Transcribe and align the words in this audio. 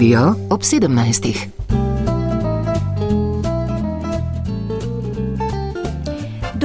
studio 0.00 0.34
ob 0.48 0.64
17. 0.64 1.59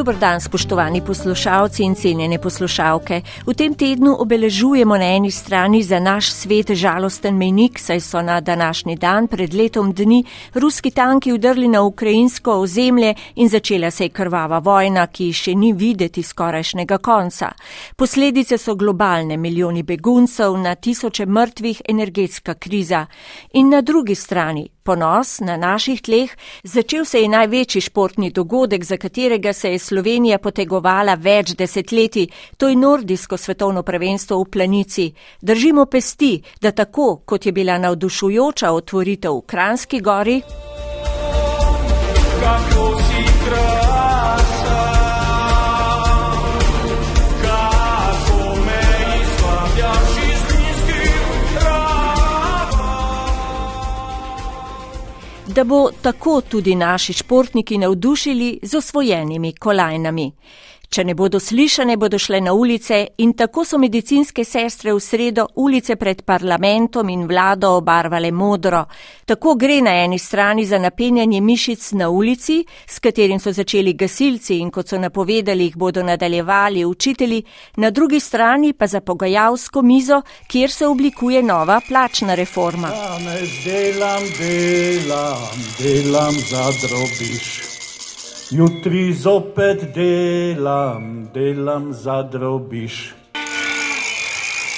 Dobr 0.06 0.20
dan, 0.20 0.42
spoštovani 0.42 1.02
poslušalci 1.02 1.84
in 1.84 1.96
cenjene 1.96 2.38
poslušalke. 2.38 3.22
V 3.46 3.54
tem 3.58 3.74
tednu 3.74 4.12
obeležujemo 4.22 4.98
na 4.98 5.06
eni 5.18 5.32
strani 5.32 5.82
za 5.84 6.00
naš 6.00 6.30
svet 6.30 6.72
žalosten 6.78 7.34
menik, 7.38 7.80
saj 7.80 8.00
so 8.00 8.22
na 8.22 8.38
današnji 8.42 8.96
dan 8.96 9.28
pred 9.28 9.54
letom 9.54 9.94
dni 9.94 10.24
ruski 10.54 10.92
tanki 10.92 11.34
udrli 11.34 11.68
na 11.68 11.82
ukrajinsko 11.82 12.52
ozemlje 12.52 13.16
in 13.36 13.50
začela 13.50 13.92
se 13.92 14.06
je 14.06 14.10
krvava 14.10 14.60
vojna, 14.60 15.08
ki 15.08 15.34
še 15.34 15.56
ni 15.56 15.74
videti 15.74 16.24
skorajšnjega 16.24 16.98
konca. 16.98 17.52
Posledice 17.96 18.58
so 18.58 18.76
globalne, 18.76 19.38
milijoni 19.38 19.84
beguncev, 19.84 20.54
na 20.58 20.76
tisoče 20.76 21.26
mrtvih, 21.26 21.82
energetska 21.90 22.54
kriza. 22.54 23.06
In 23.54 23.70
na 23.70 23.82
drugi 23.82 24.16
strani 24.16 24.75
ponos 24.86 25.40
na 25.42 25.58
naših 25.58 26.02
tleh, 26.02 26.30
začel 26.64 27.06
se 27.06 27.22
je 27.22 27.30
največji 27.30 27.82
športni 27.82 28.30
dogodek, 28.32 28.84
za 28.84 28.98
katerega 28.98 29.54
se 29.54 29.72
je 29.72 29.80
Slovenija 29.80 30.38
potegovala 30.38 31.16
več 31.16 31.56
desetletij, 31.58 32.28
to 32.58 32.70
je 32.70 32.76
nordijsko 32.76 33.38
svetovno 33.38 33.84
prvenstvo 33.84 34.38
v 34.44 34.50
planici. 34.52 35.08
Držimo 35.42 35.86
pesti, 35.86 36.42
da 36.62 36.72
tako, 36.72 37.22
kot 37.26 37.46
je 37.46 37.52
bila 37.52 37.78
navdušujoča 37.78 38.72
otvoritev 38.72 39.42
v 39.42 39.42
Kranski 39.46 40.02
gori, 40.02 40.42
kako 42.42 43.02
si 43.02 43.24
kraj. 43.46 43.85
Da 55.56 55.64
bo 55.64 55.90
tako 56.02 56.42
tudi 56.42 56.76
naši 56.76 57.14
športniki 57.14 57.78
navdušili 57.78 58.60
z 58.64 58.78
osvojenimi 58.78 59.54
kolajnami. 59.54 60.32
Če 60.90 61.04
ne 61.04 61.16
bodo 61.16 61.40
slišane, 61.40 61.98
bodo 61.98 62.20
šle 62.20 62.42
na 62.42 62.54
ulice 62.54 63.08
in 63.18 63.34
tako 63.34 63.66
so 63.66 63.78
medicinske 63.78 64.46
sestre 64.46 64.94
v 64.94 65.00
sredo 65.00 65.48
ulice 65.56 65.96
pred 65.96 66.22
parlamentom 66.22 67.10
in 67.10 67.26
vlado 67.28 67.76
obarvale 67.78 68.32
modro. 68.32 68.86
Tako 69.26 69.56
gre 69.56 69.82
na 69.82 69.96
eni 70.04 70.20
strani 70.20 70.66
za 70.66 70.78
napenjanje 70.80 71.42
mišic 71.42 71.92
na 71.92 72.10
ulici, 72.10 72.66
s 72.88 73.00
katerim 73.00 73.40
so 73.40 73.52
začeli 73.52 73.94
gasilci 73.94 74.60
in 74.60 74.72
kot 74.72 74.88
so 74.88 75.00
napovedali, 75.00 75.70
jih 75.70 75.78
bodo 75.78 76.04
nadaljevali 76.04 76.86
učitelji, 76.86 77.44
na 77.78 77.90
drugi 77.92 78.20
strani 78.20 78.74
pa 78.74 78.88
za 78.88 79.02
pogajalsko 79.02 79.82
mizo, 79.82 80.22
kjer 80.48 80.72
se 80.72 80.88
oblikuje 80.88 81.44
nova 81.44 81.82
plačna 81.88 82.36
reforma. 82.36 82.90
Danes 82.90 83.50
delam, 83.66 84.24
delam, 84.40 85.64
delam 85.80 86.36
za 86.50 86.72
drobiš. 86.82 87.75
Jutri 88.58 89.14
zopet 89.14 89.82
delam, 89.96 91.30
delam 91.34 91.94
za 91.94 92.22
drobiš. 92.24 93.16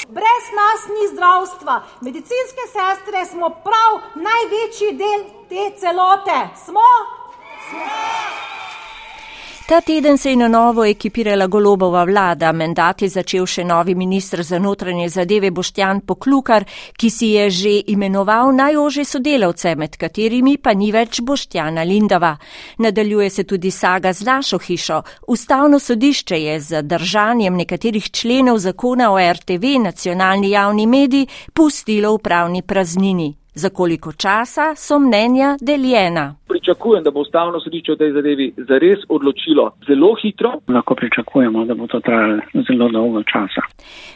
Brez 0.08 0.45
nas 0.59 0.81
ni 0.95 1.03
zdravstva. 1.14 1.75
Medicinske 2.02 2.64
sestre 2.78 3.25
smo 3.31 3.50
prav 3.50 3.92
največji 4.28 4.89
del 5.02 5.22
te 5.50 5.64
celote. 5.80 6.39
Smo? 6.66 6.89
Smo! 7.69 7.86
Ta 9.67 9.81
teden 9.81 10.17
se 10.17 10.29
je 10.29 10.35
na 10.35 10.47
novo 10.47 10.85
ekipirala 10.85 11.47
golobova 11.47 12.03
vlada, 12.03 12.51
mandat 12.51 13.01
je 13.01 13.07
začel 13.09 13.43
še 13.45 13.65
novi 13.67 13.95
ministr 13.99 14.39
za 14.44 14.59
notranje 14.63 15.09
zadeve 15.11 15.50
Boštjan 15.51 16.00
Poklukar, 16.07 16.63
ki 16.95 17.09
si 17.11 17.28
je 17.33 17.50
že 17.51 17.73
imenoval 17.91 18.53
najože 18.56 19.03
sodelavce, 19.06 19.73
med 19.75 19.97
katerimi 20.00 20.56
pa 20.57 20.72
ni 20.73 20.88
več 20.95 21.19
Boštjana 21.19 21.83
Lindava. 21.83 22.38
Nadaljuje 22.79 23.29
se 23.29 23.44
tudi 23.44 23.72
saga 23.72 24.13
z 24.13 24.23
našo 24.23 24.57
hišo. 24.57 25.01
Ustavno 25.27 25.79
sodišče 25.79 26.39
je 26.39 26.59
z 26.59 26.81
držanjem 26.83 27.56
nekaterih 27.56 28.07
členov 28.11 28.61
zakona 28.63 29.11
o 29.11 29.19
RTV, 29.19 29.81
nacionalni 29.83 30.53
javni 30.56 30.88
mediji, 30.88 31.27
pustilo 31.53 32.16
v 32.16 32.23
pravni 32.23 32.61
praznini. 32.61 33.33
Za 33.57 33.69
koliko 33.69 34.12
časa 34.12 34.75
so 34.75 35.00
mnenja 35.00 35.57
deljena? 35.62 36.35
Pričakujem, 36.47 37.03
da 37.03 37.12
bo 37.12 37.19
ustavno 37.19 37.59
sodišče 37.59 37.91
v 37.91 37.97
tej 37.97 38.12
zadevi 38.13 38.45
zares 38.69 39.00
odločilo 39.09 39.72
zelo 39.88 40.16
hitro. 40.22 40.51
Lahko 40.68 40.95
pričakujemo, 40.95 41.66
da 41.66 41.75
bo 41.75 41.88
to 41.88 42.00
trajalo 42.00 42.41
zelo 42.68 42.90
dolgo 42.91 43.23
časa. 43.23 43.62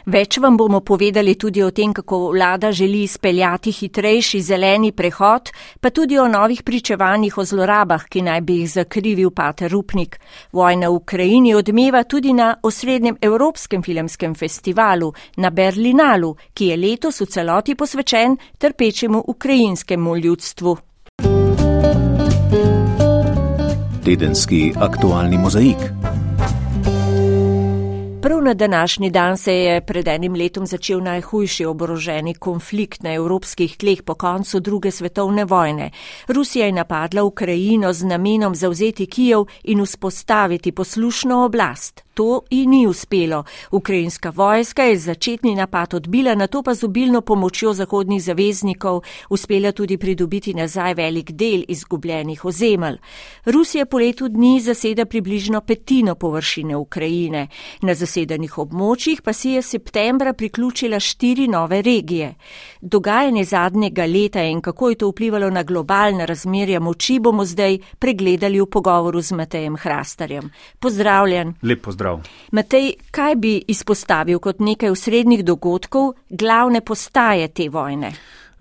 Več 0.06 0.38
vam 0.38 0.56
bomo 0.56 0.80
povedali 0.80 1.34
tudi 1.34 1.62
o 1.62 1.70
tem, 1.70 1.92
kako 1.92 2.30
vlada 2.30 2.72
želi 2.72 3.02
izpeljati 3.02 3.72
hitrejši 3.72 4.40
zeleni 4.40 4.92
prehod, 4.92 5.50
pa 5.80 5.90
tudi 5.90 6.18
o 6.18 6.28
novih 6.28 6.62
pričevanjih 6.62 7.38
o 7.38 7.44
zlorabah, 7.44 8.06
ki 8.08 8.22
naj 8.22 8.40
bi 8.40 8.60
jih 8.60 8.70
zakrivil 8.70 9.30
Pater 9.30 9.70
Rupnik. 9.72 10.20
Vojna 10.52 10.88
v 10.88 10.94
Ukrajini 11.02 11.54
odmeva 11.54 12.04
tudi 12.04 12.32
na 12.32 12.54
osrednjem 12.62 13.18
Evropskem 13.20 13.82
filmskem 13.82 14.34
festivalu, 14.34 15.12
na 15.36 15.50
Berlinalu, 15.50 16.36
ki 16.54 16.70
je 16.70 16.76
letos 16.76 17.20
v 17.20 17.26
celoti 17.26 17.74
posvečen 17.74 18.38
trpečemu 18.58 19.24
ukrajinskemu 19.32 20.16
ljudstvu. 20.16 20.76
Tedenski 24.04 24.72
aktualni 24.76 25.38
mozaik. 25.38 25.76
Prav 28.22 28.42
na 28.42 28.54
današnji 28.54 29.10
dan 29.10 29.36
se 29.36 29.54
je 29.54 29.80
pred 29.80 30.08
enim 30.08 30.34
letom 30.34 30.66
začel 30.66 31.00
najhujši 31.00 31.64
oboroženi 31.64 32.34
konflikt 32.34 33.02
na 33.02 33.14
evropskih 33.14 33.76
tleh 33.76 34.02
po 34.02 34.14
koncu 34.14 34.60
druge 34.60 34.90
svetovne 34.90 35.44
vojne. 35.44 35.90
Rusija 36.28 36.66
je 36.66 36.72
napadla 36.72 37.22
Ukrajino 37.22 37.92
z 37.92 38.04
namenom 38.04 38.54
zauzeti 38.54 39.06
Kijev 39.06 39.44
in 39.64 39.84
vzpostaviti 39.84 40.72
poslušno 40.72 41.44
oblast. 41.44 42.04
To 42.14 42.42
ji 42.50 42.66
ni 42.66 42.86
uspelo. 42.86 43.44
Ukrajinska 43.70 44.30
vojska 44.30 44.82
je 44.82 44.98
začetni 44.98 45.54
napad 45.54 45.94
odbila, 45.94 46.34
na 46.34 46.46
to 46.46 46.62
pa 46.62 46.74
z 46.74 46.84
obilno 46.84 47.20
pomočjo 47.20 47.72
zahodnih 47.72 48.22
zaveznikov 48.22 49.00
uspela 49.30 49.72
tudi 49.72 49.96
pridobiti 49.98 50.54
nazaj 50.54 50.94
velik 50.94 51.30
del 51.30 51.64
izgubljenih 51.68 52.44
ozemelj. 52.44 52.98
Rusija 53.44 53.86
po 53.86 53.98
letu 53.98 54.28
dni 54.28 54.60
zaseda 54.60 55.04
približno 55.04 55.60
petino 55.60 56.14
površine 56.14 56.76
Ukrajine. 56.76 57.48
Na 57.82 57.94
zasedanih 57.94 58.58
območjih 58.58 59.22
pa 59.22 59.32
si 59.32 59.56
je 59.56 59.62
septembra 59.62 60.32
priključila 60.32 61.00
štiri 61.00 61.48
nove 61.48 61.82
regije. 61.82 62.34
Dogajanje 62.80 63.44
zadnjega 63.44 64.04
leta 64.04 64.42
in 64.42 64.60
kako 64.60 64.88
je 64.88 64.94
to 64.94 65.08
vplivalo 65.08 65.50
na 65.50 65.62
globalne 65.62 66.26
razmerja 66.26 66.80
moči 66.80 67.18
bomo 67.18 67.44
zdaj 67.44 67.78
pregledali 67.98 68.60
v 68.60 68.66
pogovoru 68.66 69.20
z 69.20 69.32
Matejem 69.32 69.76
Hrastarjem. 69.76 70.50
Pozdravljen. 70.78 71.54
Lep 71.62 71.82
pozdrav 71.82 72.01
pozdrav. 72.02 72.20
Matej, 72.50 72.92
kaj 73.10 73.36
bi 73.36 73.62
izpostavil 73.68 74.38
kot 74.38 74.60
nekaj 74.60 74.90
usrednjih 74.90 75.44
dogodkov, 75.44 76.12
glavne 76.28 76.80
postaje 76.80 77.48
te 77.48 77.68
vojne? 77.68 78.12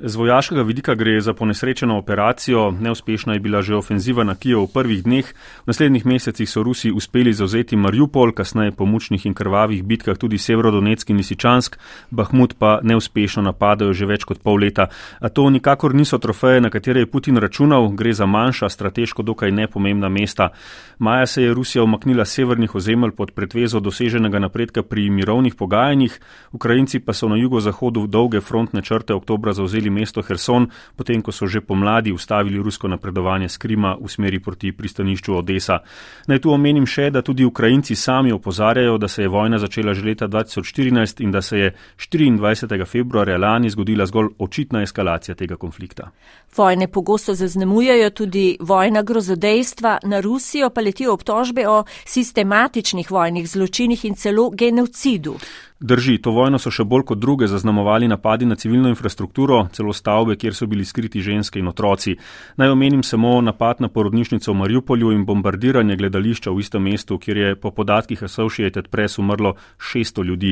Z 0.04 0.16
vojaškega 0.16 0.62
vidika 0.62 0.96
gre 0.96 1.22
za 1.22 1.34
ponesrečeno 1.34 1.98
operacijo. 1.98 2.72
Neuspešna 2.72 3.34
je 3.34 3.40
bila 3.40 3.62
že 3.62 3.76
ofenziva 3.76 4.24
na 4.24 4.36
Kijev 4.36 4.64
v 4.64 4.68
prvih 4.74 5.04
dneh. 5.04 5.26
V 5.26 5.68
naslednjih 5.68 6.06
mesecih 6.06 6.50
so 6.50 6.64
Rusi 6.64 6.92
uspeli 6.92 7.34
zauzeti 7.34 7.76
Mariupol, 7.76 8.32
kasneje 8.34 8.72
po 8.72 8.86
mučnih 8.86 9.26
in 9.26 9.34
krvavih 9.34 9.84
bitkah 9.84 10.18
tudi 10.18 10.38
Severodonetsk 10.38 11.10
in 11.10 11.18
Lisičansk, 11.18 11.78
Bahmut 12.10 12.54
pa 12.58 12.80
neuspešno 12.84 13.44
napadajo 13.44 13.94
že 13.94 14.06
več 14.06 14.26
kot 14.26 14.42
pol 14.42 14.58
leta. 14.58 14.88
A 15.20 15.30
to 15.30 15.50
nikakor 15.50 15.94
niso 15.94 16.18
trofeje, 16.18 16.62
na 16.62 16.70
katere 16.70 17.00
je 17.00 17.12
Putin 17.12 17.38
računal, 17.38 17.90
gre 17.94 18.14
za 18.14 18.26
manjša, 18.26 18.70
strateško 18.70 19.22
dokaj 19.22 19.52
nepomembna 19.52 20.10
mesta. 20.10 20.50
Maja 20.98 21.26
se 21.26 21.44
je 21.44 21.54
Rusija 21.54 21.84
omaknila 21.84 22.26
severnih 22.26 22.76
ozemelj 22.76 23.12
pod 23.12 23.32
pretvezo 23.32 23.80
doseženega 23.80 24.40
napredka 24.40 24.82
pri 24.84 25.10
mirovnih 25.10 25.56
pogajanjih, 25.56 26.20
Ukrajinci 26.52 27.00
pa 27.00 27.14
so 27.14 27.30
na 27.30 27.38
jugozahodu 27.38 28.08
dolge 28.08 28.42
frontne 28.42 28.82
črte 28.82 29.14
oktobra 29.14 29.54
zauzeli 29.54 29.91
mesto 29.92 30.22
Herson, 30.22 30.68
potem 30.96 31.22
ko 31.22 31.32
so 31.32 31.48
že 31.48 31.62
pomladi 31.62 32.12
ustavili 32.12 32.64
rusko 32.64 32.88
napredovanje 32.88 33.50
z 33.50 33.58
Krima 33.58 33.96
v 34.02 34.10
smeri 34.10 34.40
proti 34.40 34.72
pristanišču 34.72 35.36
Odesa. 35.36 35.80
Naj 36.28 36.40
tu 36.40 36.52
omenim 36.52 36.86
še, 36.86 37.10
da 37.12 37.22
tudi 37.22 37.46
Ukrajinci 37.46 37.96
sami 37.96 38.32
opozarjajo, 38.32 38.98
da 38.98 39.08
se 39.08 39.22
je 39.22 39.30
vojna 39.30 39.60
začela 39.60 39.94
že 39.94 40.06
leta 40.06 40.28
2014 40.28 41.24
in 41.24 41.32
da 41.32 41.42
se 41.42 41.58
je 41.58 41.74
24. 41.98 42.86
februarja 42.86 43.38
lani 43.38 43.70
zgodila 43.70 44.06
zgolj 44.06 44.30
očitna 44.40 44.82
eskalacija 44.82 45.36
tega 45.36 45.56
konflikta. 45.56 46.12
Vojne 46.58 46.88
pogosto 46.88 47.36
zaznamujejo 47.36 48.10
tudi 48.10 48.58
vojna 48.60 49.02
grozodejstva, 49.04 50.00
na 50.04 50.20
Rusijo 50.20 50.70
pa 50.70 50.82
letijo 50.82 51.14
obtožbe 51.14 51.68
o 51.68 51.84
sistematičnih 52.06 53.12
vojnih 53.12 53.50
zločinih 53.50 54.06
in 54.06 54.16
celo 54.16 54.50
genocidu. 54.50 55.36
Drži, 55.84 56.20
to 56.22 56.30
vojno 56.30 56.60
so 56.62 56.70
še 56.70 56.84
bolj 56.86 57.08
kot 57.10 57.18
druge 57.18 57.48
zaznamovali 57.50 58.06
napadi 58.06 58.46
na 58.46 58.54
civilno 58.56 58.90
infrastrukturo, 58.92 59.64
celo 59.74 59.96
stavbe, 59.98 60.36
kjer 60.38 60.54
so 60.54 60.68
bili 60.70 60.84
skriti 60.86 61.24
ženske 61.26 61.58
in 61.58 61.72
otroci. 61.72 62.14
Naj 62.62 62.70
omenim 62.70 63.02
samo 63.02 63.32
napad 63.42 63.82
na 63.82 63.88
porodnišnico 63.90 64.52
v 64.52 64.60
Mariupolju 64.60 65.10
in 65.16 65.24
bombardiranje 65.26 65.98
gledališča 65.98 66.54
v 66.54 66.62
istem 66.62 66.86
mestu, 66.86 67.18
kjer 67.18 67.38
je 67.38 67.56
po 67.58 67.72
podatkih 67.74 68.22
Associated 68.28 68.92
Press 68.94 69.18
umrlo 69.18 69.56
600 69.80 70.26
ljudi. 70.28 70.52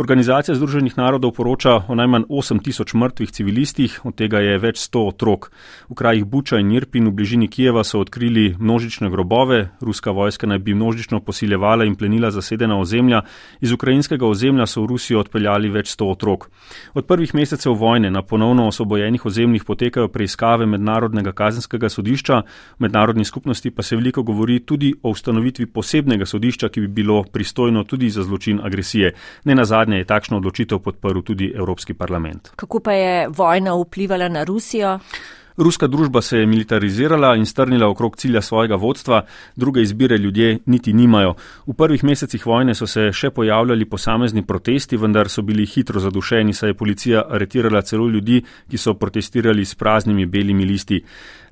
Organizacija 0.00 0.56
Združenih 0.56 0.96
narodov 0.96 1.34
poroča 1.36 1.76
o 1.84 1.98
najmanj 2.00 2.24
8000 2.30 2.96
mrtvih 3.04 3.36
civilistih, 3.36 3.98
od 4.08 4.16
tega 4.16 4.40
je 4.40 4.56
več 4.64 4.80
100 4.80 5.04
otrok. 5.12 5.50
V 5.90 5.98
krajih 6.00 6.24
Buča 6.24 6.56
in 6.56 6.72
Irpin 6.72 7.12
v 7.12 7.14
bližini 7.20 7.50
Kijeva 7.52 7.84
so 7.84 8.00
odkrili 8.00 8.54
množične 8.56 9.12
grobove, 9.12 9.60
ruska 9.84 10.16
vojska 10.16 10.48
naj 10.48 10.64
bi 10.64 10.72
množično 10.72 11.20
posiljevala 11.20 11.84
in 11.84 12.00
plenila 12.00 12.32
zasedena 12.32 12.80
ozemlja, 12.80 13.26
iz 13.60 13.76
ukrajinskega 13.76 14.24
ozemlja 14.24 14.69
so 14.70 14.84
v 14.84 14.92
Rusijo 14.92 15.20
odpeljali 15.20 15.70
več 15.74 15.90
sto 15.96 16.06
otrok. 16.12 16.46
Od 16.94 17.06
prvih 17.06 17.34
mesecev 17.34 17.74
vojne 17.74 18.10
na 18.10 18.22
ponovno 18.22 18.68
osvobojenih 18.70 19.26
ozemljih 19.26 19.64
potekajo 19.66 20.08
preiskave 20.08 20.66
mednarodnega 20.66 21.32
kazenskega 21.34 21.90
sodišča, 21.90 22.38
v 22.78 22.86
mednarodni 22.86 23.26
skupnosti 23.26 23.70
pa 23.74 23.82
se 23.82 23.98
veliko 23.98 24.22
govori 24.22 24.60
tudi 24.60 24.92
o 25.02 25.10
ustanovitvi 25.10 25.66
posebnega 25.66 26.26
sodišča, 26.26 26.68
ki 26.68 26.86
bi 26.86 26.94
bilo 27.02 27.24
pristojno 27.24 27.84
tudi 27.84 28.10
za 28.10 28.22
zločin 28.22 28.60
agresije. 28.62 29.12
Ne 29.44 29.58
na 29.58 29.64
zadnje 29.64 29.98
je 29.98 30.08
takšno 30.14 30.38
odločitev 30.38 30.78
podprl 30.78 31.26
tudi 31.26 31.52
Evropski 31.56 31.94
parlament. 31.94 32.54
Kako 32.56 32.80
pa 32.80 32.92
je 32.92 33.28
vojna 33.28 33.74
vplivala 33.74 34.28
na 34.28 34.44
Rusijo? 34.44 34.98
Ruska 35.60 35.86
družba 35.86 36.22
se 36.22 36.38
je 36.38 36.46
militarizirala 36.46 37.34
in 37.36 37.44
strnila 37.46 37.88
okrog 37.88 38.16
cilja 38.16 38.40
svojega 38.40 38.76
vodstva, 38.80 39.24
druge 39.56 39.82
izbire 39.82 40.16
ljudje 40.16 40.58
niti 40.66 40.92
nimajo. 40.92 41.34
V 41.66 41.74
prvih 41.76 42.04
mesecih 42.04 42.46
vojne 42.46 42.74
so 42.74 42.86
se 42.86 43.10
še 43.12 43.28
pojavljali 43.30 43.84
posamezni 43.84 44.40
protesti, 44.46 44.96
vendar 44.96 45.28
so 45.28 45.42
bili 45.42 45.66
hitro 45.66 46.00
zadušeni, 46.00 46.56
saj 46.56 46.72
je 46.72 46.78
policija 46.80 47.26
aretirala 47.28 47.82
celo 47.82 48.08
ljudi, 48.08 48.40
ki 48.70 48.80
so 48.80 48.94
protestirali 48.94 49.64
s 49.64 49.74
praznimi 49.74 50.26
belimi 50.26 50.64
listi. 50.64 51.02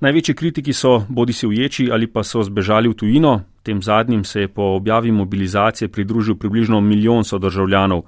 Največji 0.01 0.35
kritiki 0.35 0.73
so 0.73 1.03
bodi 1.09 1.37
si 1.37 1.47
uječi 1.47 1.91
ali 1.93 2.07
pa 2.07 2.25
so 2.25 2.43
zbežali 2.43 2.89
v 2.89 2.97
tujino, 2.97 3.41
tem 3.63 3.83
zadnjim 3.83 4.25
se 4.25 4.41
je 4.41 4.49
po 4.49 4.73
objavi 4.81 5.13
mobilizacije 5.13 5.89
pridružil 5.89 6.41
približno 6.41 6.81
milijon 6.81 7.25
sodržavljanov. 7.25 8.07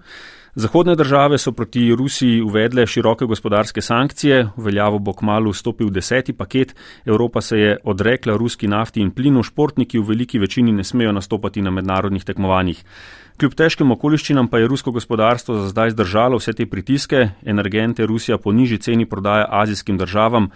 Zahodne 0.55 0.97
države 0.97 1.39
so 1.39 1.53
proti 1.53 1.95
Rusiji 1.95 2.43
uvedle 2.43 2.87
široke 2.87 3.25
gospodarske 3.25 3.81
sankcije, 3.81 4.49
v 4.57 4.65
veljavo 4.65 4.99
bo 4.99 5.13
kmalo 5.13 5.51
vstopil 5.51 5.91
deseti 5.91 6.33
paket, 6.33 6.75
Evropa 7.05 7.41
se 7.41 7.59
je 7.59 7.77
odrekla 7.85 8.37
ruski 8.37 8.69
nafti 8.69 9.01
in 9.01 9.11
plinu, 9.11 9.43
športniki 9.43 9.99
v 9.99 10.03
veliki 10.09 10.39
večini 10.39 10.73
ne 10.73 10.85
smejo 10.85 11.13
nastopati 11.13 11.63
na 11.63 11.71
mednarodnih 11.71 12.25
tekmovanjih. 12.25 12.85
Kljub 13.39 13.55
težkim 13.55 13.91
okoliščinam 13.91 14.49
pa 14.49 14.59
je 14.59 14.67
rusko 14.67 14.91
gospodarstvo 14.91 15.55
za 15.55 15.69
zdaj 15.69 15.91
zdržalo 15.91 16.37
vse 16.37 16.53
te 16.53 16.67
pritiske, 16.67 17.29
energente 17.43 18.07
Rusija 18.07 18.39
po 18.39 18.53
nižji 18.53 18.79
ceni 18.79 19.07
prodaja 19.07 19.47
azijskim 19.51 19.99
državam. 19.99 20.51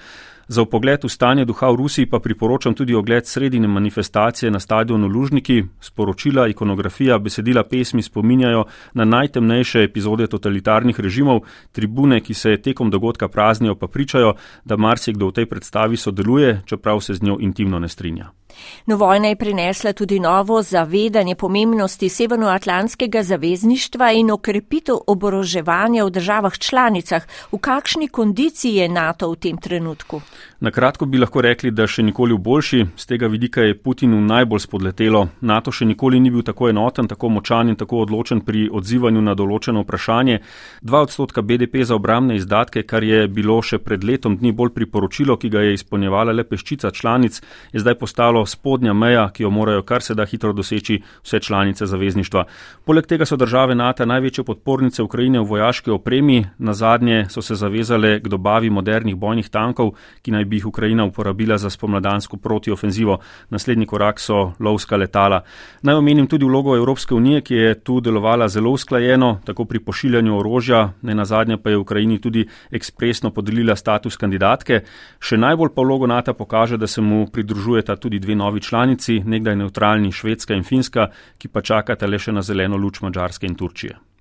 Za 0.48 0.64
pogled 0.64 1.04
v 1.04 1.08
stanje 1.08 1.44
duha 1.44 1.70
v 1.70 1.76
Rusiji 1.76 2.06
pa 2.06 2.18
priporočam 2.18 2.74
tudi 2.74 2.94
ogled 2.94 3.26
sredine 3.26 3.68
manifestacije 3.68 4.50
na 4.50 4.60
stadionu 4.60 5.08
Lužniki. 5.08 5.64
Sporočila, 5.80 6.48
ikonografija, 6.48 7.18
besedila 7.18 7.64
pesmi 7.64 8.02
spominjajo 8.02 8.64
na 8.94 9.04
najtemnejše 9.04 9.82
epizode 9.82 10.26
totalitarnih 10.26 11.00
režimov, 11.00 11.40
tribune, 11.72 12.20
ki 12.20 12.34
se 12.34 12.56
tekom 12.56 12.90
dogodka 12.90 13.28
praznijo, 13.28 13.74
pa 13.74 13.86
pričajo, 13.86 14.34
da 14.64 14.76
marsikdo 14.76 15.28
v 15.28 15.32
tej 15.32 15.46
predstavi 15.46 15.96
sodeluje, 15.96 16.62
čeprav 16.66 17.00
se 17.00 17.14
z 17.14 17.22
njo 17.22 17.36
intimno 17.40 17.78
ne 17.78 17.88
strinja. 17.88 18.43
No, 18.86 18.96
vojna 18.96 19.28
je 19.28 19.36
prinesla 19.36 19.92
tudi 19.92 20.20
novo 20.20 20.62
zavedanje 20.62 21.34
pomembnosti 21.34 22.08
Severnoatlantskega 22.08 23.22
zavezništva 23.22 24.12
in 24.12 24.30
okrepitev 24.30 24.96
oboroževanja 25.06 26.04
v 26.04 26.10
državah 26.10 26.58
članicah. 26.58 27.26
V 27.52 27.58
kakšni 27.58 28.08
kondiciji 28.08 28.74
je 28.74 28.88
NATO 28.88 29.30
v 29.30 29.36
tem 29.36 29.56
trenutku? 29.56 30.20
Na 30.64 30.70
kratko 30.70 31.06
bi 31.06 31.18
lahko 31.18 31.42
rekli, 31.44 31.68
da 31.76 31.84
še 31.84 32.00
nikoli 32.06 32.32
v 32.32 32.40
boljši. 32.40 32.78
Z 32.96 33.08
tega 33.10 33.28
vidika 33.28 33.60
je 33.60 33.74
Putinu 33.76 34.16
najbolj 34.24 34.62
spodletelo. 34.64 35.26
NATO 35.44 35.68
še 35.68 35.84
nikoli 35.84 36.16
ni 36.24 36.30
bil 36.32 36.40
tako 36.40 36.70
enoten, 36.70 37.04
tako 37.04 37.28
močan 37.34 37.68
in 37.68 37.76
tako 37.76 37.98
odločen 38.06 38.40
pri 38.46 38.62
odzivanju 38.72 39.20
na 39.26 39.34
določeno 39.36 39.82
vprašanje. 39.84 40.38
Dva 40.80 41.02
odstotka 41.04 41.42
BDP 41.44 41.84
za 41.84 41.98
obramne 41.98 42.38
izdatke, 42.40 42.80
kar 42.88 43.04
je 43.04 43.26
bilo 43.28 43.58
še 43.60 43.76
pred 43.84 44.06
letom 44.08 44.38
dni 44.40 44.54
bolj 44.56 44.72
priporočilo, 44.78 45.36
ki 45.36 45.50
ga 45.52 45.66
je 45.66 45.74
izpolnjevala 45.76 46.32
le 46.32 46.46
peščica 46.48 46.94
članic, 46.96 47.42
je 47.76 47.84
zdaj 47.84 47.98
postalo 48.00 48.46
spodnja 48.48 48.96
meja, 48.96 49.26
ki 49.36 49.44
jo 49.44 49.52
morajo 49.52 49.84
kar 49.84 50.00
se 50.00 50.16
da 50.16 50.24
hitro 50.24 50.54
doseči 50.56 50.96
vse 51.26 51.42
članice 51.44 51.90
zavezništva. 51.92 52.46
Poleg 52.88 53.10
tega 53.12 53.28
so 53.28 53.36
države 53.36 53.76
NATO 53.76 54.08
največje 54.08 54.48
podpornice 54.48 55.04
Ukrajine 55.04 55.44
v 55.44 55.50
vojaški 55.52 55.92
opremi, 55.92 56.40
na 56.56 56.72
zadnje 56.72 57.26
so 57.28 57.44
se 57.44 57.60
zavezale 57.60 58.16
k 58.24 58.32
dobavi 58.32 58.72
modernih 58.72 59.20
bojnih 59.20 59.52
tankov, 59.52 59.92
ki 60.24 60.32
naj 60.32 60.48
bi 60.48 60.53
jih 60.54 60.66
Ukrajina 60.66 61.04
uporabila 61.04 61.58
za 61.58 61.70
spomladansko 61.70 62.36
protiofenzivo. 62.36 63.18
Naslednji 63.50 63.86
korak 63.86 64.20
so 64.20 64.52
lovska 64.60 64.96
letala. 64.96 65.42
Naj 65.82 65.94
omenim 65.94 66.26
tudi 66.26 66.44
vlogo 66.44 66.76
Evropske 66.76 67.14
unije, 67.14 67.40
ki 67.40 67.54
je 67.54 67.74
tu 67.80 68.00
delovala 68.00 68.48
zelo 68.48 68.70
usklajeno, 68.70 69.40
tako 69.44 69.64
pri 69.64 69.80
pošiljanju 69.84 70.38
orožja, 70.38 70.92
ne 71.02 71.14
na 71.14 71.24
zadnje 71.24 71.56
pa 71.56 71.70
je 71.70 71.78
Ukrajini 71.78 72.20
tudi 72.20 72.46
ekspresno 72.70 73.30
podelila 73.30 73.76
status 73.76 74.16
kandidatke. 74.16 74.80
Še 75.20 75.36
najbolj 75.36 75.74
pa 75.74 75.82
vlogo 75.82 76.06
NATO 76.06 76.34
pokaže, 76.34 76.76
da 76.76 76.86
se 76.86 77.00
mu 77.00 77.26
pridružujeta 77.26 77.96
tudi 77.96 78.18
dve 78.18 78.34
novi 78.34 78.60
članici, 78.60 79.20
nekdaj 79.24 79.56
neutralni 79.56 80.12
Švedska 80.12 80.54
in 80.54 80.64
Finska, 80.64 81.10
ki 81.38 81.48
pa 81.48 81.62
čakata 81.62 82.06
le 82.06 82.18
še 82.18 82.32
na 82.32 82.42
zeleno 82.42 82.76
luč 82.76 83.00
Mačarske 83.00 83.46
in 83.46 83.54
Turčije. 83.54 84.13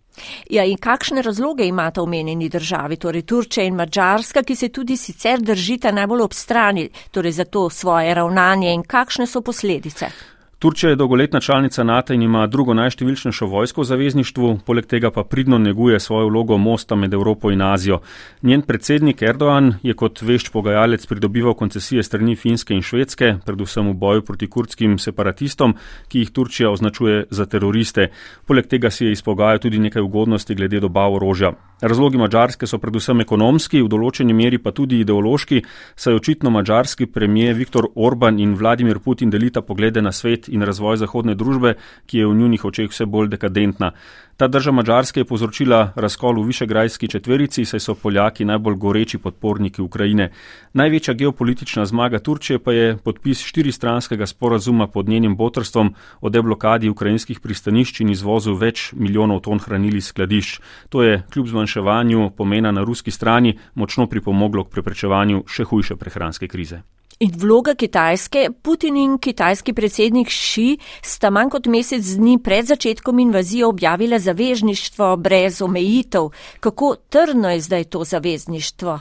Ja, 0.49 0.63
in 0.63 0.77
kakšne 0.77 1.21
razloge 1.21 1.65
imata 1.65 2.01
omenjeni 2.01 2.49
državi, 2.49 2.97
torej 2.97 3.21
Turčija 3.21 3.65
in 3.65 3.75
Mačarska, 3.75 4.43
ki 4.43 4.55
se 4.55 4.69
tudi 4.69 4.97
sicer 4.97 5.41
držita 5.41 5.91
najbolj 5.91 6.21
ob 6.21 6.33
strani, 6.33 6.89
torej 7.11 7.31
za 7.31 7.45
to 7.45 7.69
svoje 7.69 8.13
ravnanje 8.13 8.73
in 8.73 8.83
kakšne 8.83 9.27
so 9.27 9.41
posledice? 9.41 10.32
Turčija 10.63 10.89
je 10.89 10.95
dolgoletna 10.95 11.39
članica 11.39 11.83
NATO 11.83 12.13
in 12.13 12.21
ima 12.21 12.47
drugo 12.47 12.73
najštevilčnejšo 12.73 13.45
vojsko 13.45 13.81
v 13.81 13.85
zavezništvu, 13.85 14.59
poleg 14.65 14.85
tega 14.85 15.11
pa 15.11 15.23
pridno 15.23 15.57
neguje 15.57 15.99
svojo 15.99 16.27
vlogo 16.27 16.57
mosta 16.57 16.95
med 16.95 17.13
Evropo 17.13 17.51
in 17.51 17.61
Azijo. 17.61 17.99
Njen 18.41 18.61
predsednik 18.61 19.21
Erdoğan 19.21 19.73
je 19.83 19.93
kot 19.93 20.21
vešč 20.21 20.49
pogajalec 20.49 21.05
pridobival 21.05 21.53
koncesije 21.53 22.03
strani 22.03 22.35
Finske 22.35 22.73
in 22.73 22.81
Švedske, 22.81 23.33
predvsem 23.45 23.89
v 23.89 23.93
boju 23.93 24.21
proti 24.21 24.47
kurdskim 24.47 24.97
separatistom, 24.99 25.75
ki 26.07 26.19
jih 26.19 26.31
Turčija 26.31 26.71
označuje 26.71 27.25
za 27.29 27.45
teroriste. 27.45 28.07
Poleg 28.47 28.67
tega 28.67 28.89
si 28.89 29.05
je 29.05 29.11
izpogajal 29.11 29.59
tudi 29.59 29.79
nekaj 29.79 30.01
ugodnosti 30.01 30.55
glede 30.55 30.79
dobav 30.79 31.13
orožja. 31.13 31.51
Razlogi 31.81 32.17
Mačarske 32.17 32.67
so 32.67 32.77
predvsem 32.79 33.19
ekonomski, 33.19 33.81
v 33.83 33.89
določeni 33.91 34.33
meri 34.33 34.57
pa 34.63 34.71
tudi 34.71 35.01
ideološki, 35.03 35.59
saj 35.95 36.15
očitno 36.15 36.49
mačarski 36.49 37.09
premije 37.11 37.53
Viktor 37.53 37.89
Orban 37.95 38.39
in 38.39 38.53
Vladimir 38.55 38.99
Putin 39.03 39.29
delita 39.29 39.61
poglede 39.61 40.01
na 40.01 40.11
svet 40.11 40.47
in 40.53 40.63
razvoj 40.63 41.01
zahodne 41.01 41.35
družbe, 41.35 41.75
ki 42.05 42.21
je 42.21 42.27
v 42.29 42.37
njunih 42.37 42.65
očeh 42.65 42.91
vse 42.91 43.05
bolj 43.05 43.33
dekadentna. 43.33 43.91
Ta 44.37 44.47
država 44.47 44.75
Mačarske 44.75 45.19
je 45.19 45.25
povzročila 45.25 45.93
razkol 45.95 46.41
v 46.41 46.47
Višegrajski 46.47 47.07
četverici, 47.07 47.65
saj 47.65 47.79
so 47.79 47.93
Poljaki 47.95 48.45
najbolj 48.45 48.75
goreči 48.75 49.17
podporniki 49.17 49.81
Ukrajine. 49.81 50.31
Največja 50.73 51.13
geopolitična 51.13 51.85
zmaga 51.85 52.19
Turčije 52.19 52.59
pa 52.59 52.73
je 52.73 52.97
podpis 52.97 53.43
štiristranskega 53.45 54.25
sporazuma 54.25 54.87
pod 54.87 55.09
njenim 55.09 55.35
botrstvom 55.37 55.93
o 56.21 56.29
deblokadi 56.29 56.89
ukrajinskih 56.89 57.39
pristanišč 57.39 58.01
in 58.01 58.09
izvozu 58.09 58.55
več 58.55 58.89
milijonov 58.93 59.43
ton 59.45 59.59
hranili 59.59 60.01
skladišč. 60.01 60.59
To 60.89 61.03
je 61.03 61.21
kljub 61.33 61.47
zmanjševanju 61.47 62.31
pomena 62.37 62.71
na 62.71 62.81
ruski 62.83 63.11
strani 63.11 63.57
močno 63.75 64.07
pripomoglo 64.07 64.63
k 64.63 64.69
preprečevanju 64.69 65.45
še 65.47 65.63
hujše 65.63 65.95
prehranske 65.95 66.47
krize. 66.47 66.81
In 67.23 67.31
vloga 67.39 67.71
Kitajske, 67.75 68.49
Putin 68.61 68.97
in 68.99 69.11
kitajski 69.17 69.71
predsednik 69.73 70.27
Xi 70.27 70.73
sta 71.07 71.29
manj 71.31 71.53
kot 71.53 71.69
mesec 71.71 72.09
dni 72.17 72.33
pred 72.43 72.67
začetkom 72.67 73.21
invazije 73.23 73.65
objavila 73.65 74.19
zavezništvo 74.19 75.15
brez 75.15 75.61
omejitev. 75.61 76.27
Kako 76.59 76.95
trdno 77.09 77.53
je 77.53 77.61
zdaj 77.61 77.83
to 77.83 78.03
zavezništvo? 78.03 78.99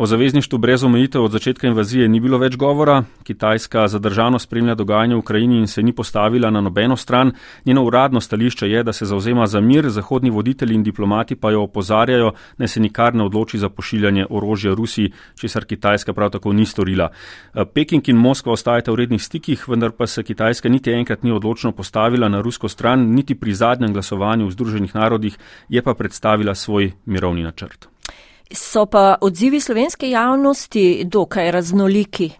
O 0.00 0.06
zavezništvu 0.06 0.58
brez 0.58 0.84
omejitev 0.84 1.24
od 1.24 1.30
začetka 1.30 1.66
invazije 1.66 2.08
ni 2.08 2.20
bilo 2.20 2.38
več 2.38 2.56
govora. 2.56 3.04
Kitajska 3.22 3.88
zadržano 3.88 4.38
spremlja 4.38 4.74
dogajanje 4.78 5.14
v 5.14 5.18
Ukrajini 5.18 5.58
in 5.58 5.66
se 5.66 5.82
ni 5.82 5.92
postavila 5.92 6.50
na 6.50 6.60
nobeno 6.60 6.96
stran. 6.96 7.32
Njeno 7.64 7.82
uradno 7.84 8.20
stališče 8.20 8.68
je, 8.70 8.82
da 8.82 8.92
se 8.92 9.06
zauzema 9.06 9.46
za 9.46 9.60
mir, 9.60 9.88
zahodni 9.90 10.30
voditelji 10.30 10.74
in 10.74 10.82
diplomati 10.82 11.36
pa 11.36 11.50
jo 11.50 11.62
opozarjajo, 11.62 12.30
da 12.58 12.68
se 12.68 12.80
nikar 12.80 13.14
ne 13.14 13.24
odloči 13.24 13.58
za 13.58 13.68
pošiljanje 13.68 14.26
orožja 14.30 14.74
Rusiji, 14.74 15.12
česar 15.40 15.64
Kitajska 15.64 16.12
prav 16.12 16.30
tako 16.30 16.52
ni 16.52 16.66
storila. 16.66 17.10
Peking 17.74 18.08
in 18.08 18.16
Moskva 18.16 18.52
ostajata 18.52 18.92
v 18.92 19.02
rednih 19.02 19.22
stikih, 19.22 19.68
vendar 19.68 19.90
pa 19.90 20.06
se 20.06 20.22
Kitajska 20.22 20.68
niti 20.68 20.92
enkrat 20.92 21.22
ni 21.22 21.32
odločno 21.32 21.72
postavila 21.72 22.28
na 22.28 22.40
rusko 22.40 22.68
stran, 22.68 23.10
niti 23.14 23.34
pri 23.34 23.52
zadnjem 23.54 23.92
glasovanju 23.92 24.46
v 24.46 24.50
Združenih 24.50 24.94
narodih 24.94 25.38
je 25.68 25.82
pa 25.82 25.94
predstavila 25.94 26.54
svoj 26.54 26.92
mirovni 27.04 27.42
načrt. 27.42 27.97
So 28.54 28.86
pa 28.86 29.16
odzivi 29.20 29.60
slovenske 29.60 30.10
javnosti 30.10 31.04
dokaj 31.04 31.50
raznoliki. 31.50 32.30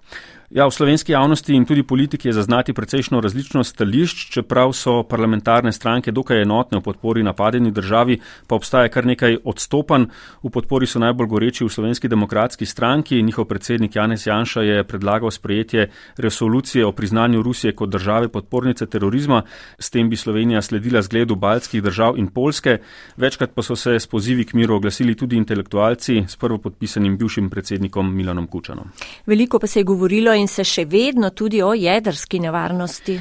Ja, 0.48 0.64
v 0.64 0.72
slovenski 0.72 1.12
javnosti 1.12 1.52
in 1.52 1.66
tudi 1.68 1.82
politiki 1.82 2.28
je 2.28 2.32
zaznati 2.32 2.72
precejšno 2.72 3.20
različnost 3.20 3.74
stališč, 3.74 4.30
čeprav 4.32 4.72
so 4.72 5.02
parlamentarne 5.04 5.72
stranke 5.72 6.08
dokaj 6.08 6.40
enotne 6.42 6.78
v 6.78 6.82
podpori 6.82 7.22
napadeni 7.22 7.68
državi, 7.70 8.16
pa 8.48 8.56
obstaja 8.56 8.88
kar 8.88 9.04
nekaj 9.04 9.36
odstopanj. 9.44 10.06
V 10.42 10.50
podpori 10.50 10.86
so 10.88 11.02
najbolj 11.04 11.28
goreči 11.28 11.64
v 11.64 11.68
slovenski 11.68 12.08
demokratski 12.08 12.66
stranki. 12.66 13.20
Njihov 13.22 13.44
predsednik 13.44 13.96
Janez 13.96 14.24
Janša 14.26 14.62
je 14.62 14.84
predlagal 14.84 15.30
sprejetje 15.30 15.90
resolucije 16.16 16.86
o 16.86 16.92
priznanju 16.92 17.42
Rusije 17.42 17.74
kot 17.76 17.90
države 17.90 18.28
podpornice 18.28 18.86
terorizma. 18.86 19.42
S 19.78 19.90
tem 19.90 20.08
bi 20.08 20.16
Slovenija 20.16 20.62
sledila 20.62 21.02
zgledu 21.02 21.36
baltskih 21.36 21.82
držav 21.82 22.16
in 22.16 22.26
Polske. 22.26 22.78
Večkrat 23.16 23.52
pa 23.54 23.62
so 23.62 23.76
se 23.76 24.00
s 24.00 24.06
pozivi 24.06 24.44
k 24.44 24.54
miru 24.54 24.74
oglasili 24.80 25.14
tudi 25.14 25.36
intelektualci 25.36 26.24
s 26.28 26.36
prvopodpisanim 26.36 27.18
bivšim 27.18 27.50
predsednikom 27.50 28.16
Milanom 28.16 28.46
Kučanom. 28.46 28.88
Veliko 29.26 29.58
pa 29.58 29.66
se 29.66 29.80
je 29.80 29.84
govorilo 29.84 30.37
in 30.38 30.48
se 30.48 30.64
še 30.64 30.86
vedno 30.86 31.30
tudi 31.30 31.62
o 31.62 31.74
jedrski 31.74 32.40
nevarnosti. 32.40 33.20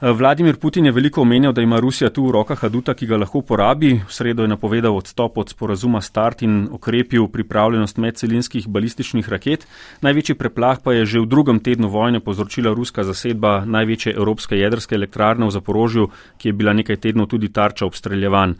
Vladimir 0.00 0.56
Putin 0.56 0.86
je 0.86 0.92
veliko 0.92 1.22
omenjal, 1.22 1.52
da 1.52 1.62
ima 1.62 1.80
Rusija 1.80 2.10
tu 2.10 2.22
v 2.26 2.30
rokah 2.30 2.60
aduta, 2.64 2.94
ki 2.94 3.06
ga 3.06 3.16
lahko 3.18 3.40
uporabi. 3.42 3.96
V 4.06 4.12
sredo 4.14 4.42
je 4.42 4.48
napovedal 4.48 4.94
odstop 4.96 5.38
od 5.38 5.48
sporazuma 5.50 6.00
Start 6.00 6.42
in 6.42 6.68
okrepil 6.72 7.26
pripravljenost 7.28 7.98
medcelinskih 7.98 8.68
balističnih 8.68 9.28
raket. 9.28 9.66
Največji 10.00 10.34
preplah 10.38 10.78
pa 10.84 10.92
je 10.92 11.06
že 11.06 11.20
v 11.20 11.26
drugem 11.26 11.58
tednu 11.58 11.90
vojne 11.90 12.20
povzročila 12.20 12.70
ruska 12.74 13.02
zasedba 13.02 13.64
največje 13.66 14.14
evropske 14.14 14.56
jedrske 14.56 14.94
elektrarne 14.94 15.46
v 15.46 15.50
Zaporožju, 15.50 16.08
ki 16.38 16.48
je 16.48 16.52
bila 16.52 16.72
nekaj 16.72 16.96
tednov 16.96 17.26
tudi 17.26 17.48
tarča 17.48 17.86
obstreljevan. 17.86 18.54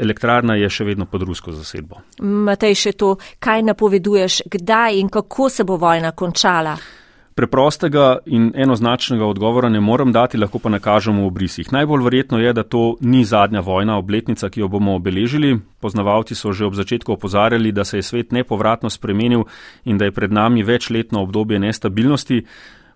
Elektrarna 0.00 0.56
je 0.56 0.70
še 0.70 0.84
vedno 0.84 1.04
pod 1.04 1.22
rusko 1.22 1.52
zasedbo. 1.52 2.00
Matej, 2.24 2.74
še 2.74 2.92
to, 2.92 3.18
kaj 3.38 3.62
napoveduješ, 3.62 4.42
kdaj 4.48 4.98
in 5.04 5.12
kako 5.12 5.48
se 5.48 5.64
bo 5.64 5.76
vojna 5.76 6.16
končala? 6.16 7.01
Preprostega 7.42 8.18
in 8.26 8.52
enoznačnega 8.54 9.26
odgovora 9.26 9.68
ne 9.68 9.80
morem 9.80 10.12
dati, 10.12 10.38
lahko 10.38 10.60
pa 10.62 10.70
nakažemo 10.70 11.24
v 11.24 11.26
obrisih. 11.26 11.72
Najbolj 11.74 12.04
verjetno 12.04 12.38
je, 12.38 12.52
da 12.54 12.62
to 12.62 12.82
ni 13.00 13.24
zadnja 13.24 13.60
vojna 13.60 13.96
obletnica, 13.98 14.46
ki 14.46 14.60
jo 14.60 14.68
bomo 14.70 14.94
obeležili. 14.94 15.56
Poznavalci 15.82 16.38
so 16.38 16.52
že 16.52 16.68
ob 16.68 16.78
začetku 16.78 17.12
opozarjali, 17.12 17.72
da 17.72 17.84
se 17.84 17.98
je 17.98 18.02
svet 18.02 18.30
nepovratno 18.32 18.90
spremenil 18.90 19.42
in 19.84 19.98
da 19.98 20.04
je 20.04 20.14
pred 20.14 20.32
nami 20.32 20.62
večletno 20.62 21.22
obdobje 21.22 21.58
nestabilnosti. 21.58 22.44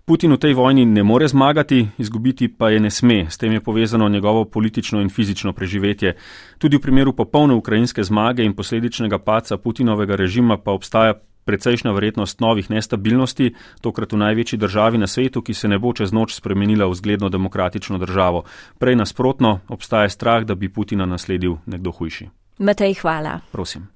Putin 0.05 0.31
v 0.31 0.39
tej 0.39 0.53
vojni 0.53 0.85
ne 0.85 1.03
more 1.03 1.27
zmagati, 1.27 1.87
izgubiti 1.97 2.47
pa 2.47 2.69
je 2.69 2.79
ne 2.79 2.89
sme, 2.89 3.25
s 3.29 3.37
tem 3.37 3.51
je 3.51 3.59
povezano 3.59 4.07
njegovo 4.09 4.45
politično 4.45 5.01
in 5.01 5.09
fizično 5.09 5.51
preživetje. 5.53 6.15
Tudi 6.57 6.77
v 6.77 6.81
primeru 6.81 7.11
popolne 7.13 7.53
ukrajinske 7.53 8.03
zmage 8.03 8.47
in 8.47 8.55
posledičnega 8.55 9.19
paca 9.19 9.57
Putinovega 9.57 10.15
režima 10.15 10.57
pa 10.57 10.71
obstaja 10.71 11.19
precejšnja 11.47 11.95
verjetnost 11.95 12.43
novih 12.43 12.69
nestabilnosti, 12.69 13.53
tokrat 13.81 14.13
v 14.13 14.21
največji 14.21 14.59
državi 14.59 14.99
na 14.99 15.07
svetu, 15.07 15.41
ki 15.41 15.53
se 15.53 15.71
ne 15.71 15.79
bo 15.79 15.93
čez 15.95 16.11
noč 16.13 16.35
spremenila 16.35 16.89
v 16.91 16.99
zgledno 16.99 17.29
demokratično 17.31 17.97
državo. 17.97 18.43
Prej 18.77 18.99
nasprotno, 18.99 19.59
obstaja 19.67 20.09
strah, 20.09 20.43
da 20.43 20.55
bi 20.55 20.69
Putina 20.69 21.05
nasledil 21.05 21.57
nekdo 21.65 21.91
hujši. 21.91 22.29
Matej, 22.59 22.93
hvala. 23.01 23.39
Prosim. 23.51 23.87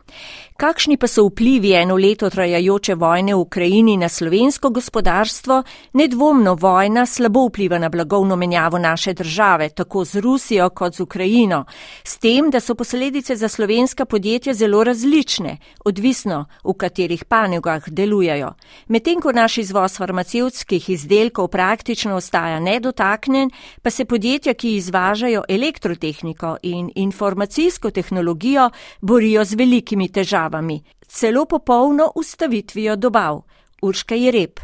Kakšni 0.62 0.98
pa 0.98 1.08
so 1.08 1.24
vplivi 1.26 1.72
eno 1.74 1.96
leto 1.98 2.30
trajajoče 2.30 2.96
vojne 2.96 3.34
v 3.36 3.40
Ukrajini 3.40 3.98
na 3.98 4.10
slovensko 4.10 4.70
gospodarstvo? 4.70 5.64
Nedvomno 5.94 6.54
vojna 6.56 7.06
slabo 7.06 7.48
vpliva 7.48 7.80
na 7.80 7.90
blagovno 7.90 8.36
menjavo 8.36 8.78
naše 8.78 9.14
države, 9.14 9.70
tako 9.70 10.06
z 10.06 10.16
Rusijo 10.22 10.70
kot 10.70 10.96
z 10.96 11.00
Ukrajino. 11.00 11.66
S 12.04 12.18
tem, 12.18 12.50
da 12.50 12.60
so 12.60 12.76
posledice 12.76 13.36
za 13.36 13.48
slovenska 13.48 14.06
podjetja 14.06 14.54
zelo 14.54 14.84
različne, 14.84 15.58
odvisno 15.86 16.46
v 16.64 16.74
katerih 16.74 17.26
panogah 17.26 17.90
delujejo. 17.90 18.54
Medtem 18.88 19.22
ko 19.22 19.32
naš 19.32 19.58
izvoz 19.58 19.98
farmacevtskih 19.98 20.90
izdelkov 20.90 21.48
praktično 21.48 22.16
ostaja 22.16 22.60
nedotaknen, 22.60 23.50
pa 23.82 23.90
se 23.90 24.06
podjetja, 24.06 24.54
ki 24.54 24.76
izvažajo 24.76 25.44
elektrotehniko 25.50 26.58
in 26.62 26.92
informacijsko 26.96 27.92
tehnologijo, 27.92 28.70
borijo 29.02 29.46
z 29.46 29.56
velikimi 29.56 30.01
težavami, 30.08 30.82
celo 31.08 31.46
popolno 31.46 32.12
ustavitvijo 32.16 32.96
dobav. 32.96 33.42
Urška 33.82 34.16
je 34.16 34.32
rep. 34.32 34.60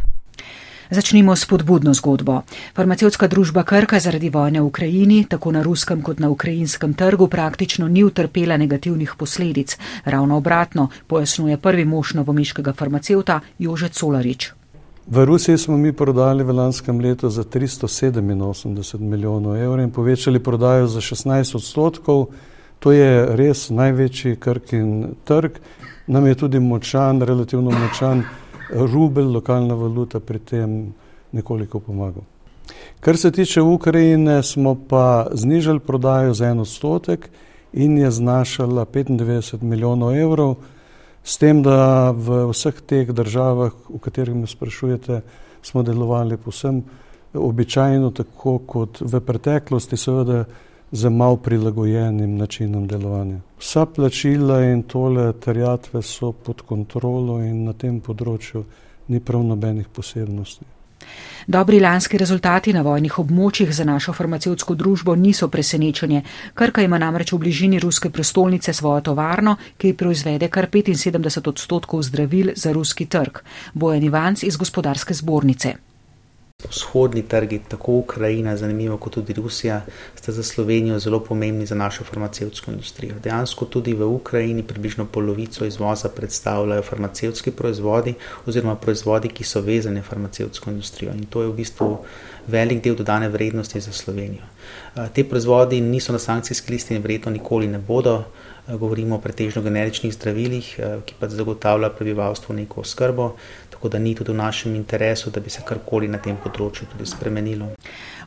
Začnimo 0.90 1.36
s 1.36 1.46
podbudno 1.46 1.94
zgodbo. 1.94 2.42
Farmacevtska 2.76 3.28
družba 3.28 3.64
Krka 3.68 4.00
zaradi 4.00 4.30
vojne 4.30 4.62
v 4.62 4.66
Ukrajini, 4.72 5.26
tako 5.28 5.52
na 5.52 5.64
ruskem 5.64 6.02
kot 6.02 6.20
na 6.20 6.30
ukrajinskem 6.30 6.94
trgu, 6.94 7.28
praktično 7.28 7.88
ni 7.88 8.04
utrpela 8.04 8.58
negativnih 8.58 9.16
posledic. 9.18 9.78
Ravno 10.06 10.38
obratno, 10.38 10.88
pojasnjuje 11.08 11.58
prvi 11.58 11.86
mož 11.86 12.14
novomiškega 12.14 12.74
farmacevta 12.74 13.40
Jože 13.60 13.90
Colarič. 13.90 14.54
V 15.08 15.26
Rusiji 15.26 15.58
smo 15.58 15.78
mi 15.78 15.94
prodali 15.94 16.44
v 16.44 16.52
lanskem 16.52 17.00
letu 17.00 17.30
za 17.30 17.44
387 17.44 19.00
milijonov 19.00 19.56
evrov 19.56 19.84
in 19.84 19.92
povečali 19.92 20.40
prodajo 20.40 20.88
za 20.88 21.00
16 21.00 21.56
odstotkov. 21.56 22.28
To 22.80 22.92
je 22.92 23.26
res 23.36 23.70
največji 23.70 24.36
krkin 24.40 25.16
trg. 25.26 25.60
Nam 26.08 26.28
je 26.28 26.36
tudi 26.36 26.60
močan, 26.60 27.22
relativno 27.22 27.72
močan 27.72 28.24
rubel, 28.70 29.32
lokalna 29.34 29.76
valuta 29.76 30.20
pri 30.20 30.40
tem 30.40 30.94
nekoliko 31.32 31.80
pomagal. 31.80 32.24
Kar 33.00 33.18
se 33.18 33.32
tiče 33.32 33.62
Ukrajine, 33.62 34.44
smo 34.44 34.76
pa 34.90 35.28
znižali 35.32 35.80
prodajo 35.80 36.34
za 36.34 36.48
en 36.48 36.60
odstotek 36.60 37.30
in 37.74 37.98
je 37.98 38.12
znašala 38.12 38.86
95 38.86 39.62
milijonov 39.62 40.16
evrov, 40.16 40.56
s 41.24 41.38
tem, 41.38 41.60
da 41.64 42.12
v 42.16 42.48
vseh 42.54 42.78
teh 42.88 43.10
državah, 43.12 43.74
v 43.90 44.00
katerih 44.00 44.36
me 44.36 44.48
sprašujete, 44.48 45.22
smo 45.62 45.84
delovali 45.84 46.38
posem 46.38 46.84
običajno, 47.34 48.12
tako 48.16 48.58
kot 48.64 49.02
v 49.02 49.20
preteklosti, 49.20 49.98
seveda 49.98 50.46
z 50.92 51.10
malo 51.10 51.38
prilagojenim 51.38 52.38
načinom 52.38 52.88
delovanja. 52.88 53.40
Vsa 53.60 53.86
plačila 53.86 54.62
in 54.64 54.84
tole 54.84 55.34
terjatve 55.34 56.02
so 56.02 56.32
pod 56.32 56.62
kontrolo 56.62 57.42
in 57.44 57.66
na 57.66 57.74
tem 57.74 58.00
področju 58.00 58.64
ni 59.08 59.20
prav 59.20 59.44
nobenih 59.44 59.88
posebnosti. 59.88 60.66
Dobri 61.48 61.80
lanski 61.80 62.18
rezultati 62.18 62.74
na 62.74 62.82
vojnih 62.84 63.20
območjih 63.20 63.72
za 63.72 63.86
našo 63.88 64.14
farmacevtsko 64.14 64.76
družbo 64.76 65.16
niso 65.16 65.48
presenečenje. 65.48 66.22
Krka 66.54 66.84
ima 66.84 67.00
namreč 67.00 67.32
v 67.32 67.40
bližini 67.40 67.80
ruske 67.80 68.10
prestolnice 68.10 68.74
svojo 68.74 69.02
tovarno, 69.02 69.56
ki 69.78 69.94
proizvede 69.94 70.50
kar 70.50 70.68
75 70.68 71.50
odstotkov 71.50 72.04
zdravil 72.04 72.52
za 72.56 72.76
ruski 72.76 73.06
trg. 73.06 73.40
Bojan 73.74 74.04
Ivanc 74.04 74.44
iz 74.44 74.58
gospodarske 74.58 75.14
zbornice. 75.14 75.87
Vzhodni 76.66 77.22
trgi, 77.22 77.60
tako 77.70 77.94
Ukrajina, 77.94 78.56
zanimivo 78.58 78.96
kot 78.98 79.14
tudi 79.14 79.34
Rusija, 79.34 79.82
sta 80.16 80.32
za 80.32 80.44
Slovenijo 80.44 81.00
zelo 81.00 81.20
pomembni 81.20 81.66
za 81.66 81.76
našo 81.76 82.04
farmacevtsko 82.04 82.72
industrijo. 82.72 83.20
Dejansko 83.24 83.66
tudi 83.66 83.94
v 83.94 84.06
Ukrajini 84.06 84.64
približno 84.64 85.06
polovico 85.06 85.66
izvoza 85.66 86.10
predstavljajo 86.10 86.82
farmacevtski 86.82 87.52
proizvodi 87.52 88.14
oziroma 88.46 88.76
proizvodi, 88.76 89.30
ki 89.30 89.44
so 89.44 89.62
vezani 89.62 90.02
na 90.02 90.04
farmacevtsko 90.10 90.72
industrijo 90.72 91.14
in 91.14 91.26
to 91.30 91.42
je 91.42 91.48
v 91.48 91.56
bistvu 91.62 91.92
velik 92.48 92.84
del 92.84 92.96
dodane 92.96 93.30
vrednosti 93.30 93.80
za 93.80 93.92
Slovenijo. 93.92 94.50
Te 95.14 95.30
proizvodi 95.30 95.82
niso 95.82 96.14
na 96.14 96.20
sankcijski 96.20 96.74
listi 96.74 96.96
in 96.96 97.02
verjetno 97.02 97.32
nikoli 97.32 97.68
ne 97.68 97.78
bodo. 97.78 98.24
Govorimo 98.68 99.16
o 99.16 99.22
pretežno 99.24 99.62
generičnih 99.64 100.14
zdravilih, 100.14 100.74
ki 101.06 101.14
pa 101.20 101.30
zagotavlja 101.32 101.90
prebivalstvu 101.96 102.56
neko 102.56 102.82
oskrbo, 102.82 103.30
tako 103.70 103.90
da 103.90 104.00
ni 104.00 104.16
tudi 104.16 104.32
v 104.32 104.36
našem 104.36 104.76
interesu, 104.76 105.30
da 105.30 105.40
bi 105.40 105.50
se 105.50 105.62
karkoli 105.64 106.08
na 106.08 106.20
tem 106.20 106.36
področju 106.44 106.90
tudi 106.92 107.06
spremenilo. 107.08 107.70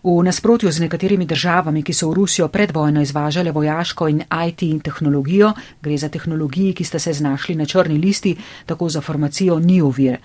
V 0.01 0.15
nasprotju 0.25 0.71
z 0.73 0.87
nekaterimi 0.87 1.27
državami, 1.29 1.83
ki 1.85 1.93
so 1.93 2.09
v 2.09 2.17
Rusijo 2.23 2.49
pred 2.49 2.73
vojno 2.73 3.03
izvažale 3.05 3.53
vojaško 3.53 4.09
in 4.09 4.23
IT 4.47 4.63
in 4.65 4.81
tehnologijo, 4.81 5.53
gre 5.83 5.99
za 5.99 6.09
tehnologiji, 6.09 6.73
ki 6.73 6.85
sta 6.85 6.99
se 6.99 7.13
znašli 7.13 7.59
na 7.59 7.67
črni 7.67 7.99
listi, 8.01 8.33
tako 8.67 8.89
za 8.89 9.05
farmacijo 9.05 9.59
ni 9.61 9.83
ovir. 9.83 10.17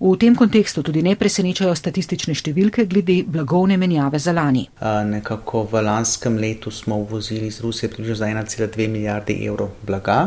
V 0.00 0.14
tem 0.14 0.34
kontekstu 0.36 0.82
tudi 0.86 1.02
ne 1.02 1.16
presenečajo 1.18 1.72
statistične 1.74 2.34
številke 2.38 2.84
glede 2.86 3.24
blagovne 3.26 3.74
menjave 3.74 4.20
za 4.22 4.30
lani. 4.30 4.68
Nekako 5.10 5.64
v 5.72 5.82
lanskem 5.82 6.38
letu 6.38 6.70
smo 6.70 7.00
uvozili 7.02 7.50
iz 7.50 7.58
Rusije 7.60 7.90
približno 7.90 8.14
za 8.20 8.28
1,2 8.30 8.86
milijarde 8.88 9.34
evrov 9.42 9.74
blaga. 9.82 10.20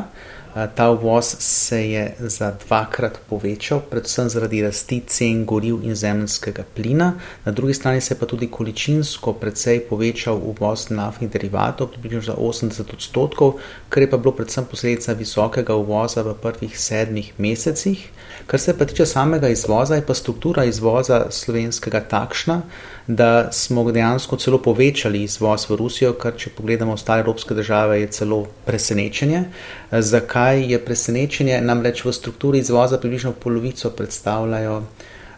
Ta 0.76 0.90
uvoz 0.92 1.36
se 1.40 1.90
je 1.90 2.16
za 2.20 2.52
dvakrat 2.68 3.20
povečal, 3.30 3.80
predvsem 3.90 4.30
zaradi 4.30 4.60
rasti 4.62 5.00
cen 5.08 5.46
goriv 5.46 5.80
in 5.84 5.96
zemljskega 5.96 6.64
plina. 6.76 7.14
Na 7.46 7.52
drugi 7.52 7.74
strani 7.74 8.02
se 8.02 8.14
je 8.14 8.20
pa 8.20 8.26
tudi 8.26 8.50
količinsko 8.52 9.34
precej 9.34 9.80
povečal 9.90 10.42
uvoz 10.44 10.90
naftnih 10.90 11.32
derivatov, 11.32 11.88
približno 11.88 12.22
za 12.22 12.36
80 12.36 12.94
odstotkov, 12.94 13.54
kar 13.90 14.04
je 14.04 14.10
pa 14.12 14.18
bilo 14.18 14.36
predvsem 14.36 14.66
posledica 14.66 15.14
visokega 15.14 15.76
uvoza 15.76 16.22
v 16.22 16.36
prvih 16.36 16.80
sedmih 16.80 17.32
mesecih. 17.38 18.10
Kar 18.48 18.60
se 18.60 18.78
pa 18.78 18.86
tiče 18.86 19.06
samega 19.06 19.48
izvoza, 19.48 19.96
je 19.96 20.06
pa 20.06 20.14
struktura 20.14 20.66
izvoza 20.66 21.28
slovenskega 21.32 22.04
takšna, 22.10 22.62
da 23.08 23.52
smo 23.52 23.92
dejansko 23.92 24.38
celo 24.38 24.62
povečali 24.62 25.24
izvoz 25.24 25.70
v 25.70 25.76
Rusijo, 25.76 26.14
kar 26.14 26.36
če 26.38 26.54
pogledamo 26.58 26.94
ostale 26.94 27.24
evropske 27.26 27.54
države, 27.54 28.02
je 28.02 28.08
celo 28.08 28.46
presenečenje. 28.66 29.44
Zakaj 29.92 30.66
je 30.72 30.80
presenečenje? 30.86 31.62
Namreč 31.62 32.06
v 32.06 32.14
strukturi 32.14 32.60
izvoza 32.60 32.98
približno 32.98 33.34
polovico 33.34 33.90
predstavljajo 33.90 34.84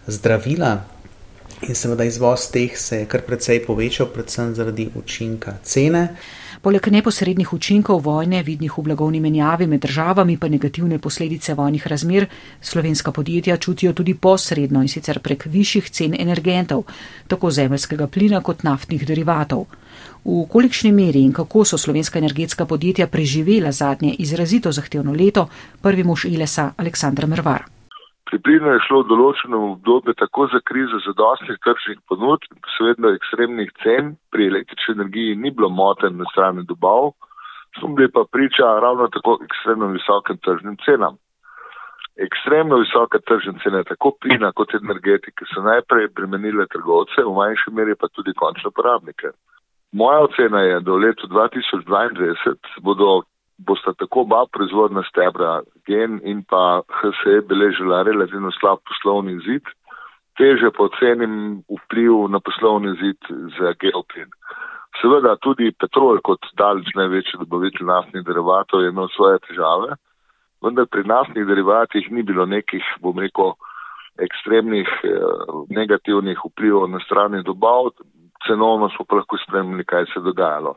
zdravila, 0.07 0.77
In 1.63 1.75
seveda 1.75 2.03
izvoz 2.03 2.49
teh 2.51 2.77
se 2.77 2.97
je 2.97 3.05
kar 3.07 3.21
precej 3.23 3.61
povečal, 3.63 4.09
predvsem 4.11 4.51
zaradi 4.55 4.89
učinka 4.99 5.53
cene. 5.63 6.07
Poleg 6.63 6.85
neposrednih 6.87 7.49
učinkov 7.53 8.05
vojne, 8.05 8.39
vidnih 8.39 8.71
v 8.71 8.83
blagovni 8.85 9.19
menjavi 9.19 9.65
med 9.67 9.81
državami, 9.83 10.37
pa 10.39 10.47
negativne 10.47 10.95
posledice 10.95 11.57
vojnih 11.59 11.87
razmer, 11.87 12.27
slovenska 12.61 13.11
podjetja 13.11 13.57
čutijo 13.57 13.91
tudi 13.93 14.13
posredno 14.13 14.79
in 14.81 14.87
sicer 14.87 15.19
prek 15.19 15.43
višjih 15.45 15.89
cen 15.91 16.15
energentov, 16.19 16.85
tako 17.27 17.51
zemljskega 17.51 18.07
plina 18.07 18.39
kot 18.41 18.63
naftnih 18.63 19.03
derivatov. 19.07 19.65
V 20.23 20.47
kolikšni 20.47 20.93
meri 20.95 21.25
in 21.27 21.35
kako 21.35 21.65
so 21.65 21.77
slovenska 21.77 22.19
energetska 22.23 22.65
podjetja 22.65 23.07
preživela 23.07 23.71
zadnje 23.71 24.15
izrazito 24.19 24.71
zahtevno 24.71 25.11
leto, 25.11 25.49
prvi 25.81 26.03
mož 26.03 26.25
Ilesa 26.31 26.71
Aleksandra 26.77 27.27
Mervar. 27.27 27.72
Pri 28.33 28.41
plinu 28.41 28.71
je 28.73 28.79
šlo 28.87 29.03
v 29.03 29.09
določenem 29.11 29.63
obdobju 29.75 30.15
tako 30.17 30.47
za 30.49 30.57
krizo 30.65 30.97
zadostnih 31.05 31.57
tržnih 31.61 31.99
ponudb 32.09 32.55
posebno 32.65 33.11
ekstremnih 33.13 33.69
cen, 33.83 34.07
pri 34.33 34.47
električni 34.49 34.95
energiji 34.95 35.35
ni 35.37 35.51
bilo 35.53 35.69
moten 35.69 36.17
na 36.17 36.25
strani 36.31 36.63
dobav, 36.65 37.11
smo 37.77 37.91
bili 37.93 38.09
pa 38.09 38.23
priča 38.25 38.71
ravno 38.81 39.05
tako 39.13 39.35
ekstremno 39.45 39.91
visokim 39.93 40.39
tržnim 40.41 40.79
cenam. 40.81 41.19
Ekstremno 42.25 42.79
visoke 42.81 43.21
tržne 43.21 43.53
cene 43.61 43.83
tako 43.91 44.15
plina 44.17 44.49
kot 44.57 44.73
energetike 44.81 45.45
so 45.53 45.61
najprej 45.61 46.09
bremenile 46.17 46.65
trgovce, 46.73 47.21
v 47.21 47.35
manjši 47.37 47.75
meri 47.77 47.93
pa 47.93 48.09
tudi 48.17 48.33
končne 48.33 48.73
uporabnike. 48.73 49.29
Moja 49.93 50.25
ocena 50.25 50.65
je, 50.65 50.81
da 50.81 50.89
v 50.89 51.05
letu 51.05 51.29
2022 51.29 52.81
bodo 52.81 53.21
bosta 53.57 53.93
tako 53.93 54.21
oba 54.25 54.45
proizvodna 54.51 55.03
stebra, 55.09 55.61
gen 55.87 56.19
in 56.23 56.43
pa 56.49 56.81
HSE, 56.99 57.41
beležila 57.49 58.03
relativno 58.03 58.51
slab 58.59 58.81
poslovni 58.89 59.37
zid, 59.45 59.65
teže 60.37 60.71
pa 60.73 60.87
ocenim 60.89 61.63
vpliv 61.69 62.29
na 62.33 62.39
poslovni 62.39 62.95
zid 63.01 63.19
za 63.59 63.73
geoplin. 63.79 64.31
Seveda 65.01 65.35
tudi 65.41 65.71
petrol 65.79 66.19
kot 66.25 66.45
daleč 66.57 66.89
največji 66.95 67.39
dobavitelj 67.41 67.87
naftnih 67.89 68.25
derivatov 68.25 68.83
je 68.83 68.89
imel 68.93 69.09
svoje 69.15 69.39
težave, 69.47 69.97
vendar 70.63 70.87
pri 70.87 71.03
naftnih 71.03 71.45
derivatih 71.45 72.11
ni 72.11 72.23
bilo 72.23 72.45
nekih, 72.45 72.85
bom 73.01 73.19
rekel, 73.19 73.53
ekstremnih 74.21 74.89
eh, 75.03 75.53
negativnih 75.73 76.37
vplivov 76.45 76.89
na 76.89 76.99
strani 77.05 77.41
dobav, 77.43 77.89
cenovno 78.47 78.89
smo 78.93 79.05
pa 79.09 79.21
lahko 79.21 79.37
spremljali, 79.37 79.85
kaj 79.85 80.05
se 80.05 80.19
je 80.19 80.27
dogajalo. 80.29 80.75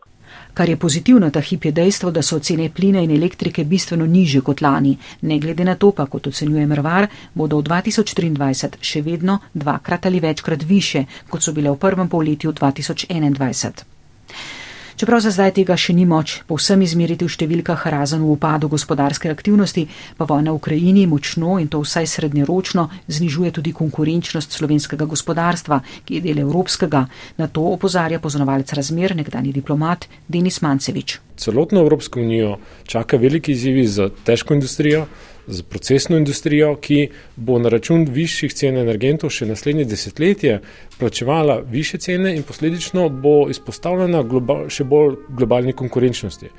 Kar 0.54 0.68
je 0.68 0.76
pozitivno 0.76 1.30
ta 1.30 1.40
hip 1.40 1.64
je 1.64 1.73
dejstvo, 1.73 2.11
da 2.11 2.23
so 2.23 2.38
cene 2.38 2.71
plina 2.71 3.00
in 3.00 3.11
elektrike 3.11 3.64
bistveno 3.64 4.06
niže 4.06 4.40
kot 4.40 4.61
lani. 4.61 4.97
Ne 5.23 5.38
glede 5.38 5.64
na 5.64 5.75
to, 5.75 5.92
pa 5.92 6.06
kot 6.06 6.26
ocenjuje 6.26 6.66
Mrvar, 6.66 7.06
bodo 7.35 7.61
v 7.61 7.68
2023 7.68 8.80
še 8.80 9.02
vedno 9.02 9.38
dvakrat 9.54 10.06
ali 10.06 10.21
večkrat 10.21 10.62
više, 10.62 11.04
kot 11.30 11.42
so 11.42 11.52
bile 11.52 11.71
v 11.71 11.76
prvem 11.76 12.09
polletju 12.09 12.52
2021. 12.52 14.66
Čeprav 14.97 15.21
za 15.21 15.29
zdaj 15.29 15.50
tega 15.59 15.75
še 15.76 15.93
ni 15.93 16.07
moč 16.09 16.38
povsem 16.49 16.81
izmeriti 16.81 17.26
v 17.26 17.29
številkah 17.29 17.83
razen 17.93 18.23
v 18.25 18.31
upadu 18.33 18.71
gospodarske 18.73 19.29
aktivnosti, 19.29 19.83
pa 20.17 20.25
vojna 20.25 20.55
v 20.55 20.57
Ukrajini 20.57 21.03
močno 21.05 21.59
in 21.61 21.69
to 21.69 21.83
vsaj 21.85 22.09
srednjeročno 22.15 22.87
znižuje 23.05 23.53
tudi 23.59 23.75
konkurenčnost 23.76 24.57
slovenskega 24.57 25.05
gospodarstva, 25.05 25.83
ki 26.09 26.17
je 26.17 26.25
del 26.25 26.41
evropskega. 26.47 27.05
Na 27.37 27.45
to 27.45 27.67
opozarja 27.76 28.23
poznavalec 28.25 28.73
razmer, 28.73 29.12
nekdani 29.12 29.53
diplomat 29.53 30.09
Denis 30.33 30.62
Mancevič. 30.65 31.21
Celotno 31.37 31.85
Evropsko 31.85 32.25
unijo 32.25 32.57
čaka 32.88 33.21
veliki 33.21 33.53
izzivi 33.53 33.85
za 33.85 34.09
težko 34.25 34.57
industrijo, 34.57 35.05
z 35.47 35.62
procesno 35.62 36.17
industrijo, 36.17 36.76
ki 36.76 37.09
bo 37.37 37.59
na 37.59 37.69
račun 37.69 38.07
višjih 38.11 38.55
cen 38.55 38.76
energentov 38.76 39.31
še 39.31 39.47
naslednje 39.47 39.85
desetletje 39.85 40.61
plačevala 40.99 41.61
više 41.71 41.99
cene 41.99 42.35
in 42.37 42.43
posledično 42.43 43.09
bo 43.09 43.47
izpostavljena 43.50 44.23
global, 44.23 44.69
še 44.69 44.85
bolj 44.85 45.17
globalni 45.29 45.73
konkurenčnosti. 45.73 46.50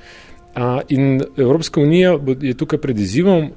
In 0.89 1.21
Evropska 1.37 1.81
unija 1.81 2.17
je 2.41 2.53
tukaj 2.57 2.79
pred 2.81 2.99
izzivom, 2.99 3.51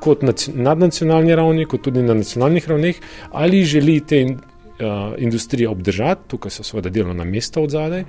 kot 0.00 0.22
na 0.22 0.32
nadnacionalni 0.54 1.34
ravni, 1.34 1.66
kot 1.66 1.82
tudi 1.82 2.02
na 2.02 2.14
nacionalnih 2.14 2.68
ravneh, 2.68 3.00
ali 3.32 3.64
želi 3.64 4.00
te 4.00 4.22
industrija 5.18 5.70
obdržati, 5.70 6.28
tukaj 6.28 6.50
so 6.50 6.62
seveda 6.62 6.90
delovna 6.90 7.24
mesta 7.24 7.60
od 7.60 7.70
zadaj, 7.70 8.04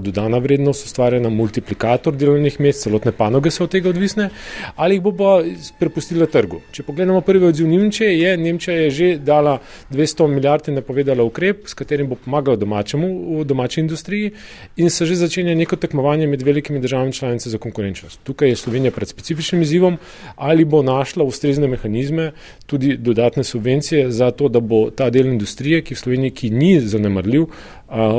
dodana 0.00 0.38
vrednost 0.38 0.86
ustvarjena, 0.86 1.28
multiplikator 1.28 2.16
delovnih 2.16 2.60
mest, 2.60 2.82
celotne 2.82 3.12
panoge 3.12 3.50
so 3.50 3.64
od 3.64 3.70
tega 3.70 3.88
odvisne, 3.88 4.30
ali 4.76 4.94
jih 4.94 5.02
bo 5.02 5.12
pa 5.12 5.42
prepustila 5.78 6.26
trgu. 6.26 6.60
Če 6.72 6.82
pogledamo 6.82 7.20
prvi 7.20 7.46
odziv 7.46 7.68
Nemčije, 7.68 8.18
je 8.20 8.36
Nemčija 8.36 8.76
je 8.76 8.90
že 8.90 9.08
dala 9.18 9.58
200 9.90 10.26
milijard 10.28 10.68
in 10.68 10.74
napovedala 10.80 11.24
ukrep, 11.24 11.68
s 11.68 11.74
katerim 11.74 12.08
bo 12.08 12.16
pomagala 12.24 12.56
domačemu 12.56 13.44
domači 13.44 13.80
industriji 13.80 14.32
in 14.76 14.90
se 14.90 15.06
že 15.06 15.14
začenja 15.14 15.54
neko 15.54 15.76
tekmovanje 15.76 16.26
med 16.26 16.42
velikimi 16.42 16.80
državami 16.80 17.12
članice 17.12 17.50
za 17.50 17.58
konkurenčnost. 17.58 18.20
Tukaj 18.24 18.48
je 18.48 18.56
Slovenija 18.56 18.90
pred 18.90 19.08
specifičnim 19.08 19.62
izzivom, 19.62 19.98
ali 20.36 20.64
bo 20.64 20.82
našla 20.82 21.24
ustrezne 21.24 21.68
mehanizme, 21.68 22.32
tudi 22.66 22.96
dodatne 22.96 23.44
subvencije 23.44 24.10
za 24.10 24.30
to, 24.30 24.48
da 24.48 24.60
bo 24.60 24.90
ta 24.90 25.10
del 25.10 25.26
industrije, 25.26 25.82
v 25.94 26.00
Sloveniji, 26.00 26.34
ki 26.34 26.50
ni 26.50 26.70
zanemrljiv, 26.80 27.46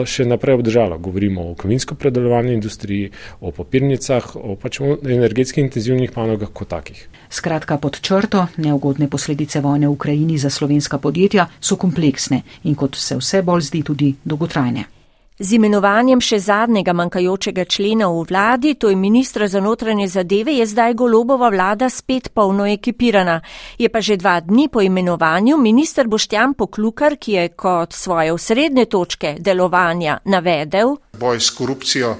še 0.06 0.26
naprej 0.28 0.60
obdržala. 0.60 0.98
Govorimo 0.98 1.50
o 1.52 1.56
kovinsko 1.56 1.96
predelovanju 1.96 2.54
industriji, 2.54 3.12
o 3.40 3.52
papirnicah, 3.56 4.36
o 4.36 4.56
pač 4.60 4.82
energetski 4.82 5.64
intenzivnih 5.64 6.12
panogah 6.12 6.52
kot 6.54 6.72
takih. 6.72 7.04
Skratka, 7.32 7.78
pod 7.78 8.02
črto, 8.04 8.48
neugodne 8.58 9.08
posledice 9.08 9.64
vojne 9.64 9.88
v 9.88 9.96
Ukrajini 9.96 10.38
za 10.38 10.50
slovenska 10.50 11.00
podjetja 11.00 11.48
so 11.60 11.80
kompleksne 11.80 12.44
in 12.64 12.76
kot 12.76 13.00
se 13.00 13.16
vse 13.20 13.42
bolj 13.42 13.70
zdi 13.72 13.84
tudi 13.88 14.16
dolgotrajne. 14.24 15.01
Z 15.41 15.56
imenovanjem 15.58 16.19
še 16.21 16.38
zadnjega 16.38 16.93
manjkajočega 16.93 17.63
člena 17.65 18.12
v 18.13 18.19
vladi, 18.30 18.75
to 18.77 18.91
je 18.91 18.95
ministra 18.95 19.47
za 19.49 19.58
notranje 19.58 20.06
zadeve, 20.13 20.54
je 20.54 20.67
zdaj 20.69 20.93
golobova 20.93 21.49
vlada 21.49 21.89
spet 21.89 22.30
polno 22.30 22.67
ekipirana. 22.69 23.39
Je 23.82 23.89
pa 23.89 24.04
že 24.06 24.19
dva 24.21 24.38
dni 24.38 24.67
po 24.69 24.86
imenovanju 24.86 25.58
minister 25.58 26.06
Boštjan 26.06 26.54
Poklukar, 26.54 27.17
ki 27.17 27.32
je 27.34 27.47
kot 27.58 27.97
svoje 27.97 28.30
osrednje 28.30 28.86
točke 28.86 29.34
delovanja 29.39 30.19
navedel. 30.30 30.93
Boj 31.17 31.41
s 31.41 31.49
korupcijo 31.49 32.15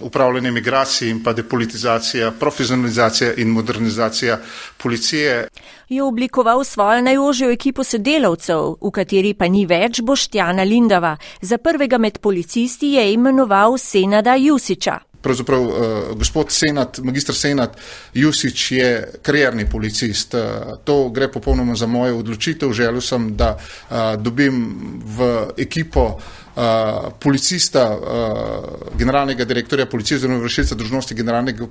upravljanje 0.00 0.50
migracij 0.50 1.08
in 1.10 1.22
pa 1.22 1.32
depolitizacija, 1.32 2.30
profesionalizacija 2.30 3.34
in 3.36 3.48
modernizacija 3.48 4.38
policije. 4.82 5.48
Je 5.88 6.02
oblikoval 6.02 6.64
svojo 6.64 7.02
najožjo 7.02 7.50
ekipo 7.50 7.84
sodelavcev, 7.84 8.76
v 8.80 8.90
kateri 8.90 9.34
pa 9.34 9.48
ni 9.48 9.66
več 9.66 10.00
Boštjana 10.00 10.62
Lindava. 10.62 11.16
Za 11.40 11.58
prvega 11.58 11.98
med 11.98 12.18
policisti 12.18 12.94
je 12.96 13.12
imenoval 13.12 13.78
Senada 13.78 14.34
Jusiča. 14.34 14.98
Pravzaprav 15.22 15.62
uh, 15.62 15.74
gospod 16.18 16.50
Senat, 16.50 16.98
magistr 16.98 17.34
Senat 17.34 17.76
Jusič 18.14 18.72
je 18.72 18.88
karierni 19.22 19.68
policist. 19.70 20.34
Uh, 20.34 20.78
to 20.84 21.08
gre 21.14 21.28
popolnoma 21.30 21.74
za 21.74 21.86
mojo 21.86 22.18
odločitev. 22.18 22.72
Želel 22.72 23.00
sem, 23.00 23.36
da 23.36 23.54
uh, 23.54 23.96
dobim 24.18 24.64
v 25.04 25.28
ekipo 25.62 26.02
uh, 26.02 26.41
uh, 26.56 27.12
policista, 27.20 27.90
uh, 27.96 28.98
generalnega 28.98 29.44
direktorja 29.44 29.86
policije, 29.86 30.16
oziroma 30.16 30.42
vršilca 30.42 30.74
dožnosti 30.74 31.14
generalnega 31.14 31.66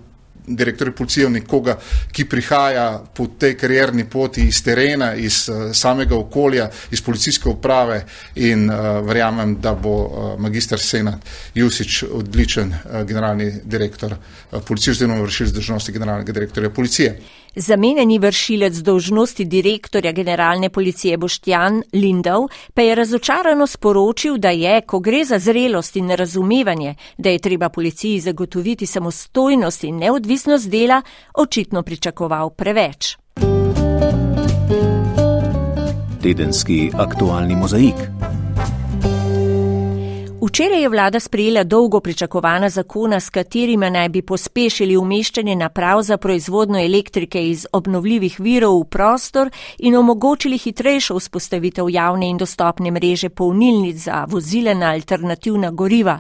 direktorja 0.48 0.94
policije, 0.94 1.30
nekoga, 1.30 1.78
ki 2.12 2.26
prihaja 2.26 3.04
po 3.14 3.28
tej 3.40 3.54
karierni 3.58 4.08
poti 4.10 4.48
iz 4.50 4.64
terena, 4.64 5.14
iz 5.16 5.44
uh, 5.50 5.70
samega 5.74 6.16
okolja, 6.18 6.70
iz 6.92 7.02
policijske 7.02 7.50
uprave 7.50 8.06
in 8.36 8.70
uh, 8.70 9.06
verjamem, 9.08 9.56
da 9.62 9.74
bo 9.74 9.96
uh, 10.06 10.40
magistr 10.40 10.80
Senat 10.80 11.30
Jusič 11.56 12.04
odličen 12.04 12.74
uh, 12.74 13.04
generalni 13.08 13.52
direktor 13.64 14.16
uh, 14.18 14.62
policije, 14.68 14.92
oziroma 14.92 15.22
vršilca 15.22 15.54
dožnosti 15.56 15.92
generalnega 15.92 16.32
direktorja 16.32 16.70
policije. 16.70 17.20
Zamenjeni 17.56 18.20
vršilec 18.20 18.78
dolžnosti 18.78 19.46
direktorja 19.46 20.12
generalne 20.12 20.70
policije 20.70 21.18
Boštjan 21.18 21.84
Lindov 21.94 22.48
pa 22.74 22.82
je 22.82 22.96
razočarano 22.96 23.68
sporočil, 23.68 24.38
da 24.38 24.50
je, 24.50 24.82
ko 24.82 25.00
gre 25.00 25.26
za 25.26 25.40
zrelost 25.40 25.96
in 25.96 26.10
razumevanje, 26.10 26.96
da 27.18 27.30
je 27.30 27.40
treba 27.40 27.70
policiji 27.70 28.20
zagotoviti 28.20 28.86
samostojnost 28.86 29.84
in 29.84 29.98
neodvisnost 29.98 30.70
dela, 30.70 31.02
očitno 31.34 31.84
pričakoval 31.84 32.50
preveč. 32.50 33.18
Tedenski 36.22 36.92
aktualni 36.94 37.56
mozaik. 37.56 38.41
Včeraj 40.44 40.82
je 40.82 40.90
vlada 40.90 41.20
sprejela 41.20 41.64
dolgo 41.64 42.00
pričakovana 42.00 42.70
zakona, 42.70 43.20
s 43.20 43.30
katerima 43.30 43.90
naj 43.90 44.10
bi 44.10 44.22
pospešili 44.22 44.98
umeščanje 44.98 45.56
naprav 45.56 46.02
za 46.02 46.18
proizvodno 46.18 46.80
elektrike 46.80 47.44
iz 47.50 47.68
obnovljivih 47.72 48.40
virov 48.40 48.80
v 48.80 48.88
prostor 48.90 49.52
in 49.78 49.96
omogočili 49.96 50.58
hitrejšo 50.58 51.20
vzpostavitev 51.20 51.90
javne 51.90 52.30
in 52.30 52.38
dostopne 52.38 52.92
mreže 52.92 53.30
polnilnic 53.30 53.98
za 53.98 54.26
vozile 54.30 54.74
na 54.76 54.90
alternativna 54.92 55.72
goriva. 55.72 56.20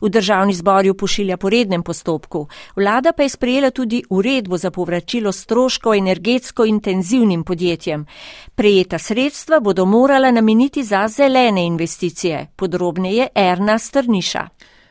V 0.00 0.08
državni 0.08 0.54
zbor 0.54 0.86
jo 0.86 0.94
pošilja 0.94 1.36
po 1.36 1.50
rednem 1.50 1.82
postopku. 1.82 2.48
Vlada 2.76 3.12
pa 3.12 3.22
je 3.22 3.28
sprejela 3.28 3.70
tudi 3.70 4.02
uredbo 4.10 4.58
za 4.58 4.70
povračilo 4.70 5.32
stroškov 5.32 5.94
energetsko 5.94 6.64
intenzivnim 6.64 7.44
podjetjem. 7.44 8.06
Prejeta 8.54 8.98
sredstva 8.98 9.60
bodo 9.60 9.84
morala 9.84 10.30
nameniti 10.30 10.84
za 10.84 11.08
zelene 11.08 11.66
investicije. 11.66 12.46
Podrobneje 12.56 13.28
Erna 13.34 13.78
Strniša. 13.78 14.48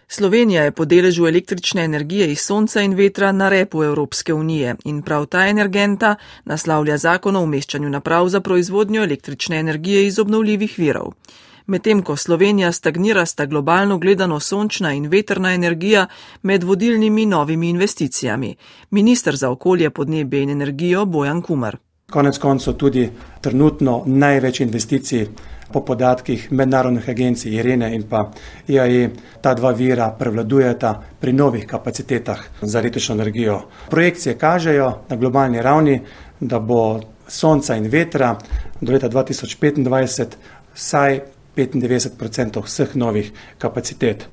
Slovenija 0.08 0.64
je 0.64 0.72
po 0.72 0.86
deležu 0.86 1.28
električne 1.28 1.84
energije 1.84 2.32
iz 2.32 2.40
sonca 2.40 2.82
in 2.82 2.94
vetra 2.94 3.32
na 3.32 3.50
repu 3.50 3.84
Evropske 3.84 4.34
unije 4.34 4.76
in 4.86 5.02
prav 5.02 5.26
ta 5.26 5.48
energenta 5.48 6.16
naslavlja 6.46 6.98
zakon 6.98 7.36
o 7.36 7.42
umeščanju 7.42 7.90
naprav 7.90 8.28
za 8.30 8.40
proizvodnjo 8.40 9.04
električne 9.04 9.60
energije 9.60 10.08
iz 10.08 10.20
obnovljivih 10.20 10.76
virov. 10.78 11.14
Medtem 11.68 12.04
ko 12.06 12.16
Slovenija 12.16 12.72
stagnira, 12.72 13.26
sta 13.26 13.46
globalno 13.46 13.98
gledano 13.98 14.40
sončna 14.40 14.92
in 14.94 15.08
vetrna 15.10 15.54
energija 15.54 16.08
med 16.42 16.64
vodilnimi 16.64 17.26
novimi 17.26 17.70
investicijami. 17.70 18.56
Ministr 18.90 19.36
za 19.36 19.50
okolje, 19.50 19.90
podnebje 19.90 20.44
in 20.44 20.50
energijo 20.50 21.06
Bojan 21.06 21.42
Kumar. 21.42 21.78
Konec 22.12 22.38
koncev 22.38 22.74
tudi 22.74 23.10
trenutno 23.42 24.04
največ 24.06 24.60
investicij 24.60 25.28
po 25.74 25.82
podatkih 25.86 26.52
mednarodnih 26.52 27.10
agencij 27.10 27.54
Irene 27.54 27.96
in 27.96 28.04
pa 28.10 28.32
IAE, 28.68 29.10
ta 29.42 29.54
dva 29.54 29.72
vira 29.72 30.12
prevladujeta 30.20 31.02
pri 31.20 31.34
novih 31.34 31.66
kapacitetah 31.66 32.46
za 32.62 32.80
električno 32.80 33.16
energijo. 33.16 33.62
Projekcije 33.90 34.38
kažejo 34.38 34.92
na 35.10 35.16
globalni 35.16 35.62
ravni, 35.62 36.02
da 36.40 36.60
bo 36.60 37.00
sonca 37.28 37.76
in 37.76 37.90
vetra 37.90 38.38
do 38.82 38.92
leta 38.92 39.10
2025 39.10 40.26
vsaj 40.76 41.35
95% 41.58 42.64
vseh 42.64 42.96
novih 42.96 43.32
kapacitet. 43.58 44.30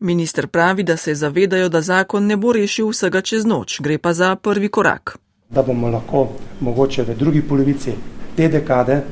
Minister 0.00 0.46
pravi, 0.46 0.82
da 0.82 0.96
se 0.96 1.14
zavedajo, 1.14 1.68
da 1.68 1.80
zakon 1.80 2.26
ne 2.26 2.36
bo 2.36 2.52
rešil 2.52 2.88
vsega 2.88 3.20
čez 3.20 3.44
noč, 3.44 3.80
gre 3.80 3.98
pa 3.98 4.12
za 4.12 4.34
prvi 4.36 4.68
korak. 4.68 5.18
Da 5.50 5.62
bomo 5.62 5.88
lahko 5.88 6.28
mogoče 6.60 7.02
v 7.02 7.14
drugi 7.16 7.42
polovici 7.42 7.92
te 8.36 8.48
dekade 8.48 9.02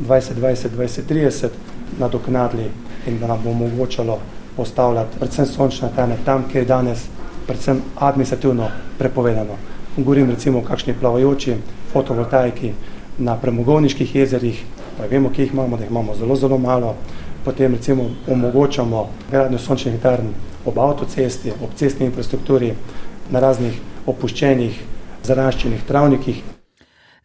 2020-2030 0.00 1.48
nadoknadili 1.98 2.70
in 3.06 3.18
da 3.18 3.26
nam 3.26 3.42
bo 3.44 3.50
omogočalo 3.50 4.18
postavljati 4.56 5.18
predvsem 5.18 5.46
sončne 5.46 5.88
tene 5.96 6.16
tam, 6.24 6.48
kjer 6.48 6.62
je 6.62 6.68
danes 6.68 7.04
predvsem 7.46 7.82
administrativno 7.96 8.68
prepovedano. 8.98 9.56
Govorim 9.96 10.30
recimo 10.30 10.58
o 10.58 10.62
kakšni 10.62 10.94
plavajoči 11.00 11.56
fotovoltaiki 11.92 12.72
na 13.18 13.36
premogovniških 13.36 14.14
jezerih, 14.16 14.64
pa 14.98 15.06
vemo, 15.10 15.30
kje 15.30 15.44
jih 15.44 15.52
imamo, 15.52 15.76
da 15.76 15.84
jih 15.84 15.90
imamo 15.90 16.14
zelo, 16.14 16.36
zelo 16.36 16.58
malo. 16.58 16.94
Potem 17.44 17.74
recimo 17.74 18.10
omogočamo 18.28 19.08
gradnjo 19.30 19.58
sončnih 19.58 20.00
term 20.02 20.32
ob 20.64 20.78
avtocesti, 20.78 21.52
ob 21.62 21.74
cestni 21.74 22.06
infrastrukturi, 22.06 22.74
na 23.30 23.40
raznih 23.40 23.78
opuščenih, 24.06 24.80
zaraščenih 25.24 25.86
travnikih. 25.88 26.42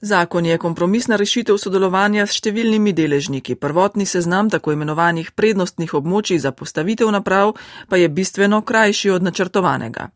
Zakon 0.01 0.45
je 0.45 0.57
kompromisna 0.61 1.17
rešitev 1.17 1.57
sodelovanja 1.57 2.27
s 2.27 2.37
številnimi 2.37 2.93
deležniki. 2.93 3.55
Prvotni 3.57 4.05
seznam 4.05 4.51
tako 4.53 4.75
imenovanih 4.75 5.31
prednostnih 5.33 5.95
območij 5.97 6.37
za 6.43 6.51
postavitev 6.53 7.09
naprav 7.09 7.55
pa 7.89 7.97
je 7.97 8.09
bistveno 8.09 8.61
krajši 8.61 9.09
od 9.15 9.25
načrtovanega. 9.25 10.11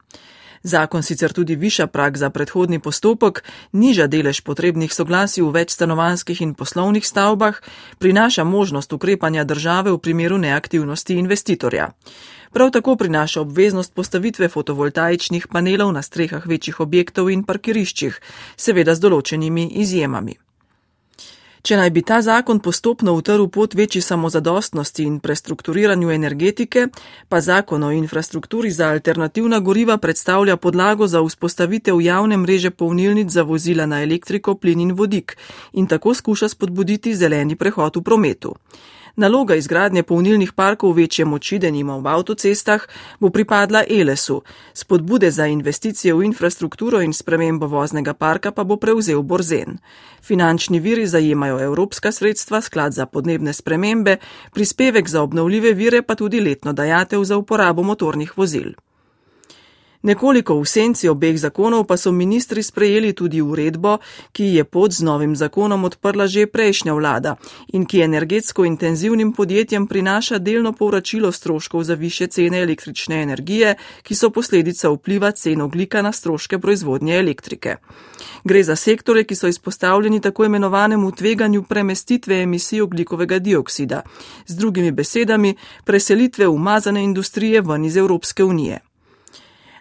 Zakon 0.64 1.04
sicer 1.04 1.34
tudi 1.34 1.56
viša 1.56 1.88
prak 1.88 2.18
za 2.18 2.30
predhodni 2.30 2.80
postopek, 2.80 3.44
niža 3.72 4.08
delež 4.08 4.42
potrebnih 4.42 4.94
soglasij 4.94 5.44
v 5.44 5.52
večstanovanskih 5.52 6.42
in 6.42 6.54
poslovnih 6.54 7.08
stavbah, 7.08 7.62
prinaša 7.98 8.44
možnost 8.44 8.94
ukrepanja 8.94 9.44
države 9.44 9.92
v 9.92 9.98
primeru 9.98 10.38
neaktivnosti 10.38 11.18
investitorja. 11.18 11.92
Prav 12.52 12.72
tako 12.72 12.96
prinaša 12.96 13.42
obveznost 13.42 13.94
postavitve 13.94 14.50
fotovoltaičnih 14.50 15.48
panelov 15.48 15.94
na 15.94 16.02
strehah 16.02 16.48
večjih 16.48 16.80
objektov 16.80 17.30
in 17.32 17.44
parkiriščih, 17.44 18.22
seveda 18.58 18.96
z 18.96 19.00
določenimi 19.00 19.70
izjemami. 19.82 20.36
Če 21.62 21.78
naj 21.78 21.90
bi 21.94 22.02
ta 22.02 22.18
zakon 22.26 22.60
postopno 22.60 23.14
utrl 23.14 23.46
pot 23.54 23.76
večji 23.78 24.02
samozadostnosti 24.02 25.04
in 25.06 25.20
prestrukturiranju 25.22 26.10
energetike, 26.12 26.88
pa 27.30 27.42
zakon 27.42 27.84
o 27.84 27.92
infrastrukturi 27.94 28.72
za 28.72 28.88
alternativna 28.90 29.60
goriva 29.60 29.98
predstavlja 29.98 30.58
podlago 30.58 31.08
za 31.08 31.22
vzpostavitev 31.22 32.02
javne 32.02 32.38
mreže 32.38 32.72
polnilnic 32.72 33.30
za 33.30 33.44
vozila 33.44 33.86
na 33.86 34.02
elektriko, 34.02 34.56
plin 34.56 34.82
in 34.82 34.96
vodik 34.98 35.38
in 35.74 35.88
tako 35.88 36.14
skuša 36.14 36.50
spodbuditi 36.50 37.16
zeleni 37.16 37.56
prehod 37.56 37.96
v 37.96 38.02
prometu. 38.02 38.56
Naloga 39.16 39.56
izgradnje 39.56 40.04
polnilnih 40.04 40.54
parkov 40.54 40.94
večje 40.94 41.26
moči, 41.26 41.60
denimo 41.60 42.00
v 42.00 42.08
avtocestah, 42.08 42.86
bo 43.20 43.30
pripadla 43.30 43.84
Elesu, 43.90 44.42
spodbude 44.74 45.32
za 45.32 45.48
investicije 45.48 46.14
v 46.14 46.24
infrastrukturo 46.26 47.02
in 47.02 47.14
spremembo 47.14 47.68
voznega 47.68 48.14
parka 48.14 48.52
pa 48.52 48.64
bo 48.64 48.78
prevzel 48.78 49.22
Borzen. 49.22 49.78
Finančni 50.22 50.80
viri 50.80 51.08
zajemajo 51.08 51.60
evropska 51.60 52.12
sredstva, 52.12 52.62
sklad 52.62 52.94
za 52.94 53.06
podnebne 53.06 53.54
spremembe, 53.54 54.18
prispevek 54.54 55.10
za 55.10 55.22
obnovljive 55.22 55.74
vire 55.74 56.02
pa 56.02 56.16
tudi 56.16 56.40
letno 56.40 56.74
dajatev 56.74 57.24
za 57.24 57.38
uporabo 57.38 57.84
motornih 57.84 58.38
vozil. 58.38 58.72
Nekoliko 60.02 60.58
v 60.58 60.66
senci 60.66 61.06
obeh 61.06 61.38
zakonov 61.38 61.86
pa 61.86 61.98
so 61.98 62.12
ministri 62.12 62.64
sprejeli 62.64 63.14
tudi 63.14 63.42
uredbo, 63.42 64.00
ki 64.34 64.58
je 64.58 64.64
pod 64.66 64.92
z 64.98 65.06
novim 65.06 65.36
zakonom 65.36 65.86
odprla 65.86 66.26
že 66.28 66.50
prejšnja 66.50 66.94
vlada 66.94 67.38
in 67.74 67.86
ki 67.86 68.02
energetsko 68.02 68.66
intenzivnim 68.66 69.34
podjetjem 69.34 69.88
prinaša 69.88 70.42
delno 70.42 70.74
povračilo 70.74 71.32
stroškov 71.32 71.84
za 71.84 71.94
više 71.94 72.28
cene 72.28 72.62
električne 72.62 73.22
energije, 73.22 73.76
ki 74.02 74.16
so 74.16 74.30
posledica 74.30 74.90
vpliva 74.90 75.32
cen 75.32 75.62
oglika 75.62 76.02
na 76.02 76.12
stroške 76.12 76.60
proizvodnje 76.60 77.20
elektrike. 77.20 77.76
Gre 78.44 78.64
za 78.64 78.76
sektore, 78.76 79.24
ki 79.24 79.36
so 79.36 79.48
izpostavljeni 79.48 80.22
tako 80.22 80.46
imenovanemu 80.46 81.12
tveganju 81.12 81.64
premestitve 81.64 82.42
emisij 82.42 82.82
oglikovega 82.82 83.40
dioksida, 83.40 84.02
z 84.48 84.56
drugimi 84.56 84.92
besedami 84.92 85.56
preselitve 85.86 86.48
umazane 86.48 87.04
industrije 87.04 87.62
ven 87.62 87.86
iz 87.86 87.98
Evropske 87.98 88.44
unije. 88.44 88.91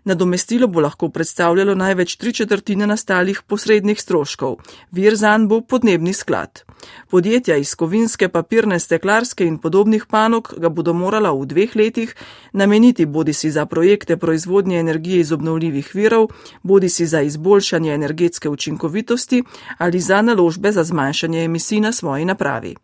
Nadomestilo 0.05 0.67
bo 0.67 0.81
lahko 0.81 1.09
predstavljalo 1.09 1.75
največ 1.75 2.17
tri 2.17 2.33
četrtine 2.33 2.87
nastalih 2.87 3.43
posrednih 3.43 4.01
stroškov. 4.01 4.57
Vir 4.93 5.17
zan 5.17 5.49
bo 5.49 5.61
podnebni 5.61 6.13
sklad. 6.13 6.63
Podjetja 7.11 7.57
iz 7.57 7.75
kovinske, 7.75 8.29
papirne, 8.29 8.79
steklarske 8.81 9.47
in 9.47 9.59
podobnih 9.59 10.07
panog 10.07 10.55
ga 10.57 10.69
bodo 10.69 10.93
morala 10.93 11.33
v 11.33 11.47
dveh 11.47 11.77
letih 11.77 12.15
nameniti 12.53 13.07
bodi 13.07 13.33
si 13.33 13.51
za 13.51 13.67
projekte 13.67 14.17
proizvodnje 14.17 14.79
energije 14.79 15.21
iz 15.21 15.33
obnovljivih 15.33 15.91
virov, 15.95 16.29
bodi 16.63 16.89
si 16.89 17.07
za 17.07 17.21
izboljšanje 17.21 17.95
energetske 17.95 18.49
učinkovitosti 18.49 19.43
ali 19.79 20.01
za 20.01 20.23
naložbe 20.23 20.73
za 20.73 20.85
zmanjšanje 20.85 21.45
emisij 21.45 21.81
na 21.81 21.93
svoji 21.93 22.25
napravi. 22.25 22.75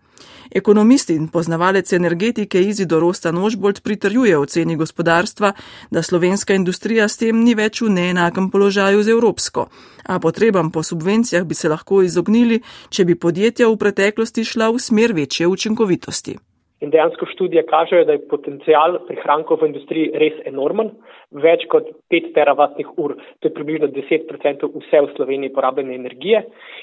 Ekonomist 0.56 1.10
in 1.10 1.28
poznavalec 1.28 1.92
energetike 1.92 2.60
Izidor 2.62 3.02
Rosta 3.02 3.32
Nožbolt 3.32 3.82
pritrjuje 3.82 4.38
oceni 4.38 4.76
gospodarstva, 4.76 5.52
da 5.90 6.02
slovenska 6.02 6.54
industrija 6.54 7.08
s 7.08 7.20
tem 7.20 7.42
ni 7.44 7.52
več 7.54 7.82
v 7.84 7.90
neenakem 7.92 8.48
položaju 8.50 9.02
z 9.04 9.12
evropsko, 9.12 9.66
a 10.08 10.18
potrebam 10.18 10.72
po 10.72 10.82
subvencijah 10.82 11.44
bi 11.44 11.54
se 11.54 11.68
lahko 11.68 12.00
izognili, 12.02 12.62
če 12.88 13.04
bi 13.04 13.20
podjetja 13.20 13.68
v 13.68 13.76
preteklosti 13.76 14.48
šla 14.48 14.72
v 14.72 14.80
smer 14.80 15.12
večje 15.12 15.46
učinkovitosti. 15.46 16.38
In 16.84 16.90
dejansko 16.92 17.24
študije 17.30 17.62
kažejo, 17.64 18.04
da 18.04 18.12
je 18.12 18.26
potencial 18.28 18.98
prihrankov 19.08 19.62
v 19.62 19.70
industriji 19.70 20.10
res 20.20 20.36
enormen, 20.44 20.90
več 21.32 21.64
kot 21.72 21.88
5 22.12 22.34
teravatnih 22.36 22.90
ur, 23.00 23.14
to 23.40 23.48
je 23.48 23.54
približno 23.56 23.88
10% 23.94 24.68
vse 24.74 25.00
v 25.06 25.14
Sloveniji 25.16 25.54
porabljene 25.56 25.96
energije, 25.96 26.42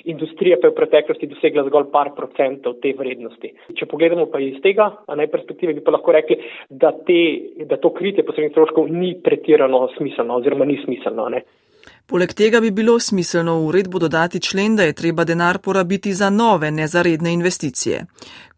industrija 0.09 0.57
pa 0.57 0.67
je 0.67 0.73
v 0.73 0.79
preteklosti 0.79 1.29
dosegla 1.29 1.67
zgolj 1.69 1.91
par 1.93 2.09
procentov 2.17 2.79
te 2.81 2.95
vrednosti. 2.97 3.53
Če 3.77 3.89
pogledamo 3.91 4.25
pa 4.33 4.41
iz 4.41 4.57
tega, 4.65 4.89
a 5.05 5.19
naj 5.19 5.29
perspektive 5.29 5.77
bi 5.77 5.85
pa 5.85 5.93
lahko 5.93 6.17
rekli, 6.17 6.41
da, 6.69 6.89
te, 7.05 7.19
da 7.69 7.77
to 7.77 7.93
kritje 7.93 8.25
posebnih 8.25 8.55
stroškov 8.55 8.89
ni 8.89 9.13
pretirano 9.21 9.85
smiselno 9.99 10.41
oziroma 10.41 10.65
ni 10.65 10.81
smiselno. 10.81 11.29
Ne? 11.37 11.45
Poleg 12.03 12.33
tega 12.35 12.59
bi 12.59 12.67
bilo 12.75 12.97
smiselno 12.99 13.53
v 13.59 13.67
uredbo 13.69 13.99
dodati 13.99 14.39
člen, 14.43 14.75
da 14.75 14.83
je 14.83 14.93
treba 14.93 15.23
denar 15.23 15.59
porabiti 15.63 16.11
za 16.13 16.29
nove, 16.29 16.71
ne 16.71 16.87
za 16.87 17.01
redne 17.01 17.31
investicije. 17.31 18.01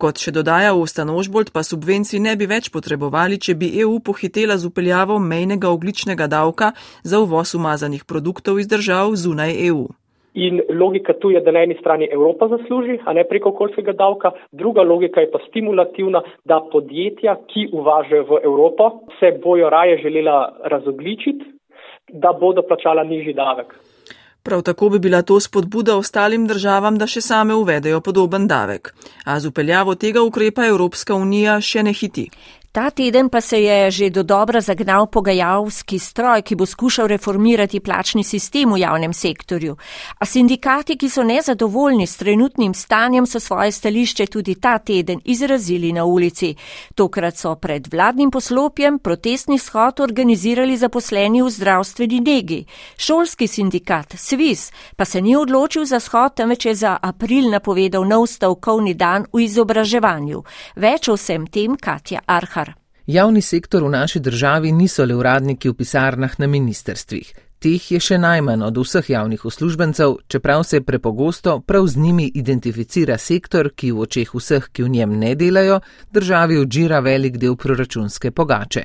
Kot 0.02 0.18
še 0.18 0.32
dodaja 0.34 0.72
Ostanožbolt, 0.74 1.52
pa 1.54 1.62
subvencij 1.62 2.24
ne 2.26 2.34
bi 2.36 2.48
več 2.50 2.72
potrebovali, 2.74 3.38
če 3.38 3.54
bi 3.54 3.70
EU 3.84 4.00
pohitela 4.02 4.58
z 4.58 4.66
upeljavo 4.66 5.20
mejnega 5.22 5.70
ogličnega 5.70 6.26
davka 6.26 6.72
za 7.04 7.22
uvoz 7.22 7.54
umazanih 7.54 8.10
produktov 8.10 8.58
iz 8.60 8.68
držav 8.68 9.14
zunaj 9.14 9.54
EU. 9.68 9.86
In 10.34 10.64
logika 10.74 11.14
tu 11.14 11.30
je, 11.30 11.40
da 11.40 11.54
na 11.54 11.62
eni 11.64 11.78
strani 11.80 12.10
Evropa 12.12 12.50
zasluži, 12.50 12.98
a 13.06 13.14
ne 13.14 13.24
preko 13.30 13.54
okoljskega 13.54 13.94
davka, 13.94 14.34
druga 14.52 14.82
logika 14.82 15.22
je 15.22 15.30
pa 15.32 15.40
stimulativna, 15.48 16.26
da 16.50 16.64
podjetja, 16.72 17.38
ki 17.54 17.70
uvažajo 17.78 18.26
v 18.32 18.42
Evropo, 18.50 18.90
se 19.20 19.38
bojo 19.44 19.70
raje 19.70 20.02
želela 20.02 20.40
razogličiti 20.74 21.55
da 22.10 22.34
bodo 22.34 22.62
plačala 22.62 23.04
nižji 23.04 23.34
davek. 23.34 23.74
Prav 24.44 24.62
tako 24.62 24.90
bi 24.90 25.00
bila 25.00 25.22
to 25.22 25.40
spodbuda 25.40 25.98
ostalim 25.98 26.48
državam, 26.48 26.98
da 26.98 27.08
še 27.08 27.22
same 27.22 27.56
uvedejo 27.58 28.02
podoben 28.02 28.48
davek. 28.48 28.94
A 29.26 29.40
z 29.40 29.50
upeljavo 29.50 29.96
tega 29.96 30.22
ukrepa 30.22 30.68
Evropska 30.68 31.16
unija 31.16 31.58
še 31.62 31.84
ne 31.84 31.94
hiti. 31.94 32.28
Ta 32.76 32.90
teden 32.90 33.30
pa 33.30 33.42
se 33.42 33.62
je 33.64 33.92
že 33.92 34.10
do 34.10 34.24
dobra 34.24 34.62
zagnal 34.62 35.08
pogajalski 35.08 36.00
stroj, 36.00 36.42
ki 36.42 36.56
bo 36.56 36.66
skušal 36.66 37.08
reformirati 37.08 37.80
plačni 37.80 38.24
sistem 38.24 38.74
v 38.74 38.80
javnem 38.80 39.14
sektorju. 39.14 39.78
A 40.20 40.26
sindikati, 40.26 40.98
ki 40.98 41.10
so 41.10 41.24
nezadovoljni 41.24 42.08
s 42.08 42.18
trenutnim 42.18 42.74
stanjem, 42.74 43.26
so 43.26 43.40
svoje 43.40 43.72
stališče 43.72 44.26
tudi 44.26 44.56
ta 44.56 44.78
teden 44.78 45.22
izrazili 45.26 45.94
na 45.94 46.04
ulici. 46.04 46.56
Tokrat 46.96 47.38
so 47.38 47.56
pred 47.56 47.88
vladnim 47.94 48.32
poslopjem 48.32 49.00
protestni 49.00 49.60
shod 49.60 50.00
organizirali 50.00 50.78
zaposleni 50.78 51.42
v 51.42 51.50
zdravstveni 51.50 52.20
negi. 52.20 52.66
Šolski 52.98 53.48
sindikat 53.48 54.14
Svis 54.18 54.72
pa 54.96 55.06
se 55.06 55.22
ni 55.22 55.36
odločil 55.36 55.86
za 55.86 56.00
shod, 56.00 56.36
temveč 56.36 56.66
je 56.66 56.76
za 56.76 56.98
april 57.02 57.50
napovedal 57.50 58.04
nov 58.04 58.28
stavkovni 58.28 58.94
dan 58.94 59.26
v 59.34 59.48
izobraževanju. 59.48 60.44
Več 60.76 61.08
o 61.08 61.16
vsem 61.16 61.48
tem 61.48 61.78
Katja 61.78 62.20
Arhar. 62.26 62.65
Javni 63.08 63.42
sektor 63.42 63.84
v 63.84 63.90
naši 63.90 64.20
državi 64.20 64.72
niso 64.72 65.06
le 65.06 65.16
uradniki 65.16 65.70
v 65.70 65.74
pisarnah 65.78 66.40
na 66.40 66.48
ministerstvih. 66.48 67.34
Teh 67.62 67.92
je 67.92 68.00
še 68.02 68.18
najmanj 68.18 68.64
od 68.66 68.80
vseh 68.82 69.10
javnih 69.10 69.46
uslužbencev, 69.46 70.16
čeprav 70.28 70.64
se 70.66 70.82
prepogosto 70.82 71.60
prav 71.62 71.86
z 71.88 72.02
njimi 72.02 72.26
identificira 72.34 73.18
sektor, 73.18 73.70
ki 73.76 73.92
v 73.92 74.02
očeh 74.08 74.34
vseh, 74.34 74.66
ki 74.74 74.84
v 74.84 74.90
njem 74.90 75.14
ne 75.22 75.36
delajo, 75.36 75.80
državi 76.12 76.58
odžira 76.58 77.00
velik 77.06 77.38
del 77.38 77.56
proračunske 77.56 78.32
pogače. 78.32 78.84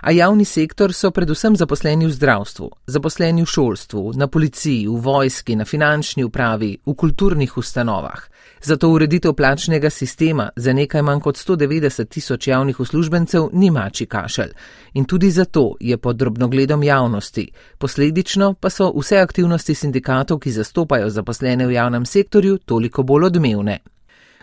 A 0.00 0.10
javni 0.10 0.44
sektor 0.44 0.92
so 0.92 1.10
predvsem 1.10 1.56
zaposleni 1.56 2.06
v 2.06 2.12
zdravstvu, 2.12 2.70
zaposleni 2.86 3.42
v 3.42 3.46
šolstvu, 3.46 4.12
na 4.14 4.26
policiji, 4.28 4.86
v 4.88 5.00
vojski, 5.00 5.56
na 5.56 5.64
finančni 5.64 6.24
upravi, 6.24 6.76
v 6.86 6.94
kulturnih 6.94 7.56
ustanovah. 7.56 8.28
Zato 8.62 8.90
ureditev 8.90 9.32
plačnega 9.32 9.90
sistema 9.90 10.50
za 10.56 10.72
nekaj 10.72 11.02
manj 11.02 11.20
kot 11.20 11.36
190 11.36 12.08
tisoč 12.08 12.46
javnih 12.46 12.80
uslužbencev 12.80 13.48
ni 13.52 13.70
mači 13.70 14.06
kašelj. 14.06 14.52
In 14.94 15.04
tudi 15.04 15.30
zato 15.30 15.74
je 15.80 15.96
pod 15.96 16.16
drobnogledom 16.16 16.82
javnosti. 16.82 17.50
Posledično 17.78 18.54
pa 18.54 18.70
so 18.70 18.92
vse 18.96 19.18
aktivnosti 19.18 19.74
sindikatov, 19.74 20.38
ki 20.38 20.50
zastopajo 20.50 21.10
zaposlene 21.10 21.66
v 21.66 21.72
javnem 21.72 22.06
sektorju, 22.06 22.58
toliko 22.58 23.02
bolj 23.02 23.24
odmevne. 23.24 23.78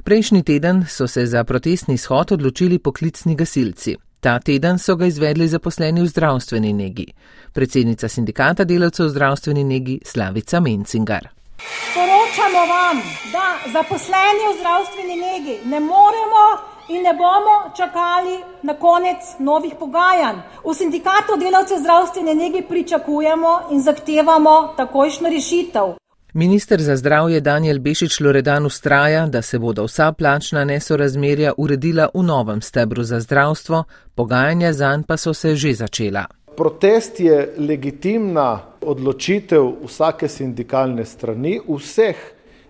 Prejšnji 0.04 0.44
teden 0.44 0.86
so 0.90 1.08
se 1.08 1.26
za 1.26 1.44
protestni 1.44 1.98
shod 1.98 2.32
odločili 2.32 2.80
poklicni 2.80 3.36
gasilci. 3.36 3.96
Ta 4.24 4.40
teden 4.40 4.80
so 4.80 4.96
ga 4.96 5.06
izvedli 5.06 5.48
zaposleni 5.48 6.02
v 6.02 6.08
zdravstveni 6.08 6.74
negi. 6.74 7.06
Predsednica 7.54 8.08
sindikata 8.08 8.64
delavcev 8.64 9.06
v 9.06 9.10
zdravstveni 9.10 9.64
negi 9.64 10.00
Slavica 10.06 10.60
Mencingar. 10.64 11.28
Sporočamo 11.92 12.62
vam, 12.70 13.02
da 13.34 13.48
zaposleni 13.74 14.46
v 14.48 14.54
zdravstveni 14.60 15.18
negi 15.20 15.56
ne 15.66 15.80
moremo 15.80 16.46
in 16.90 17.04
ne 17.04 17.14
bomo 17.14 17.58
čakali 17.78 18.38
na 18.62 18.74
konec 18.74 19.36
novih 19.40 19.76
pogajanj. 19.80 20.40
V 20.64 20.74
sindikatu 20.74 21.36
delavcev 21.40 21.84
zdravstvene 21.84 22.36
negi 22.36 22.62
pričakujemo 22.70 23.60
in 23.72 23.84
zahtevamo 23.84 24.74
takojšno 24.78 25.30
rešitev. 25.30 25.96
Minister 26.36 26.82
za 26.82 26.96
zdravje 26.98 27.42
Daniel 27.42 27.80
Bešič 27.80 28.20
Loredan 28.20 28.66
ustraja, 28.66 29.28
da 29.28 29.42
se 29.42 29.60
bodo 29.60 29.84
vsa 29.84 30.12
plačna 30.12 30.64
nesorazmerja 30.66 31.54
uredila 31.58 32.08
v 32.14 32.24
novem 32.24 32.62
stebru 32.62 33.04
za 33.04 33.20
zdravstvo, 33.20 33.84
pogajanja 34.16 34.74
zanj 34.74 35.04
pa 35.08 35.18
so 35.18 35.34
se 35.34 35.56
že 35.56 35.74
začela. 35.74 36.26
Protest 36.58 37.20
je 37.20 37.54
legitimna 37.58 38.62
odločitev 38.82 39.86
vsake 39.86 40.28
sindikalne 40.28 41.06
strani, 41.06 41.60
vseh 41.68 42.18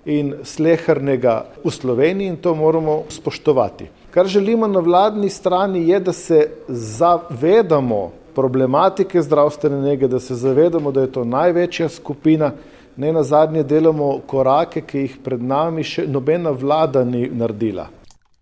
in 0.05 0.33
slehrnega 0.43 1.45
v 1.63 1.71
Sloveniji 1.71 2.27
in 2.27 2.37
to 2.37 2.55
moramo 2.55 3.03
spoštovati. 3.09 3.87
Kar 4.11 4.27
želimo 4.27 4.67
na 4.67 4.79
vladni 4.79 5.29
strani 5.29 5.87
je, 5.89 5.99
da 5.99 6.13
se 6.13 6.49
zavedamo 6.67 8.11
problematike 8.35 9.21
zdravstvene 9.21 9.81
nege, 9.81 10.07
da 10.07 10.19
se 10.19 10.35
zavedamo, 10.35 10.91
da 10.91 11.01
je 11.01 11.11
to 11.11 11.23
največja 11.23 11.89
skupina, 11.89 12.51
ne 12.97 13.13
na 13.13 13.23
zadnje 13.23 13.63
delamo 13.63 14.19
korake, 14.27 14.81
ki 14.81 14.97
jih 14.97 15.17
pred 15.23 15.41
nami 15.41 15.83
še 15.83 16.07
nobena 16.07 16.51
vlada 16.51 17.03
ni 17.03 17.29
naredila. 17.29 17.89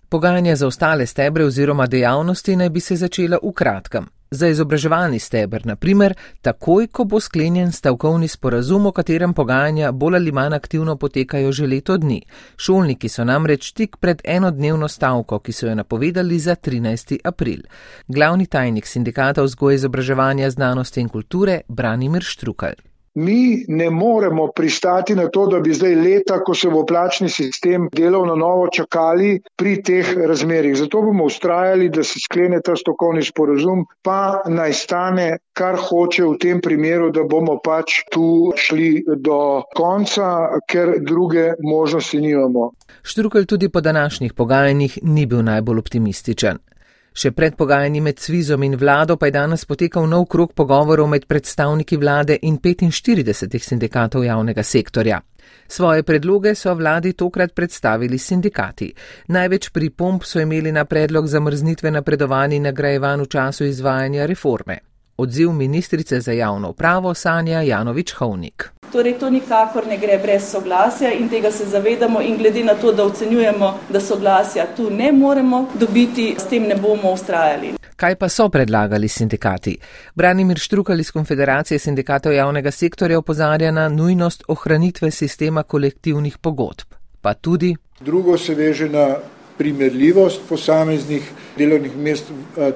Pogajanja 0.09 0.55
za 0.55 0.67
ostale 0.67 1.05
stebre 1.05 1.45
oziroma 1.45 1.87
dejavnosti 1.87 2.55
naj 2.55 2.69
bi 2.69 2.79
se 2.79 2.95
začela 2.95 3.37
v 3.43 3.53
kratkem. 3.55 4.09
Za 4.33 4.47
izobraževalni 4.47 5.19
steber, 5.19 5.65
na 5.65 5.75
primer, 5.75 6.13
takoj, 6.41 6.87
ko 6.87 7.03
bo 7.03 7.19
sklenjen 7.19 7.71
stavkovni 7.71 8.27
sporazum, 8.27 8.85
o 8.85 8.91
katerem 8.91 9.33
pogajanja 9.33 9.91
bolj 9.91 10.15
ali 10.15 10.31
manj 10.31 10.55
aktivno 10.55 10.95
potekajo 10.95 11.51
že 11.51 11.67
leto 11.67 11.97
dni. 11.97 12.21
Šolniki 12.57 13.09
so 13.09 13.23
namreč 13.23 13.71
tik 13.71 13.97
pred 13.99 14.21
enodnevno 14.23 14.87
stavko, 14.87 15.39
ki 15.39 15.51
so 15.51 15.67
jo 15.67 15.75
napovedali 15.75 16.39
za 16.39 16.55
13. 16.55 17.17
april. 17.23 17.59
Glavni 18.07 18.45
tajnik 18.45 18.87
sindikata 18.87 19.43
vzgoje 19.43 19.75
izobraževanja 19.75 20.49
znanosti 20.49 21.01
in 21.01 21.09
kulture 21.09 21.61
Branimir 21.67 22.23
Štrukal. 22.23 22.90
Mi 23.13 23.65
ne 23.67 23.89
moremo 23.89 24.47
pristati 24.55 25.15
na 25.15 25.27
to, 25.27 25.47
da 25.47 25.59
bi 25.59 25.73
zdaj 25.73 25.95
leta, 25.95 26.39
ko 26.43 26.53
se 26.55 26.69
bo 26.69 26.85
plačni 26.85 27.29
sistem 27.29 27.89
delal 27.93 28.25
na 28.25 28.35
novo, 28.35 28.69
čakali 28.71 29.41
pri 29.55 29.81
teh 29.83 30.13
razmerih. 30.27 30.77
Zato 30.77 31.01
bomo 31.01 31.25
ustrajali, 31.27 31.89
da 31.89 32.03
se 32.03 32.19
sklene 32.23 32.61
ta 32.63 32.75
stokovni 32.75 33.23
sporozum, 33.23 33.85
pa 34.01 34.41
naj 34.47 34.73
stane, 34.73 35.27
kar 35.53 35.75
hoče 35.75 36.23
v 36.23 36.37
tem 36.39 36.61
primeru, 36.61 37.11
da 37.11 37.27
bomo 37.27 37.59
pač 37.63 37.99
tu 38.11 38.53
šli 38.55 39.03
do 39.17 39.63
konca, 39.75 40.31
ker 40.71 40.95
druge 41.03 41.51
možnosti 41.59 42.21
nimamo. 42.21 42.71
Štrukelj 43.03 43.45
tudi 43.45 43.69
po 43.69 43.81
današnjih 43.81 44.33
pogajanjih 44.33 44.99
ni 45.03 45.25
bil 45.25 45.43
najbolj 45.43 45.79
optimističen. 45.79 46.63
Še 47.11 47.33
pred 47.35 47.57
pogajanji 47.59 47.99
med 48.01 48.19
Svizom 48.19 48.63
in 48.63 48.77
vlado 48.79 49.17
pa 49.19 49.27
je 49.27 49.35
danes 49.35 49.65
potekal 49.67 50.05
nov 50.07 50.29
krok 50.31 50.53
pogovorov 50.55 51.09
med 51.11 51.25
predstavniki 51.27 51.97
vlade 51.99 52.37
in 52.41 52.57
45 52.57 53.59
sindikatov 53.59 54.23
javnega 54.23 54.63
sektorja. 54.63 55.19
Svoje 55.67 56.03
predloge 56.03 56.55
so 56.55 56.71
vladi 56.75 57.11
tokrat 57.13 57.51
predstavili 57.55 58.17
sindikati. 58.17 58.93
Največ 59.27 59.69
pripomp 59.71 60.23
so 60.23 60.39
imeli 60.39 60.71
na 60.71 60.85
predlog 60.85 61.27
zamrznitve 61.27 61.91
napredovanj 61.91 62.55
in 62.55 62.63
nagrajevanj 62.69 63.25
v 63.25 63.27
času 63.27 63.67
izvajanja 63.67 64.25
reforme. 64.25 64.79
Odziv 65.21 65.51
ministrice 65.51 66.19
za 66.19 66.31
javno 66.31 66.69
upravo 66.69 67.13
Sanja 67.13 67.61
Janovič 67.61 68.13
Hovnik. 68.13 68.71
Torej, 68.91 69.19
to 69.19 69.29
nikakor 69.29 69.87
ne 69.87 69.97
gre 69.97 70.17
brez 70.17 70.47
soglasja 70.51 71.11
in 71.13 71.29
tega 71.29 71.51
se 71.51 71.65
zavedamo 71.65 72.21
in 72.21 72.37
glede 72.37 72.63
na 72.63 72.73
to, 72.73 72.91
da 72.91 73.03
ocenjujemo, 73.03 73.79
da 73.89 73.99
soglasja 74.01 74.65
tu 74.75 74.89
ne 74.89 75.11
moremo 75.11 75.67
dobiti, 75.79 76.35
s 76.39 76.49
tem 76.49 76.63
ne 76.63 76.75
bomo 76.75 77.11
ustrajali. 77.13 77.73
Kaj 77.95 78.15
pa 78.15 78.29
so 78.29 78.49
predlagali 78.49 79.07
sindikati? 79.07 79.77
Branimir 80.15 80.57
Štrukal 80.57 80.99
iz 80.99 81.11
Konfederacije 81.11 81.79
sindikatov 81.79 82.33
javnega 82.33 82.71
sektorja 82.71 83.19
opozarja 83.19 83.71
na 83.71 83.89
nujnost 83.89 84.43
ohranitve 84.47 85.11
sistema 85.11 85.63
kolektivnih 85.63 86.37
pogodb. 86.37 86.97
Pa 87.21 87.33
tudi. 87.33 87.75
Drugo 87.99 88.37
se 88.37 88.55
veže 88.55 88.89
na 88.89 89.15
primerljivost 89.57 90.41
posameznih 90.49 91.31
delovnih 91.57 91.97
mest, 91.97 92.31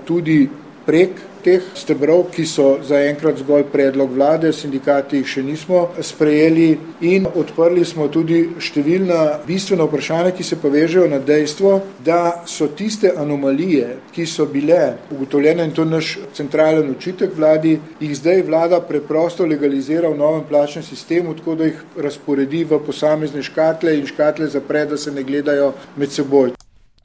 tudi 0.05 0.49
prek 0.86 1.10
teh 1.45 1.62
stebrov, 1.77 2.31
ki 2.34 2.45
so 2.49 2.65
zaenkrat 2.86 3.38
zgolj 3.43 3.67
predlog 3.71 4.13
vlade, 4.15 4.49
sindikati 4.53 5.21
še 5.27 5.43
nismo 5.45 5.91
sprejeli 6.01 6.67
in 7.05 7.27
odprli 7.29 7.86
smo 7.86 8.08
tudi 8.10 8.41
številna 8.58 9.21
bistvena 9.45 9.86
vprašanja, 9.86 10.34
ki 10.36 10.47
se 10.47 10.58
povežejo 10.62 11.05
na 11.12 11.21
dejstvo, 11.21 11.75
da 12.05 12.41
so 12.49 12.67
tiste 12.73 13.13
anomalije, 13.13 13.93
ki 14.15 14.25
so 14.29 14.47
bile 14.49 14.95
ugotovljene 15.13 15.69
in 15.69 15.75
to 15.77 15.86
naš 15.86 16.15
centralen 16.34 16.89
očitek 16.95 17.38
vladi, 17.38 17.77
jih 18.01 18.17
zdaj 18.17 18.45
vlada 18.49 18.81
preprosto 18.81 19.45
legalizira 19.45 20.10
v 20.10 20.17
novem 20.17 20.43
plačnem 20.49 20.84
sistemu, 20.84 21.38
tako 21.38 21.60
da 21.62 21.69
jih 21.69 21.81
razporedi 22.10 22.65
v 22.65 22.81
posamezne 22.86 23.45
škatle 23.45 23.97
in 23.99 24.10
škatle 24.10 24.49
zapre, 24.49 24.86
da 24.89 24.97
se 24.97 25.13
ne 25.13 25.23
gledajo 25.23 25.73
med 25.95 26.12
seboj. 26.12 26.55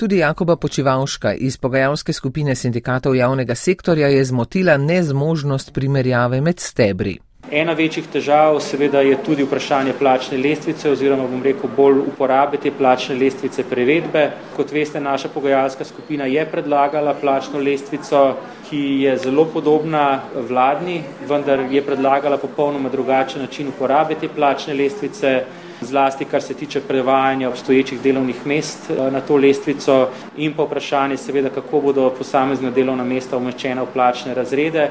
Tudi 0.00 0.16
Jakoba 0.16 0.56
Počivalška 0.56 1.34
iz 1.34 1.56
pogajalske 1.60 2.12
skupine 2.12 2.54
sindikatov 2.54 3.16
javnega 3.16 3.54
sektorja 3.54 4.08
je 4.08 4.24
zmotila 4.24 4.76
nezmožnost 4.76 5.74
primerjave 5.74 6.40
med 6.40 6.60
stebri. 6.60 7.18
Ena 7.50 7.72
večjih 7.72 8.06
težav 8.12 8.60
seveda 8.64 9.00
je 9.00 9.18
tudi 9.26 9.44
vprašanje 9.44 9.92
plačne 9.98 10.38
lestvice 10.38 10.90
oziroma 10.90 11.26
bom 11.28 11.42
rekel 11.42 11.70
bolj 11.76 11.98
uporabe 12.12 12.56
te 12.62 12.70
plačne 12.78 13.16
lestvice 13.18 13.64
prevedbe. 13.70 14.22
Kot 14.56 14.72
veste, 14.72 15.00
naša 15.00 15.28
pogajalska 15.28 15.84
skupina 15.84 16.24
je 16.30 16.46
predlagala 16.46 17.14
plačno 17.20 17.58
lestvico, 17.58 18.36
ki 18.70 18.84
je 19.04 19.16
zelo 19.18 19.44
podobna 19.44 20.20
vladni, 20.48 21.02
vendar 21.28 21.66
je 21.70 21.82
predlagala 21.82 22.38
popolnoma 22.38 22.88
drugačen 22.88 23.42
način 23.42 23.68
uporabe 23.68 24.14
te 24.14 24.28
plačne 24.28 24.74
lestvice 24.74 25.42
zlasti 25.80 26.24
kar 26.24 26.42
se 26.42 26.54
tiče 26.54 26.80
prevajanja 26.80 27.48
obstoječih 27.48 28.00
delovnih 28.00 28.46
mest 28.46 28.90
eh, 28.90 29.10
na 29.10 29.20
to 29.20 29.36
lestvico 29.36 30.08
in 30.36 30.54
pa 30.54 30.62
vprašanje 30.62 31.16
seveda, 31.16 31.48
kako 31.48 31.80
bodo 31.80 32.10
posamezne 32.18 32.70
delovna 32.70 33.04
mesta 33.04 33.36
umeščena 33.36 33.82
v 33.82 33.92
plačne 33.92 34.34
razrede. 34.34 34.90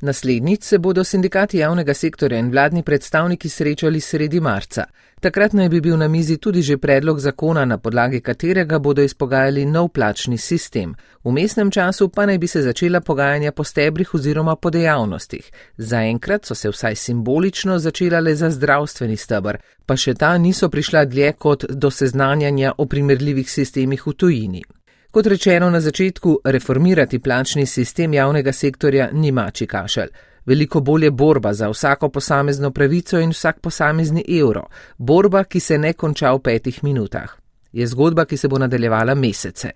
Naslednjič 0.00 0.62
se 0.62 0.78
bodo 0.78 1.04
sindikati 1.04 1.58
javnega 1.58 1.94
sektorja 1.94 2.38
in 2.38 2.50
vladni 2.50 2.82
predstavniki 2.82 3.48
srečali 3.48 4.00
sredi 4.00 4.40
marca. 4.40 4.84
Takrat 5.20 5.52
naj 5.52 5.68
bi 5.68 5.80
bil 5.80 5.98
na 5.98 6.08
mizi 6.08 6.36
tudi 6.36 6.62
že 6.62 6.78
predlog 6.78 7.20
zakona, 7.20 7.64
na 7.64 7.78
podlagi 7.78 8.20
katerega 8.20 8.78
bodo 8.78 9.02
izpogajali 9.02 9.64
nov 9.64 9.88
plačni 9.88 10.38
sistem. 10.38 10.94
V 11.24 11.32
mestnem 11.32 11.70
času 11.70 12.08
pa 12.08 12.26
naj 12.26 12.38
bi 12.38 12.46
se 12.46 12.62
začela 12.62 13.00
pogajanja 13.00 13.52
po 13.52 13.64
stebrih 13.64 14.14
oziroma 14.14 14.56
po 14.56 14.70
dejavnostih. 14.70 15.52
Zaenkrat 15.76 16.46
so 16.46 16.54
se 16.54 16.70
vsaj 16.70 16.96
simbolično 16.96 17.78
začela 17.78 18.20
le 18.20 18.34
za 18.34 18.50
zdravstveni 18.50 19.16
stebr, 19.16 19.56
pa 19.86 19.96
še 19.96 20.14
ta 20.14 20.38
niso 20.38 20.68
prišla 20.68 21.04
dlje 21.04 21.32
kot 21.32 21.64
do 21.70 21.90
seznanjanja 21.90 22.72
o 22.78 22.86
primerljivih 22.86 23.50
sistemih 23.50 24.06
v 24.06 24.12
tujini. 24.12 24.62
Kot 25.10 25.26
rečeno 25.26 25.70
na 25.70 25.80
začetku, 25.80 26.38
reformirati 26.44 27.18
plačni 27.18 27.66
sistem 27.66 28.14
javnega 28.14 28.52
sektorja 28.52 29.08
ni 29.12 29.32
mači 29.32 29.66
kašelj. 29.66 30.08
Veliko 30.46 30.80
bolje 30.80 31.10
borba 31.10 31.52
za 31.52 31.68
vsako 31.68 32.08
posamezno 32.08 32.70
pravico 32.70 33.18
in 33.18 33.30
vsak 33.30 33.60
posamezni 33.60 34.24
evro, 34.38 34.68
borba, 34.98 35.44
ki 35.44 35.60
se 35.60 35.78
ne 35.78 35.92
konča 35.92 36.32
v 36.32 36.38
petih 36.38 36.84
minutah 36.84 37.39
je 37.72 37.86
zgodba, 37.86 38.24
ki 38.24 38.36
se 38.36 38.48
bo 38.48 38.58
nadaljevala 38.58 39.14
mesece. 39.14 39.70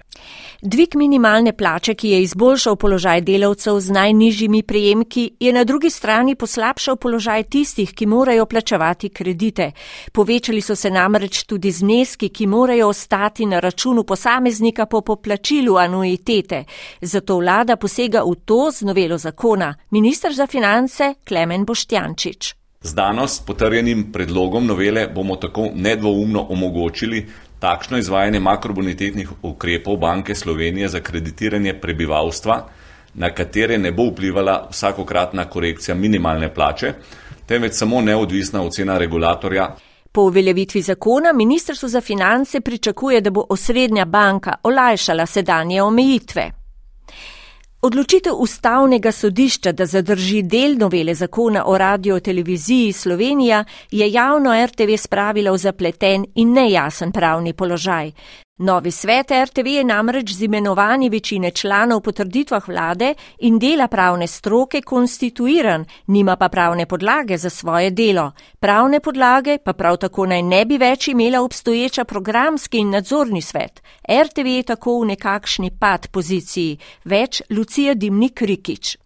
Dvig 0.62 0.96
minimalne 0.96 1.52
plače, 1.52 1.94
ki 1.94 2.08
je 2.08 2.22
izboljšal 2.22 2.76
položaj 2.76 3.20
delavcev 3.20 3.80
z 3.80 3.90
najnižjimi 3.90 4.62
prejemki, 4.62 5.30
je 5.40 5.52
na 5.52 5.64
drugi 5.64 5.90
strani 5.90 6.34
poslabšal 6.34 6.96
položaj 6.96 7.42
tistih, 7.42 7.92
ki 7.94 8.06
morajo 8.06 8.46
plačevati 8.46 9.08
kredite. 9.08 9.70
Povečali 10.12 10.60
so 10.60 10.76
se 10.76 10.90
namreč 10.90 11.42
tudi 11.44 11.70
zneski, 11.70 12.28
ki 12.28 12.46
morajo 12.46 12.88
ostati 12.88 13.46
na 13.46 13.60
računu 13.60 14.04
posameznika 14.04 14.86
po 14.86 15.00
poplačilu 15.00 15.76
anuitete. 15.76 16.64
Zato 17.00 17.38
vlada 17.38 17.76
posega 17.76 18.22
v 18.22 18.34
to 18.44 18.70
z 18.72 18.82
novelo 18.82 19.18
zakona. 19.18 19.74
Ministr 19.90 20.32
za 20.32 20.46
finance 20.46 21.14
Klemen 21.24 21.64
Boštjančič. 21.64 22.54
Z 22.84 22.92
danes 22.94 23.38
potrjenim 23.40 24.12
predlogom 24.12 24.66
novele 24.66 25.06
bomo 25.14 25.36
tako 25.36 25.70
nedvoumno 25.74 26.46
omogočili, 26.50 27.26
takšno 27.64 27.98
izvajanje 27.98 28.40
makrobonitetnih 28.40 29.28
ukrepov 29.42 29.96
Banke 29.96 30.34
Slovenije 30.34 30.88
za 30.88 31.00
kreditiranje 31.00 31.72
prebivalstva, 31.80 32.56
na 33.14 33.30
katere 33.30 33.78
ne 33.78 33.92
bo 33.92 34.10
vplivala 34.10 34.68
vsakokratna 34.70 35.46
korekcija 35.48 35.94
minimalne 35.94 36.50
plače, 36.54 36.92
temveč 37.46 37.72
samo 37.72 38.00
neodvisna 38.00 38.62
ocena 38.62 38.98
regulatorja. 38.98 39.70
Po 40.12 40.26
uveljavitvi 40.28 40.82
zakona 40.82 41.32
Ministrstvo 41.32 41.88
za 41.88 42.00
finance 42.00 42.60
pričakuje, 42.60 43.20
da 43.20 43.30
bo 43.30 43.46
osrednja 43.48 44.04
banka 44.04 44.54
olajšala 44.62 45.26
sedanje 45.26 45.82
omejitve. 45.82 46.50
Odločitev 47.84 48.32
ustavnega 48.38 49.12
sodišča, 49.12 49.72
da 49.72 49.84
zadrži 49.86 50.38
del 50.42 50.78
novele 50.80 51.14
zakona 51.14 51.66
o 51.66 51.78
radio-televiziji 51.78 52.92
Slovenija, 52.92 53.64
je 53.90 54.12
javno 54.12 54.54
RTV 54.66 54.96
spravila 54.96 55.52
v 55.52 55.58
zapleten 55.58 56.24
in 56.34 56.52
nejasen 56.52 57.12
pravni 57.12 57.52
položaj. 57.52 58.12
Novi 58.58 58.90
svet 58.90 59.30
RTV 59.30 59.66
je 59.66 59.84
namreč 59.84 60.32
z 60.32 60.42
imenovanji 60.42 61.08
večine 61.08 61.50
članov 61.50 62.00
po 62.00 62.12
trditvah 62.12 62.68
vlade 62.68 63.14
in 63.38 63.58
dela 63.58 63.88
pravne 63.88 64.26
stroke 64.26 64.80
konstituiran, 64.80 65.84
nima 66.06 66.36
pa 66.36 66.48
pravne 66.48 66.86
podlage 66.86 67.36
za 67.36 67.50
svoje 67.50 67.90
delo. 67.90 68.32
Pravne 68.60 69.00
podlage 69.00 69.58
pa 69.64 69.72
prav 69.72 69.96
tako 69.96 70.26
naj 70.26 70.42
ne 70.42 70.64
bi 70.64 70.78
več 70.78 71.08
imela 71.08 71.40
obstoječa 71.42 72.04
programski 72.04 72.78
in 72.78 72.90
nadzorni 72.90 73.42
svet. 73.42 73.82
RTV 74.22 74.46
je 74.46 74.62
tako 74.62 75.00
v 75.00 75.06
nekakšni 75.06 75.70
pad 75.80 76.06
poziciji. 76.10 76.78
Več 77.04 77.42
Lucija 77.50 77.94
Dimnik 77.94 78.42
Rikič. 78.42 78.96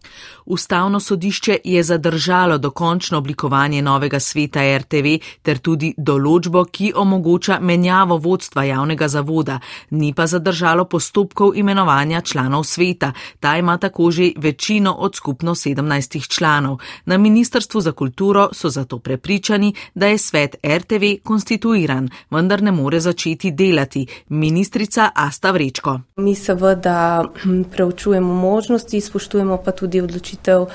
Ustavno 0.51 1.01
sodišče 1.01 1.59
je 1.65 1.83
zadržalo 1.83 2.59
dokončno 2.59 3.19
oblikovanje 3.19 3.83
novega 3.83 4.21
sveta 4.21 4.63
RTV 4.79 5.11
ter 5.43 5.59
tudi 5.59 5.91
določbo, 5.99 6.63
ki 6.65 6.93
omogoča 6.97 7.59
menjavo 7.61 8.17
vodstva 8.17 8.65
javnega 8.65 9.09
zavoda, 9.09 9.59
ni 9.91 10.15
pa 10.15 10.27
zadržalo 10.27 10.87
postopkov 10.89 11.53
imenovanja 11.57 12.21
članov 12.21 12.65
sveta. 12.65 13.13
Ta 13.41 13.57
ima 13.59 13.77
tako 13.77 14.11
že 14.11 14.31
večino 14.37 14.93
od 14.93 15.17
skupno 15.17 15.55
17 15.55 16.29
članov. 16.29 16.79
Na 17.05 17.19
Ministrstvu 17.19 17.81
za 17.81 17.93
kulturo 17.93 18.49
so 18.53 18.71
zato 18.71 18.99
prepričani, 18.99 19.75
da 19.95 20.07
je 20.07 20.19
svet 20.19 20.57
RTV 20.65 21.21
konstituiran, 21.25 22.09
vendar 22.31 22.63
ne 22.63 22.73
more 22.73 23.01
začeti 23.01 23.51
delati. 23.51 24.07
Ministrica 24.29 25.11
Asta 25.15 25.51
Vrečko. 25.51 26.01
Mi 26.17 26.35
seveda 26.35 27.25
hm, 27.43 27.63
preučujemo 27.63 28.35
možnosti, 28.35 29.01
spoštujemo 29.01 29.63
pa 29.65 29.73
tudi 29.73 30.01
odločitev 30.01 30.38
odločitev 30.39 30.67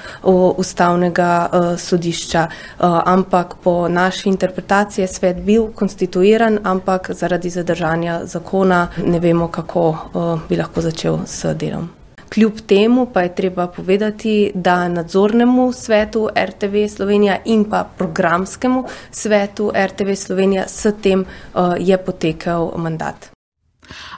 ustavnega 0.58 1.50
uh, 1.52 1.80
sodišča. 1.80 2.48
Uh, 2.80 3.02
ampak 3.06 3.56
po 3.64 3.88
naši 3.88 4.30
interpretaciji 4.30 5.04
je 5.04 5.08
svet 5.08 5.38
bil 5.42 5.72
konstituiran, 5.76 6.60
ampak 6.64 7.12
zaradi 7.12 7.50
zadržanja 7.50 8.26
zakona 8.26 8.88
ne 9.06 9.20
vemo, 9.20 9.48
kako 9.48 9.90
uh, 9.90 10.40
bi 10.50 10.56
lahko 10.56 10.82
začel 10.82 11.20
s 11.26 11.46
delom. 11.56 11.90
Kljub 12.34 12.66
temu 12.66 13.06
pa 13.14 13.22
je 13.22 13.36
treba 13.36 13.68
povedati, 13.68 14.52
da 14.56 14.88
nadzornemu 14.88 15.72
svetu 15.72 16.30
RTV 16.36 16.88
Slovenija 16.90 17.38
in 17.46 17.66
pa 17.70 17.84
programskemu 17.98 18.86
svetu 19.12 19.72
RTV 19.76 20.16
Slovenija 20.16 20.64
s 20.68 20.88
tem 21.02 21.20
uh, 21.22 21.76
je 21.80 21.98
potekel 21.98 22.72
mandat. 22.76 23.34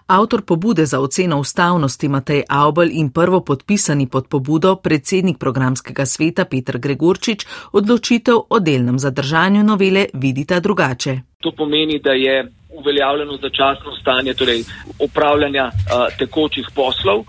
Avtor 0.08 0.42
pobude 0.42 0.86
za 0.86 1.00
oceno 1.00 1.40
ustavnosti 1.40 2.08
Matej 2.08 2.44
Aubel 2.50 2.90
in 2.92 3.10
prvo 3.10 3.42
podpisani 3.42 4.08
pod 4.10 4.28
pobudo 4.28 4.76
predsednik 4.76 5.38
programskega 5.38 6.06
sveta 6.06 6.46
Petr 6.46 6.78
Gregorčič 6.78 7.46
odločitev 7.72 8.36
o 8.50 8.60
delnem 8.60 9.00
zadržanju 9.00 9.64
novele 9.64 10.06
vidita 10.14 10.60
drugače. 10.60 11.20
To 11.42 11.52
pomeni, 11.52 12.00
da 12.00 12.12
je 12.12 12.52
uveljavljeno 12.70 13.38
začasno 13.38 13.92
stanje 14.02 14.34
torej 14.34 14.64
upravljanja 15.00 15.66
uh, 15.66 16.18
tekočih 16.20 16.68
poslov. 16.76 17.24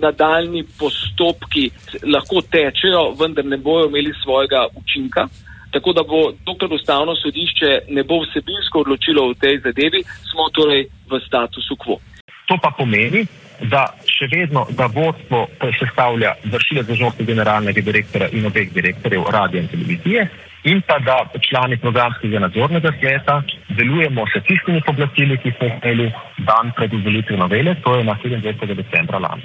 Nadaljni 0.00 0.64
postopki 0.78 1.70
lahko 2.14 2.40
tečejo, 2.40 3.14
vendar 3.20 3.44
ne 3.44 3.56
bojo 3.56 3.88
imeli 3.88 4.12
svojega 4.22 4.66
učinka. 4.76 5.28
Tako 5.72 5.92
da 5.92 6.02
bo 6.02 6.32
dokler 6.46 6.72
ustavno 6.72 7.14
sodišče 7.16 7.70
ne 7.88 8.02
bo 8.02 8.22
vsebinsko 8.22 8.80
odločilo 8.84 9.28
v 9.30 9.34
tej 9.42 9.60
zadevi, 9.66 10.00
smo 10.30 10.48
torej 10.56 10.88
v 11.10 11.20
statusu 11.26 11.76
quo. 11.76 12.00
To 12.48 12.56
pa 12.62 12.70
pomeni, 12.72 13.26
da 13.60 13.82
še 14.06 14.28
vedno, 14.32 14.64
da 14.70 14.86
vodstvo 14.86 15.46
sestavlja 15.80 16.34
vršilec 16.44 16.86
dožnosti 16.86 17.24
generalnega 17.24 17.82
direktora 17.84 18.28
in 18.32 18.46
obeh 18.46 18.72
direktorjev 18.72 19.28
radio 19.34 19.60
in 19.60 19.68
televizije 19.68 20.28
in 20.64 20.80
pa 20.86 20.98
da 20.98 21.18
člani 21.48 21.76
programskega 21.76 22.38
nadzornega 22.38 22.92
sveta 22.98 23.42
delujemo 23.68 24.24
s 24.26 24.42
tistimi 24.48 24.80
poblastili, 24.86 25.38
ki 25.38 25.52
smo 25.56 25.68
imeli 25.68 26.10
dan 26.38 26.72
pred 26.76 26.94
uveljavitvijo 26.94 27.38
novele, 27.38 27.74
to 27.84 27.94
je 27.96 28.04
na 28.04 28.16
27. 28.24 28.74
decembra 28.74 29.18
lani. 29.18 29.42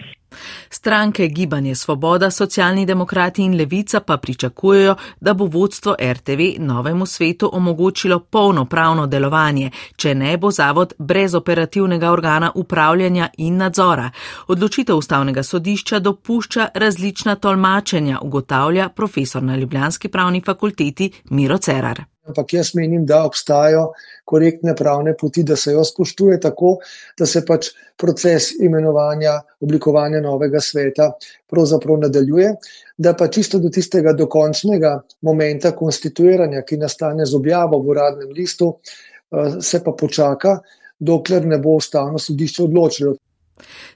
Stranke 0.74 1.28
Gibanje 1.28 1.76
Svoboda, 1.76 2.32
socialni 2.32 2.86
demokrati 2.86 3.44
in 3.44 3.58
levica 3.58 4.00
pa 4.00 4.18
pričakujejo, 4.18 4.96
da 5.22 5.34
bo 5.34 5.46
vodstvo 5.46 5.96
RTV 6.02 6.40
novemu 6.58 7.06
svetu 7.06 7.50
omogočilo 7.54 8.20
polnopravno 8.20 9.08
delovanje, 9.08 9.72
če 9.96 10.16
ne 10.16 10.38
bo 10.38 10.52
zavod 10.52 10.94
brez 11.00 11.36
operativnega 11.36 12.12
organa 12.12 12.52
upravljanja 12.56 13.30
in 13.38 13.58
nadzora. 13.58 14.10
Odločitev 14.48 14.98
ustavnega 14.98 15.44
sodišča 15.44 16.00
dopušča 16.00 16.68
različna 16.74 17.36
tolmačenja, 17.36 18.20
ugotavlja 18.22 18.90
profesor 18.90 19.44
na 19.44 19.56
Ljubljanski 19.56 20.08
pravni 20.08 20.42
fakulteti 20.46 21.12
Miro 21.30 21.58
Cerar. 21.58 22.12
Ampak 22.24 22.54
jaz 22.54 22.72
menim, 22.76 23.04
da 23.06 23.26
obstajajo 23.28 23.90
korektne 24.26 24.76
pravne 24.80 25.12
poti, 25.20 25.44
da 25.44 25.56
se 25.60 25.74
jo 25.74 25.84
spoštuje 25.84 26.40
tako, 26.40 26.78
da 27.20 27.26
se 27.28 27.42
pač 27.46 27.74
proces 28.00 28.54
imenovanja, 28.64 29.34
oblikovanja 29.62 30.22
novega 30.24 30.62
sveta 30.64 31.10
pravzaprav 31.52 32.00
nadaljuje, 32.06 32.54
da 32.98 33.14
pa 33.20 33.28
čisto 33.28 33.60
do 33.60 33.70
tistega 33.70 34.14
dokončnega 34.16 34.94
momenta 35.28 35.74
konstituiranja, 35.76 36.64
ki 36.64 36.80
nastane 36.80 37.26
z 37.26 37.36
objavo 37.36 37.82
v 37.84 37.92
uradnem 37.96 38.32
listu, 38.32 38.72
eh, 38.80 39.60
se 39.62 39.84
pa 39.84 39.92
počaka, 39.92 40.58
dokler 41.00 41.46
ne 41.46 41.60
bo 41.60 41.76
ustavno 41.76 42.20
sodišče 42.20 42.64
odločilo. 42.64 43.16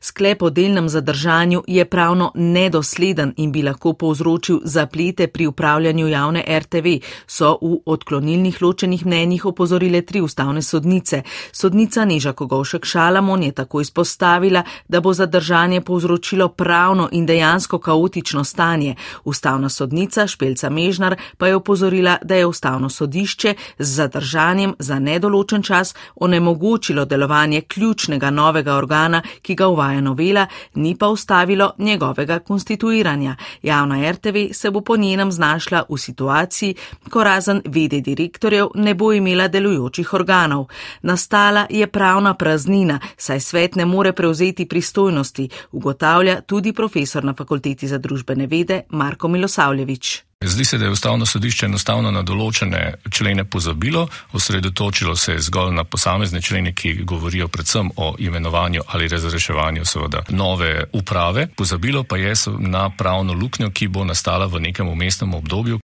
Sklep 0.02 0.42
o 0.42 0.50
delnem 0.50 0.90
zadržanju 0.90 1.64
je 1.68 1.86
pravno 1.86 2.32
nedosleden 2.36 3.34
in 3.38 3.52
bi 3.52 3.64
lahko 3.64 3.94
povzročil 3.94 4.60
zaplete 4.64 5.28
pri 5.28 5.48
upravljanju 5.48 6.08
javne 6.08 6.44
RTV, 6.60 6.88
so 7.28 7.58
v 7.62 7.78
odklonilnih 7.86 8.62
ločenih 8.62 9.06
mnenjih 9.06 9.46
opozorile 9.46 10.02
tri 10.02 10.22
ustavne 10.22 10.62
sodnice. 10.62 11.22
Sodnica 11.52 12.06
Neža 12.06 12.34
Kogovšek 12.34 12.86
Šalamon 12.86 13.44
je 13.44 13.52
tako 13.52 13.82
izpostavila, 13.82 14.64
da 14.88 15.02
bo 15.02 15.14
zadržanje 15.14 15.82
povzročilo 15.82 16.48
pravno 16.48 17.10
in 17.12 17.26
dejansko 17.26 17.80
kaotično 17.80 18.44
stanje. 18.44 18.96
Ustavna 19.24 19.70
sodnica 19.70 20.28
Špelca 20.28 20.70
Mežnar 20.70 21.16
pa 21.38 21.48
je 21.48 21.56
opozorila, 21.56 22.18
da 22.24 22.36
je 22.36 22.46
ustavno 22.46 22.90
sodišče 22.90 23.54
z 23.80 23.96
zadržanjem 23.96 24.76
za 24.80 25.00
nedoločen 25.00 25.64
čas 25.64 25.96
onemogočilo 26.16 27.06
delovanje 27.06 27.62
ključnega 27.62 28.30
novega 28.30 28.76
organa, 28.76 29.22
ki 29.42 29.56
ga 29.56 29.68
uvaja 29.68 29.87
novela, 29.94 30.48
ni 30.76 30.96
pa 30.96 31.08
ustavilo 31.08 31.72
njegovega 31.78 32.40
konstituiranja. 32.40 33.36
Javna 33.64 34.12
RTV 34.12 34.54
se 34.54 34.72
bo 34.72 34.82
po 34.82 34.98
njenem 34.98 35.32
znašla 35.32 35.84
v 35.90 35.98
situaciji, 35.98 36.76
ko 37.10 37.24
razen 37.24 37.62
vede 37.66 38.02
direktorjev 38.02 38.68
ne 38.76 38.94
bo 38.94 39.14
imela 39.14 39.48
delujočih 39.48 40.14
organov. 40.14 40.66
Nastala 41.02 41.68
je 41.70 41.88
pravna 41.88 42.34
praznina, 42.34 43.00
saj 43.18 43.40
svet 43.40 43.76
ne 43.76 43.86
more 43.86 44.14
prevzeti 44.14 44.66
pristojnosti, 44.66 45.50
ugotavlja 45.72 46.42
tudi 46.42 46.74
profesor 46.74 47.24
na 47.24 47.34
fakulteti 47.34 47.88
za 47.88 47.98
družbene 47.98 48.48
vede 48.48 48.82
Marko 48.90 49.28
Milosavljevič. 49.28 50.27
Zdi 50.46 50.66
se, 50.66 50.78
da 50.78 50.86
je 50.86 50.92
ustavno 50.92 51.26
sodišče 51.26 51.66
enostavno 51.66 52.12
na 52.14 52.22
določene 52.22 52.82
člene 53.10 53.42
pozabilo, 53.50 54.04
osredotočilo 54.38 55.16
se 55.18 55.32
je 55.32 55.40
zgolj 55.48 55.72
na 55.74 55.84
posamezne 55.84 56.42
člene, 56.42 56.76
ki 56.78 56.94
govorijo 57.10 57.48
predvsem 57.48 57.90
o 57.96 58.12
imenovanju 58.20 58.84
ali 58.88 59.08
razreševanju 59.08 59.86
seveda 59.86 60.22
nove 60.30 60.84
uprave, 60.94 61.48
pozabilo 61.58 62.04
pa 62.04 62.22
je 62.22 62.36
na 62.60 62.90
pravno 62.90 63.34
luknjo, 63.34 63.72
ki 63.74 63.88
bo 63.88 64.06
nastala 64.06 64.46
v 64.46 64.62
nekem 64.70 64.88
umestnem 64.88 65.34
obdobju. 65.34 65.80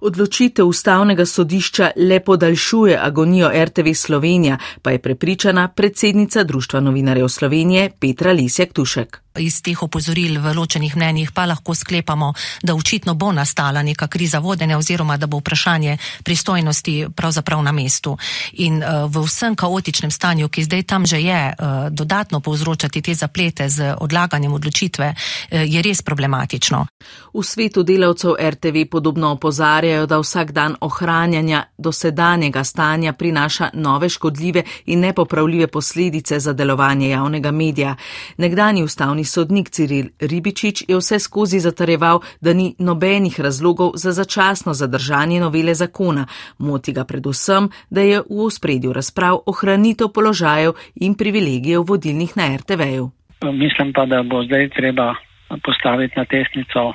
Odločitev 0.00 0.64
ustavnega 0.64 1.26
sodišča 1.26 1.90
le 1.96 2.20
podaljšuje 2.24 2.98
agonijo 3.02 3.52
RTV 3.64 3.92
Slovenija, 3.94 4.56
pa 4.82 4.90
je 4.90 5.02
prepričana 5.04 5.68
predsednica 5.68 6.44
Društva 6.44 6.80
novinarjev 6.80 7.28
Slovenije 7.28 7.90
Petra 8.00 8.32
Lisjak 8.32 8.72
Tušek 8.72 9.20
iz 9.38 9.62
teh 9.62 9.82
opozoril 9.82 10.40
v 10.40 10.54
ločenih 10.54 10.96
mnenjih 10.96 11.32
pa 11.32 11.46
lahko 11.46 11.74
sklepamo, 11.74 12.32
da 12.62 12.74
očitno 12.74 13.14
bo 13.14 13.32
nastala 13.32 13.82
neka 13.82 14.06
kriza 14.06 14.38
vodenja 14.38 14.78
oziroma 14.78 15.16
da 15.16 15.26
bo 15.26 15.38
vprašanje 15.38 15.98
pristojnosti 16.24 17.06
pravzaprav 17.16 17.62
na 17.62 17.72
mestu. 17.72 18.16
In 18.52 18.82
uh, 18.82 19.10
v 19.10 19.24
vsem 19.26 19.56
kaotičnem 19.56 20.10
stanju, 20.10 20.48
ki 20.48 20.64
zdaj 20.64 20.82
tam 20.82 21.06
že 21.06 21.20
je, 21.20 21.54
uh, 21.58 21.88
dodatno 21.90 22.40
povzročati 22.40 23.02
te 23.02 23.14
zaplete 23.14 23.68
z 23.68 23.94
odlaganjem 24.00 24.52
odločitve 24.52 25.14
uh, 25.14 25.62
je 25.64 25.82
res 25.82 26.02
problematično. 26.02 26.86
V 27.34 27.42
svetu 27.44 27.82
delavcev 27.82 28.34
RTV 28.40 28.88
podobno 28.90 29.30
opozarjajo, 29.30 30.06
da 30.06 30.18
vsak 30.18 30.52
dan 30.52 30.76
ohranjanja 30.80 31.64
dosedanjega 31.78 32.64
stanja 32.64 33.12
prinaša 33.12 33.70
nove 33.74 34.08
škodljive 34.08 34.62
in 34.86 35.00
nepopravljive 35.00 35.66
posledice 35.66 36.40
za 36.40 36.52
delovanje 36.52 37.08
javnega 37.08 37.50
medija. 37.50 37.96
Nekdani 38.36 38.82
ustavni 38.82 39.24
sodnik 39.28 39.70
Ciril 39.70 40.08
Ribičič 40.20 40.84
je 40.88 40.96
vse 40.96 41.18
skozi 41.18 41.60
zatarjeval, 41.60 42.20
da 42.40 42.52
ni 42.52 42.74
nobenih 42.78 43.40
razlogov 43.40 43.92
za 43.94 44.12
začasno 44.12 44.74
zadržanje 44.74 45.40
novele 45.40 45.74
zakona. 45.74 46.26
Moti 46.58 46.92
ga 46.92 47.04
predvsem, 47.04 47.68
da 47.90 48.00
je 48.00 48.20
v 48.20 48.44
ospredju 48.46 48.92
razprav 48.92 49.38
ohranitev 49.46 50.08
položajev 50.14 50.72
in 50.94 51.14
privilegijev 51.14 51.84
vodilnih 51.88 52.36
na 52.36 52.56
RTV-ju. 52.56 53.10
Mislim 53.52 53.92
pa, 53.92 54.06
da 54.06 54.22
bo 54.22 54.42
zdaj 54.42 54.68
treba 54.68 55.14
postaviti 55.64 56.14
na 56.16 56.24
tesnico 56.24 56.92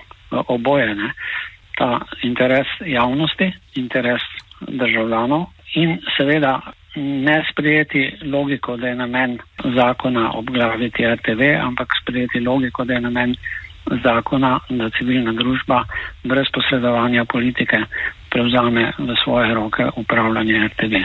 oboje. 0.47 0.95
Ne? 0.95 1.13
Ta 1.77 1.99
interes 2.23 2.67
javnosti, 2.85 3.51
interes 3.75 4.21
državljanov 4.67 5.45
in 5.75 5.97
seveda 6.17 6.61
ne 6.95 7.43
sprejeti 7.51 8.17
logiko, 8.23 8.77
da 8.77 8.87
je 8.87 8.95
namen 8.95 9.37
zakona 9.75 10.31
obglaviti 10.33 11.05
RTV, 11.05 11.41
ampak 11.61 11.87
sprejeti 12.01 12.39
logiko, 12.39 12.85
da 12.85 12.93
je 12.93 13.01
namen 13.01 13.35
zakona, 14.03 14.59
da 14.69 14.89
civilna 14.89 15.33
družba 15.33 15.83
brez 16.23 16.45
posredovanja 16.53 17.25
politike 17.25 17.77
prevzame 18.29 18.91
v 18.97 19.15
svoje 19.23 19.53
roke 19.53 19.85
upravljanje 19.95 20.67
RTV. 20.67 21.03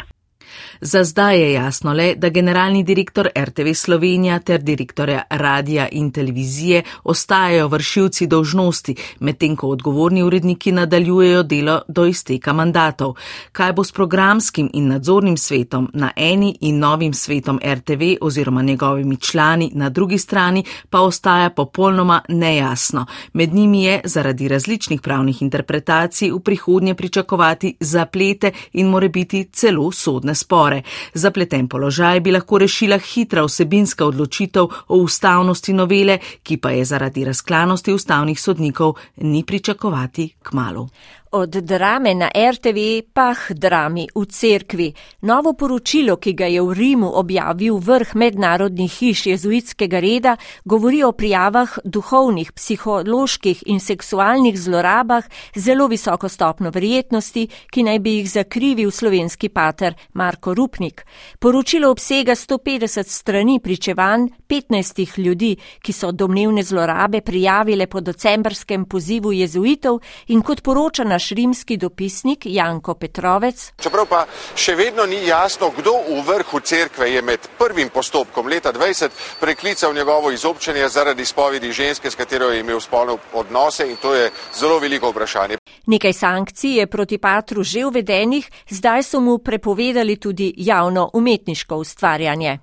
Za 0.81 1.05
zdaj 1.05 1.41
je 1.41 1.53
jasno 1.53 1.93
le, 1.93 2.15
da 2.15 2.29
generalni 2.29 2.83
direktor 2.83 3.29
RTV 3.39 3.73
Slovenija 3.75 4.39
ter 4.39 4.63
direktorja 4.63 5.23
radija 5.31 5.89
in 5.93 6.11
televizije 6.13 6.83
ostajajo 7.05 7.69
vršilci 7.69 8.27
dolžnosti, 8.27 8.95
medtem 9.21 9.57
ko 9.57 9.69
odgovorni 9.69 10.23
uredniki 10.23 10.73
nadaljujejo 10.73 11.43
delo 11.43 11.81
do 11.89 12.07
izteka 12.07 12.53
mandatov. 12.53 13.15
Kaj 13.53 13.73
bo 13.73 13.85
s 13.85 13.93
programskim 13.93 14.71
in 14.73 14.89
nadzornim 14.89 15.37
svetom 15.37 15.91
na 15.95 16.11
eni 16.17 16.57
in 16.61 16.79
novim 16.79 17.15
svetom 17.15 17.61
RTV 17.65 18.03
oziroma 18.21 18.63
njegovimi 18.63 19.17
člani 19.17 19.71
na 19.75 19.89
drugi 19.89 20.19
strani, 20.19 20.65
pa 20.91 21.01
ostaja 21.01 21.51
popolnoma 21.51 22.21
nejasno. 22.29 23.07
Med 23.33 23.55
njimi 23.55 23.85
je 23.85 24.01
zaradi 24.05 24.49
različnih 24.49 25.01
pravnih 25.01 25.43
interpretacij 25.43 26.31
v 26.31 26.41
prihodnje 26.41 26.95
pričakovati 26.95 27.77
zaplete 27.81 28.53
in 28.73 28.87
more 28.87 29.09
biti 29.09 29.45
celo 29.53 29.93
sodne 29.93 30.35
spore 30.35 30.68
spore. 30.69 30.83
Zapleten 31.15 31.69
položaj 31.69 32.21
bi 32.21 32.33
lahko 32.33 32.59
rešila 32.59 32.99
hitra 32.99 33.45
vsebinska 33.45 34.05
odločitev 34.07 34.69
o 34.89 34.97
ustavnosti 34.97 35.73
novele, 35.73 36.19
ki 36.43 36.57
pa 36.57 36.71
je 36.71 36.85
zaradi 36.85 37.25
razklanosti 37.25 37.93
ustavnih 37.93 38.41
sodnikov 38.41 38.95
ni 39.17 39.45
pričakovati 39.45 40.29
k 40.43 40.53
malu. 40.53 40.89
Od 41.31 41.51
drame 41.51 42.15
na 42.15 42.31
RTV 42.33 43.05
pa 43.13 43.35
k 43.37 43.53
drami 43.53 44.09
v 44.15 44.25
cerkvi. 44.25 44.95
Novo 45.29 45.53
poročilo, 45.53 46.17
ki 46.17 46.33
ga 46.33 46.47
je 46.49 46.63
v 46.65 46.73
Rimu 46.73 47.11
objavil 47.21 47.77
vrh 47.77 48.15
mednarodnih 48.17 48.89
hiš 48.89 49.27
jezuitskega 49.27 50.01
reda, 50.01 50.37
govori 50.65 51.03
o 51.05 51.13
prijavah 51.13 51.85
duhovnih, 51.85 52.53
psiholoških 52.53 53.63
in 53.67 53.81
seksualnih 53.81 54.57
zlorabah 54.57 55.29
zelo 55.53 55.87
visoko 55.93 56.29
stopno 56.29 56.71
verjetnosti, 56.73 57.45
ki 57.69 57.83
naj 57.85 57.99
bi 58.01 58.17
jih 58.17 58.31
zakrivil 58.33 58.91
slovenski 58.91 59.53
pater 59.53 59.93
Marko 60.15 60.55
Rupnik. 60.55 61.05
Poročilo 61.39 61.91
obsega 61.91 62.33
150 62.33 63.05
strani 63.05 63.61
pričevanj 63.61 64.29
15 64.49 65.19
ljudi, 65.19 65.53
ki 65.83 65.93
so 65.93 66.13
domnevne 66.13 66.63
zlorabe 66.63 67.21
prijavile 67.21 67.87
po 67.87 68.01
decembrskem 68.01 68.89
pozivu 68.89 69.33
jezuitov 69.33 70.01
in 70.29 70.41
kot 70.43 70.65
poroča 70.65 71.05
naš 71.19 71.29
rimski 71.29 71.77
dopisnik 71.77 72.39
Janko 72.45 72.95
Petrovec. 72.95 73.73
Čeprav 73.83 74.07
pa 74.07 74.21
še 74.55 74.77
vedno 74.79 75.03
ni 75.07 75.19
jasno, 75.27 75.73
kdo 75.75 75.97
v 76.07 76.23
vrhu 76.23 76.61
cerkve 76.63 77.09
je 77.11 77.23
med 77.23 77.49
prvim 77.59 77.91
postopkom 77.91 78.47
leta 78.47 78.71
20 78.73 79.11
preklical 79.41 79.95
njegovo 79.95 80.31
izobčenje 80.31 80.87
zaradi 80.89 81.25
spovedi 81.27 81.73
ženske, 81.73 82.11
s 82.11 82.15
katero 82.15 82.53
je 82.53 82.61
imel 82.61 82.79
spolne 82.81 83.19
odnose 83.35 83.89
in 83.91 83.97
to 83.99 84.15
je 84.15 84.31
zelo 84.55 84.79
veliko 84.79 85.11
vprašanje. 85.11 85.59
Nekaj 85.87 86.13
sankcij 86.13 86.79
je 86.79 86.87
proti 86.87 87.19
Patru 87.19 87.63
že 87.63 87.85
uvedenih, 87.85 88.51
zdaj 88.71 89.03
so 89.03 89.21
mu 89.21 89.39
prepovedali 89.39 90.17
tudi 90.17 90.55
javno 90.57 91.11
umetniško 91.15 91.77
ustvarjanje. 91.77 92.59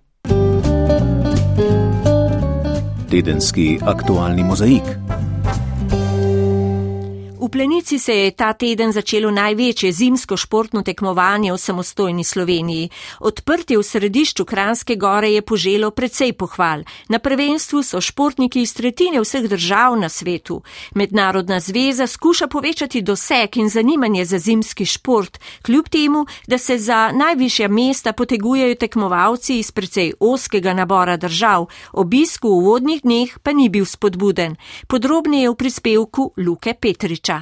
Tedenski 3.12 3.80
aktualni 3.84 4.44
mozaik. 4.44 5.35
V 7.46 7.50
Plenici 7.50 8.00
se 8.00 8.14
je 8.14 8.32
ta 8.32 8.54
teden 8.54 8.90
začelo 8.92 9.30
največje 9.32 9.92
zimsko 9.92 10.34
športno 10.38 10.82
tekmovanje 10.82 11.52
v 11.54 11.58
samostojni 11.62 12.24
Sloveniji. 12.24 12.90
Odprtje 13.20 13.78
v 13.78 13.84
središču 13.84 14.46
Kranske 14.46 14.96
gore 14.96 15.30
je 15.30 15.42
poželo 15.46 15.92
precej 15.92 16.34
pohval. 16.34 16.82
Na 17.10 17.20
prvenstvu 17.20 17.84
so 17.84 18.02
športniki 18.02 18.66
iz 18.66 18.74
tretjine 18.74 19.22
vseh 19.22 19.46
držav 19.46 19.94
na 19.94 20.10
svetu. 20.10 20.64
Mednarodna 20.96 21.60
zveza 21.60 22.08
skuša 22.08 22.48
povečati 22.48 23.02
doseg 23.02 23.58
in 23.62 23.70
zanimanje 23.70 24.26
za 24.26 24.40
zimski 24.40 24.86
šport, 24.86 25.38
kljub 25.62 25.86
temu, 25.90 26.26
da 26.48 26.58
se 26.58 26.78
za 26.78 27.12
najvišja 27.14 27.68
mesta 27.68 28.14
potegujejo 28.14 28.76
tekmovalci 28.76 29.60
iz 29.60 29.72
precej 29.72 30.14
oskega 30.20 30.74
nabora 30.74 31.18
držav. 31.18 31.70
Obisku 31.94 32.50
v 32.50 32.58
uvodnih 32.58 33.02
dneh 33.06 33.38
pa 33.44 33.54
ni 33.54 33.70
bil 33.70 33.86
spodbuden. 33.86 34.58
Podrobneje 34.88 35.50
v 35.50 35.56
prispevku 35.56 36.34
Luke 36.38 36.74
Petriča. 36.74 37.35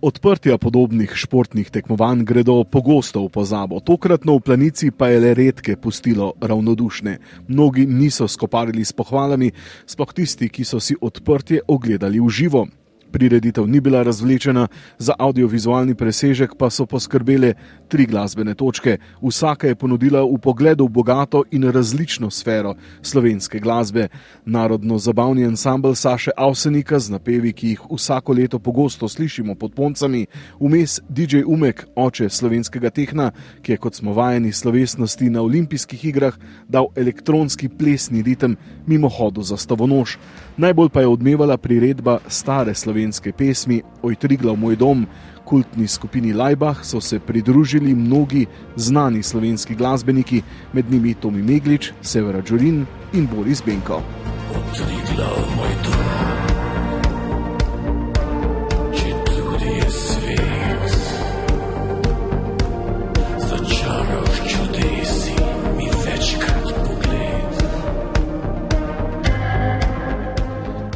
Odprtja 0.00 0.56
podobnih 0.56 1.12
športnih 1.12 1.68
tekmovanj 1.68 2.24
gredo 2.24 2.64
pogosto 2.64 3.20
v 3.20 3.28
pozabo, 3.28 3.84
tokratno 3.84 4.32
v 4.38 4.40
planici 4.40 4.88
pa 4.88 5.12
je 5.12 5.20
le 5.20 5.34
redke 5.36 5.76
pustilo 5.76 6.32
ravnodušne. 6.40 7.18
Mnogi 7.52 7.84
niso 7.84 8.24
skoparili 8.24 8.80
s 8.80 8.96
pohvalami, 8.96 9.52
sploh 9.84 10.08
tisti, 10.16 10.48
ki 10.48 10.64
so 10.64 10.80
si 10.80 10.96
odprtje 10.96 11.68
ogledali 11.68 12.16
v 12.16 12.32
živo. 12.32 12.64
Prireditev 13.12 13.66
ni 13.66 13.80
bila 13.80 14.02
razvlečena, 14.02 14.68
za 14.98 15.14
audiovizualni 15.18 15.94
presežek 15.94 16.54
pa 16.58 16.70
so 16.70 16.86
poskrbele 16.86 17.54
tri 17.88 18.06
glasbene 18.06 18.54
točke. 18.54 18.98
Vsaka 19.22 19.66
je 19.66 19.74
ponudila 19.74 20.22
v 20.22 20.38
pogledu 20.38 20.88
bogato 20.88 21.42
in 21.50 21.64
različno 21.70 22.30
sfero 22.30 22.74
slovenske 23.02 23.58
glasbe. 23.58 24.08
Narodno 24.44 24.98
zabavni 24.98 25.44
ansambl 25.44 25.94
Saše 25.94 26.30
Avsenika 26.36 26.98
z 26.98 27.10
napevi, 27.10 27.52
ki 27.52 27.68
jih 27.68 27.80
vsako 27.90 28.32
leto 28.32 28.58
pogosto 28.58 29.08
slišimo 29.08 29.54
pod 29.54 29.74
poncami, 29.74 30.26
vmes 30.60 31.00
DJ 31.08 31.42
Umek, 31.46 31.86
oče 31.96 32.28
slovenskega 32.28 32.90
tehna, 32.90 33.32
ki 33.62 33.72
je 33.72 33.78
kot 33.78 33.94
smo 33.94 34.14
vajeni 34.14 34.52
slovesnosti 34.52 35.30
na 35.30 35.42
olimpijskih 35.42 36.04
igrah 36.04 36.38
dal 36.68 36.86
elektronski 36.96 37.68
plesni 37.68 38.22
ritem 38.22 38.56
mimo 38.86 39.08
hodu 39.08 39.42
za 39.42 39.56
stavonož. 39.56 40.16
Najbolj 40.56 40.88
pa 40.88 41.00
je 41.00 41.06
odmevala 41.06 41.56
priredba 41.56 42.18
stare 42.28 42.74
slovenske 42.74 42.99
slovenske 43.00 43.32
pesmi 43.32 43.82
Oj 44.02 44.14
Triglav 44.14 44.56
moj 44.56 44.76
dom, 44.76 45.06
kultni 45.44 45.86
skupini 45.88 46.32
Lajbah 46.32 46.84
so 46.84 47.00
se 47.00 47.18
pridružili 47.18 47.94
mnogi 47.94 48.46
znani 48.76 49.22
slovenski 49.22 49.74
glasbeniki, 49.74 50.42
med 50.72 50.90
njimi 50.90 51.14
Tomi 51.14 51.42
Meglič, 51.42 51.92
Severa 52.02 52.42
Džurin 52.42 52.86
in 53.12 53.28
Boris 53.34 53.62
Benko. 53.64 54.02
Triglav 54.76 55.36
moj 55.56 55.74
dom. 55.84 56.49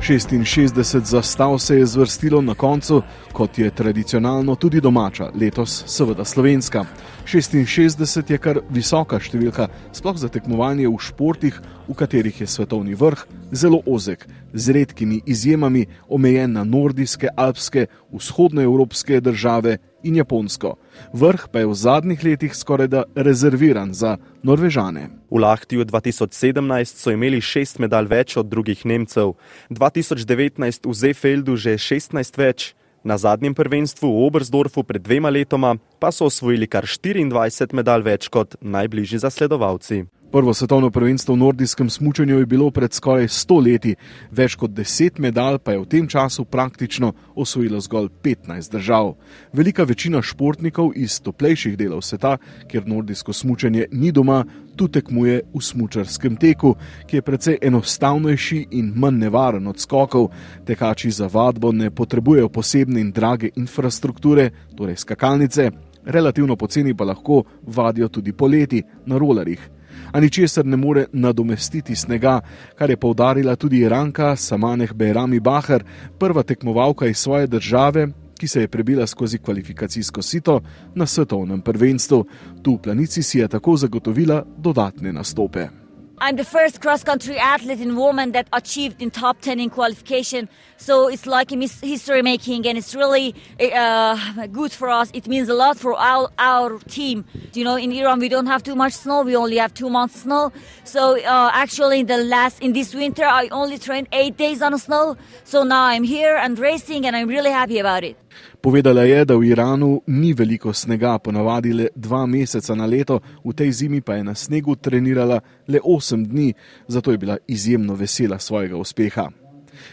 Šestinšestdeset 0.05 1.05
zastav 1.05 1.59
se 1.59 1.77
je 1.77 1.87
zvrstilo 1.87 2.41
na 2.41 2.55
koncu, 2.55 3.03
kot 3.33 3.59
je 3.59 3.71
tradicionalno 3.71 4.55
tudi 4.55 4.81
domača, 4.81 5.31
letos 5.41 5.85
seveda 5.87 6.25
slovenska. 6.25 6.85
66 7.25 8.33
je 8.33 8.39
kar 8.39 8.61
visoka 8.69 9.17
številka, 9.17 9.71
sploh 9.97 10.19
za 10.21 10.29
tekmovanje 10.29 10.91
v 10.93 11.01
športih, 11.01 11.57
v 11.89 11.97
katerih 11.97 12.41
je 12.41 12.47
svetovni 12.47 12.93
vrh 12.93 13.25
zelo 13.53 13.81
ozek, 13.87 14.29
z 14.53 14.77
redkimi 14.77 15.23
izjemami 15.25 15.87
omejen 16.09 16.53
na 16.53 16.65
nordijske, 16.69 17.33
alpske, 17.37 17.87
vzhodnoevropske 18.13 19.23
države 19.25 19.79
in 20.05 20.21
Japonsko. 20.21 20.77
Vrh 21.13 21.49
pa 21.51 21.65
je 21.65 21.67
v 21.67 21.75
zadnjih 21.75 22.25
letih 22.25 22.55
skoraj 22.57 22.89
da 22.89 23.03
rezerviran 23.17 23.95
za 23.95 24.17
Norvežane. 24.43 25.09
V 25.31 25.41
Lahtiju 25.41 25.85
2017 25.85 27.01
so 27.01 27.11
imeli 27.11 27.41
šest 27.41 27.81
medalj 27.83 28.09
več 28.13 28.37
od 28.37 28.47
drugih 28.47 28.87
Nemcev, 28.87 29.35
2019 29.71 30.87
v 30.87 30.95
Zefeldu 30.95 31.57
že 31.57 31.79
16 31.81 32.39
več. 32.39 32.75
Na 33.05 33.19
zadnjem 33.21 33.53
prvenstvu 33.53 34.09
v 34.09 34.21
Obersdorfu 34.25 34.81
pred 34.81 35.03
dvema 35.05 35.29
letoma 35.29 35.77
pa 36.01 36.09
so 36.09 36.25
osvojili 36.25 36.65
kar 36.65 36.89
24 36.89 37.77
medalj 37.77 38.03
več 38.03 38.29
kot 38.33 38.57
najbližji 38.65 39.21
zasledovalci. 39.21 40.14
Prvo 40.35 40.55
svetovno 40.55 40.91
prvenstvo 40.91 41.35
v 41.35 41.39
nordijskem 41.39 41.91
smučanju 41.91 42.39
je 42.39 42.47
bilo 42.47 42.71
pred 42.71 42.93
skoraj 42.93 43.29
100 43.29 43.59
leti, 43.65 43.95
več 44.31 44.57
kot 44.59 44.71
10 44.71 45.21
medalj 45.23 45.61
pa 45.63 45.73
je 45.73 45.79
v 45.79 45.87
tem 45.87 46.09
času 46.11 46.45
praktično 46.45 47.13
osvojilo 47.35 47.79
zgolj 47.81 48.09
15 48.23 48.73
držav. 48.73 49.13
Velika 49.53 49.85
večina 49.85 50.23
športnikov 50.23 50.91
iz 50.97 51.21
toplejših 51.23 51.77
delov 51.79 52.03
sveta, 52.03 52.39
kjer 52.67 52.83
nordijsko 52.87 53.33
smučanje 53.33 53.87
ni 53.93 54.11
doma, 54.13 54.45
tu 54.77 54.89
tekmuje 54.89 55.43
v 55.55 55.63
smučarskem 55.63 56.37
teku, 56.37 56.75
ki 57.07 57.17
je 57.17 57.23
precej 57.23 57.59
enostavnejši 57.63 58.67
in 58.71 58.91
manj 58.97 59.23
nevaren 59.29 59.71
od 59.71 59.79
skokov. 59.79 60.33
Tekači 60.67 61.11
za 61.11 61.31
vadbo 61.31 61.71
ne 61.73 61.93
potrebujejo 61.95 62.49
posebne 62.49 63.01
in 63.01 63.15
drage 63.15 63.53
infrastrukture, 63.55 64.51
torej 64.75 64.97
skakalnice, 64.97 65.71
relativno 66.05 66.57
poceni 66.57 66.95
pa 66.95 67.05
lahko 67.05 67.45
vadijo 67.63 68.09
tudi 68.09 68.33
poleti 68.33 68.83
na 69.07 69.19
rolerjih. 69.19 69.74
A 70.15 70.21
ničesar 70.21 70.67
ne 70.67 70.77
more 70.77 71.07
nadomestiti 71.13 71.97
snega, 71.97 72.41
kar 72.79 72.91
je 72.91 72.97
povdarila 72.97 73.57
tudi 73.57 73.83
Iranka 73.83 74.37
Samaneh 74.37 74.93
Bejrami 74.93 75.41
Bahar, 75.41 75.83
prva 76.19 76.43
tekmovalka 76.43 77.07
iz 77.07 77.19
svoje 77.19 77.47
države, 77.47 78.09
ki 78.39 78.49
se 78.49 78.61
je 78.61 78.69
prebila 78.69 79.07
skozi 79.07 79.39
kvalifikacijsko 79.39 80.23
sito 80.23 80.61
na 80.95 81.07
svetovnem 81.07 81.61
prvenstvu. 81.61 82.25
Tu 82.63 82.75
v 82.75 82.83
planici 82.83 83.23
si 83.23 83.39
je 83.39 83.49
tako 83.49 83.77
zagotovila 83.77 84.45
dodatne 84.59 85.13
nastope. 85.13 85.84
I'm 86.19 86.37
the 86.37 86.45
first 86.45 86.81
cross 86.81 87.03
country 87.03 87.37
athlete 87.37 87.81
in 87.81 87.97
woman 87.97 88.33
that 88.33 88.47
achieved 88.53 89.03
in 89.03 89.11
top 89.11 89.41
10 89.41 89.59
in 89.59 89.69
qualification. 89.69 90.49
So 90.77 91.09
it's 91.09 91.27
like 91.27 91.51
a 91.51 91.57
history 91.57 92.23
making 92.23 92.67
and 92.69 92.79
it's 92.79 92.95
really 92.95 93.35
uh, 93.61 94.47
good 94.47 94.71
for 94.71 94.89
us. 94.91 95.11
It 95.13 95.27
means 95.27 95.49
a 95.49 95.55
lot 95.55 95.77
for 95.77 95.95
our, 95.95 96.31
our 96.39 96.79
team. 96.79 97.25
You 97.53 97.65
know, 97.65 97.75
in 97.77 97.91
Iran, 97.91 98.21
we 98.21 98.29
don't 98.29 98.47
have 98.47 98.63
too 98.63 98.77
much 98.77 98.93
snow. 98.93 99.23
We 99.23 99.35
only 99.35 99.57
have 99.57 99.75
two 99.75 99.91
months 99.91 100.21
snow. 100.21 100.53
So 100.85 101.19
uh, 101.19 101.51
actually 101.53 102.01
in 102.01 102.07
the 102.07 102.19
last, 102.19 102.63
in 102.63 102.75
this 102.75 102.95
winter, 102.95 103.25
I 103.25 103.49
only 103.49 103.79
trained 103.79 104.07
eight 104.13 104.37
days 104.37 104.63
on 104.63 104.79
snow. 104.79 105.17
So 105.43 105.65
now 105.65 105.83
I'm 105.83 106.05
here 106.05 106.37
and 106.37 106.57
racing 106.59 107.07
and 107.07 107.17
I'm 107.17 107.29
really 107.29 107.51
happy 107.51 107.79
about 107.79 108.05
it. 108.05 108.17
Povedala 108.65 109.03
je, 109.05 109.25
da 109.29 109.37
v 109.37 109.53
Iranu 109.53 110.01
ni 110.07 110.33
veliko 110.33 110.73
snega, 110.73 111.19
ponavadi 111.21 111.73
le 111.77 111.89
dva 111.93 112.23
meseca 112.25 112.73
na 112.73 112.87
leto, 112.89 113.19
v 113.45 113.53
tej 113.53 113.73
zimi 113.73 114.01
pa 114.01 114.17
je 114.17 114.25
na 114.25 114.33
snegu 114.35 114.73
trenirala 114.73 115.37
le 115.69 115.81
osem 115.85 116.25
dni, 116.25 116.55
zato 116.89 117.13
je 117.13 117.19
bila 117.21 117.37
izjemno 117.45 117.93
vesela 117.95 118.39
svojega 118.39 118.77
uspeha. 118.81 119.29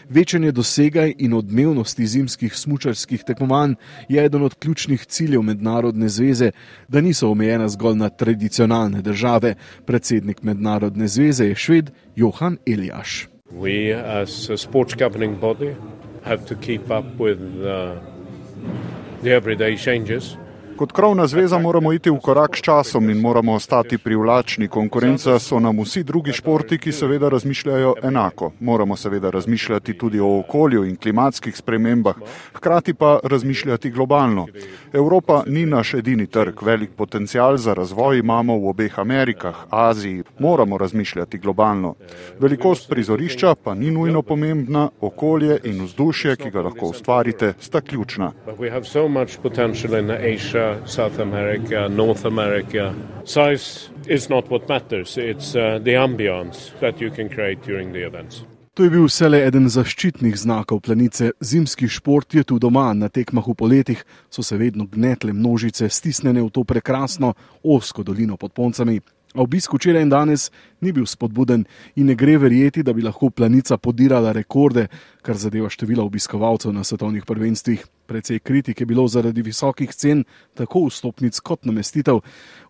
Večanje 0.08 0.52
dosegaj 0.56 1.12
in 1.18 1.34
odmevnosti 1.36 2.06
zimskih 2.06 2.56
smučarskih 2.56 3.24
tekmovanj 3.28 3.74
je 4.08 4.24
eden 4.24 4.42
od 4.42 4.54
ključnih 4.54 5.04
ciljev 5.04 5.42
mednarodne 5.42 6.08
zveze, 6.08 6.50
da 6.88 7.00
niso 7.00 7.28
omejena 7.28 7.68
zgolj 7.68 7.96
na 7.96 8.08
tradicionalne 8.08 9.02
države. 9.02 9.54
Predsednik 9.84 10.42
mednarodne 10.42 11.08
zveze 11.08 11.44
je 11.52 11.54
šved 11.54 11.90
Johan 12.16 12.56
Eliaš. 12.66 13.28
We, 13.52 13.92
as 13.92 14.48
a 14.50 14.56
sports 14.56 14.94
governing 14.96 15.36
body, 15.40 15.76
have 16.24 16.46
to 16.48 16.54
keep 16.54 16.88
up 16.88 17.20
with 17.20 17.42
uh, 17.60 18.11
the 19.22 19.30
everyday 19.30 19.76
changes. 19.76 20.36
Kot 20.82 20.92
krovna 20.92 21.26
zveza 21.26 21.58
moramo 21.58 21.92
iti 21.92 22.10
v 22.10 22.18
korak 22.18 22.56
s 22.56 22.60
časom 22.60 23.10
in 23.10 23.20
moramo 23.20 23.54
ostati 23.54 23.98
privlačni. 23.98 24.68
Konkurenca 24.68 25.38
so 25.38 25.60
nam 25.60 25.78
vsi 25.78 26.02
drugi 26.02 26.32
športi, 26.32 26.78
ki 26.78 26.92
seveda 26.92 27.28
razmišljajo 27.28 27.94
enako. 28.02 28.50
Moramo 28.60 28.96
seveda 28.96 29.30
razmišljati 29.30 29.94
tudi 29.98 30.20
o 30.20 30.38
okolju 30.38 30.84
in 30.84 30.96
klimatskih 30.96 31.56
spremembah, 31.56 32.16
hkrati 32.54 32.94
pa 32.94 33.20
razmišljati 33.24 33.90
globalno. 33.90 34.46
Evropa 34.92 35.42
ni 35.46 35.66
naš 35.66 35.94
edini 35.94 36.26
trg, 36.26 36.62
velik 36.62 36.90
potencial 36.96 37.56
za 37.56 37.74
razvoj 37.74 38.18
imamo 38.18 38.58
v 38.58 38.68
obeh 38.68 38.98
Amerikah, 38.98 39.54
Aziji. 39.70 40.22
Moramo 40.38 40.78
razmišljati 40.78 41.38
globalno. 41.38 41.94
Velikost 42.38 42.88
prizorišča 42.90 43.54
pa 43.54 43.74
ni 43.74 43.90
nujno 43.90 44.22
pomembna, 44.22 44.88
okolje 45.00 45.60
in 45.64 45.84
vzdušje, 45.84 46.36
ki 46.36 46.50
ga 46.50 46.62
lahko 46.62 46.86
ustvarite, 46.86 47.54
sta 47.60 47.80
ključna. 47.80 48.32
South 50.86 51.20
America, 51.20 51.88
North 51.88 52.24
America. 52.26 52.94
Size 53.24 53.90
is 54.06 54.28
not 54.28 54.50
what 54.50 54.68
matters, 54.68 55.16
it's 55.16 55.54
uh, 55.54 55.78
the 55.84 55.94
ambience 55.94 56.72
that 56.80 57.00
you 57.00 57.10
can 57.10 57.28
create 57.28 57.58
during 57.66 57.92
the 57.92 58.06
events. 58.06 58.42
To 58.74 58.84
je 58.84 58.90
bil 58.90 59.04
vse 59.04 59.28
le 59.28 59.38
eden 59.44 59.68
zaščitnih 59.68 60.36
znakov 60.36 60.78
planice. 60.80 61.34
Zimski 61.40 61.88
šport 61.92 62.34
je 62.34 62.44
tu 62.44 62.56
doma, 62.58 62.94
na 62.96 63.10
tekmah 63.12 63.44
v 63.44 63.54
poletjih 63.54 64.04
so 64.32 64.42
se 64.42 64.56
vedno 64.56 64.86
gnetle 64.88 65.32
množice, 65.32 65.88
stisnjene 65.88 66.40
v 66.40 66.48
to 66.48 66.64
prekrasno, 66.64 67.34
osko 67.62 68.02
dolino 68.02 68.38
pod 68.40 68.54
poncami. 68.56 69.00
Obisk 69.34 69.74
včeraj 69.76 70.02
in 70.02 70.10
danes 70.12 70.50
ni 70.80 70.92
bil 70.92 71.04
spodbuden 71.06 71.64
in 71.96 72.06
ne 72.06 72.14
gre 72.14 72.38
verjeti, 72.38 72.82
da 72.82 72.92
bi 72.92 73.04
lahko 73.04 73.30
planica 73.30 73.76
podirala 73.76 74.32
rekorde, 74.32 74.86
kar 75.22 75.36
zadeva 75.36 75.68
število 75.68 76.04
obiskovalcev 76.04 76.72
na 76.72 76.84
svetovnih 76.84 77.24
prvenstvih. 77.28 77.84
Predvsej 78.12 78.38
kritik 78.44 78.80
je 78.80 78.86
bilo 78.86 79.06
zaradi 79.08 79.42
visokih 79.42 79.94
cen 79.94 80.24
tako 80.54 80.84
vstopnic 80.90 81.40
kot 81.40 81.64
namestitev. 81.64 82.20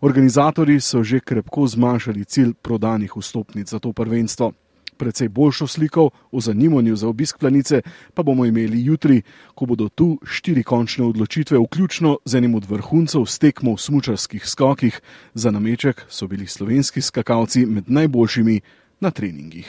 Organizatori 0.01 0.79
so 0.79 1.03
že 1.03 1.19
krepko 1.19 1.67
zmanjšali 1.67 2.25
cilj 2.25 2.53
prodanih 2.61 3.11
vstopnic 3.17 3.67
za 3.67 3.79
to 3.79 3.91
prvenstvo 3.93 4.53
precej 4.97 5.27
boljšo 5.27 5.67
sliko 5.67 6.09
o 6.31 6.39
zanimanju 6.39 6.95
za 6.95 7.07
obisk 7.07 7.37
planice 7.37 7.81
pa 8.13 8.23
bomo 8.23 8.45
imeli 8.45 8.85
jutri, 8.85 9.21
ko 9.55 9.65
bodo 9.65 9.89
tu 9.89 10.19
štiri 10.23 10.63
končne 10.63 11.05
odločitve, 11.05 11.57
vključno 11.59 12.17
z 12.25 12.37
enim 12.37 12.55
od 12.55 12.69
vrhuncev 12.69 13.25
stekmo 13.25 13.73
v 13.73 13.81
smučarskih 13.81 14.45
skokih. 14.47 15.01
Za 15.33 15.51
nameček 15.51 16.05
so 16.09 16.27
bili 16.27 16.47
slovenski 16.47 17.01
skakalci 17.01 17.65
med 17.65 17.89
najboljšimi 17.91 18.61
na 18.99 19.11
treningih. 19.11 19.67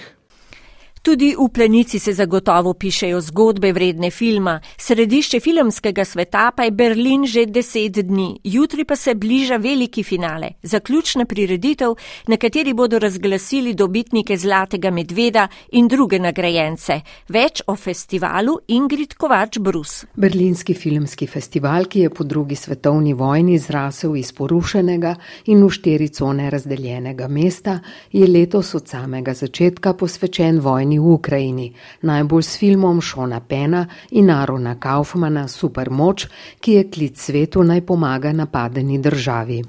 Tudi 1.05 1.35
v 1.37 1.49
plenici 1.53 1.99
se 1.99 2.13
zagotovo 2.13 2.73
pišejo 2.75 3.21
zgodbe 3.21 3.73
vredne 3.77 4.09
filma. 4.11 4.61
Središče 4.81 5.41
filmskega 5.41 6.05
sveta 6.05 6.47
pa 6.57 6.65
je 6.65 6.71
Berlin 6.71 7.27
že 7.27 7.45
deset 7.47 7.93
dni. 7.93 8.41
Jutri 8.45 8.85
pa 8.85 8.97
se 8.97 9.15
bliža 9.15 9.57
veliki 9.57 10.03
finale, 10.03 10.49
zaključna 10.63 11.25
prireditev, 11.25 11.93
na 12.27 12.37
kateri 12.37 12.73
bodo 12.73 12.99
razglasili 12.99 13.75
dobitnike 13.75 14.37
Zlatega 14.37 14.91
medveda 14.91 15.49
in 15.73 15.89
druge 15.89 16.19
nagrajence. 16.19 17.01
Več 17.29 17.61
o 17.67 17.77
festivalu 17.77 18.57
Ingrid 18.69 19.15
Kovač 19.15 19.59
Brus. 19.59 20.07
Berlinski 20.17 20.75
filmski 20.75 21.27
festival, 21.27 21.85
ki 21.85 22.01
je 22.01 22.15
po 22.15 22.25
drugi 22.25 22.57
svetovni 22.57 23.13
vojni 23.13 23.59
zrasel 23.59 24.17
iz 24.17 24.33
porušenega 24.33 25.15
in 25.53 25.67
v 25.67 25.71
štiri 25.71 26.09
cone 26.09 26.49
razdeljenega 26.51 27.29
mesta, 27.29 27.79
je 28.13 28.25
letos 28.27 28.75
od 28.75 28.89
samega 28.89 29.35
začetka 29.35 29.93
posvečen 29.93 30.65
vojni 30.65 30.94
vojni 30.95 30.99
v 30.99 31.15
Ukrajini, 31.15 31.73
najbolj 32.03 32.43
s 32.43 32.57
filmom 32.59 33.01
Šona 33.01 33.41
Pena 33.41 33.87
in 34.11 34.31
Arona 34.31 34.77
Kaufmana 34.79 35.49
Supermoč, 35.49 36.27
ki 36.61 36.73
je 36.73 36.91
klic 36.91 37.19
svetu 37.19 37.63
naj 37.63 37.81
pomaga 37.87 38.33
napadeni 38.33 38.99
državi. 38.99 39.65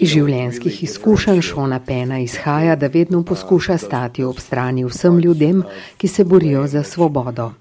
Iz 0.00 0.08
življenjskih 0.08 0.82
izkušenj 0.82 1.42
Šona 1.42 1.80
Pena 1.80 2.18
izhaja, 2.18 2.76
da 2.76 2.86
vedno 2.86 3.22
poskuša 3.24 3.78
stati 3.78 4.24
ob 4.24 4.38
strani 4.38 4.84
vsem 4.84 5.18
ljudem, 5.18 5.62
ki 5.96 6.08
se 6.08 6.24
borijo 6.24 6.66
za 6.66 6.82
svobodo. 6.82 7.52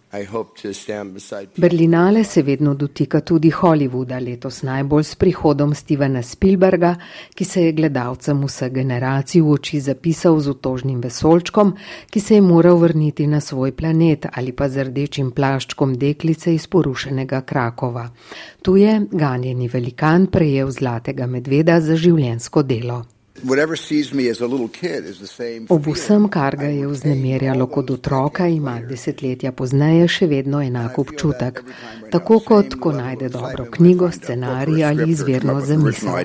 Berlinale 1.58 2.24
se 2.24 2.42
vedno 2.42 2.74
dotika 2.74 3.20
tudi 3.22 3.52
Hollywooda, 3.52 4.18
letos 4.20 4.64
najbolj 4.64 5.04
s 5.04 5.16
prihodom 5.16 5.76
Stevena 5.76 6.24
Spielberga, 6.24 6.96
ki 7.36 7.46
se 7.46 7.64
je 7.64 7.76
gledalcem 7.78 8.42
vse 8.42 8.70
generacij 8.70 9.42
v 9.42 9.52
oči 9.52 9.80
zapisal 9.80 10.40
z 10.40 10.50
otožnim 10.50 10.98
vesolčkom, 11.02 11.76
ki 12.10 12.20
se 12.20 12.36
je 12.36 12.42
moral 12.42 12.82
vrniti 12.82 13.28
na 13.28 13.42
svoj 13.42 13.72
planet 13.72 14.26
ali 14.34 14.52
pa 14.52 14.70
z 14.70 14.90
rdečim 14.90 15.30
plaščkom 15.32 15.94
deklice 15.94 16.56
iz 16.56 16.68
porušenega 16.68 17.42
Krakova. 17.42 18.10
Tu 18.62 18.76
je 18.78 18.98
ganjeni 19.12 19.68
velikan 19.68 20.28
prejel 20.28 20.72
zlatega 20.72 21.28
medveda 21.28 21.80
za 21.82 21.96
življensko 21.96 22.64
delo. 22.64 23.04
Ob 25.70 25.88
vsem, 25.88 26.28
kar 26.30 26.56
ga 26.56 26.66
je 26.66 26.88
vznemirjalo 26.88 27.68
kot 27.68 27.92
otroka, 27.92 28.48
ima 28.48 28.80
desetletja 28.90 29.52
pozneje 29.52 30.08
še 30.08 30.28
vedno 30.28 30.62
enak 30.62 31.00
občutek. 31.00 31.64
Tako 32.12 32.40
kot 32.46 32.76
ko 32.82 32.92
najde 32.92 33.30
dobro 33.30 33.66
knjigo, 33.72 34.12
scenarij 34.12 34.84
ali 34.86 35.12
izvirno 35.12 35.60
zamisel. 35.62 36.24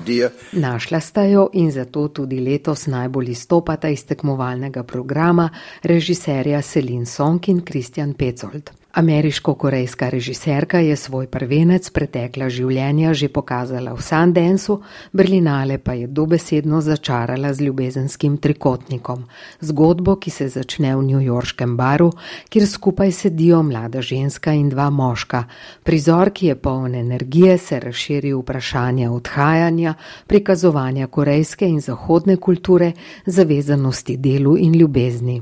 Našla 0.51 0.99
sta 0.99 1.23
jo 1.23 1.49
in 1.53 1.71
zato 1.71 2.07
tudi 2.07 2.39
letos 2.39 2.87
najbolj 2.87 3.31
izstopata 3.31 3.89
iz 3.89 4.05
tekmovalnega 4.05 4.83
programa 4.83 5.49
režiserja 5.83 6.61
Selin 6.61 7.05
Song 7.05 7.49
in 7.49 7.61
Kristjan 7.61 8.13
Pecold. 8.13 8.84
Ameriško-korejska 8.95 10.09
režiserka 10.09 10.79
je 10.79 10.95
svoj 10.95 11.27
prvenec 11.27 11.89
pretekla 11.91 12.47
življenja 12.47 13.11
že 13.13 13.27
pokazala 13.27 13.91
v 13.91 13.99
Sundansu, 13.99 14.77
Berlinale 15.11 15.77
pa 15.83 15.93
je 15.99 16.07
dobesedno 16.07 16.79
začarala 16.81 17.51
z 17.53 17.67
ljubezenskim 17.67 18.37
trikotnikom, 18.39 19.25
zgodbo, 19.59 20.15
ki 20.15 20.31
se 20.31 20.47
začne 20.47 20.93
v 20.95 21.03
newyorškem 21.09 21.73
baru, 21.75 22.13
kjer 22.47 22.67
skupaj 22.71 23.11
sedijo 23.11 23.59
mlada 23.67 23.99
ženska 23.99 24.53
in 24.55 24.69
dva 24.71 24.87
moška. 24.89 25.43
Prizor, 25.83 26.31
ki 26.31 26.53
je 26.53 26.55
poln 26.55 26.95
energije, 26.95 27.57
se 27.57 27.79
razširi 27.79 28.31
v 28.31 28.39
vprašanja 28.45 29.11
odhajanja, 29.11 29.97
prikazovanja 30.27 31.11
korejske 31.11 31.67
in 31.67 31.83
zahodne 31.83 32.37
kulture, 32.37 32.93
zavezanosti 33.27 34.15
delu 34.15 34.55
in 34.55 34.79
ljubezni. 34.79 35.41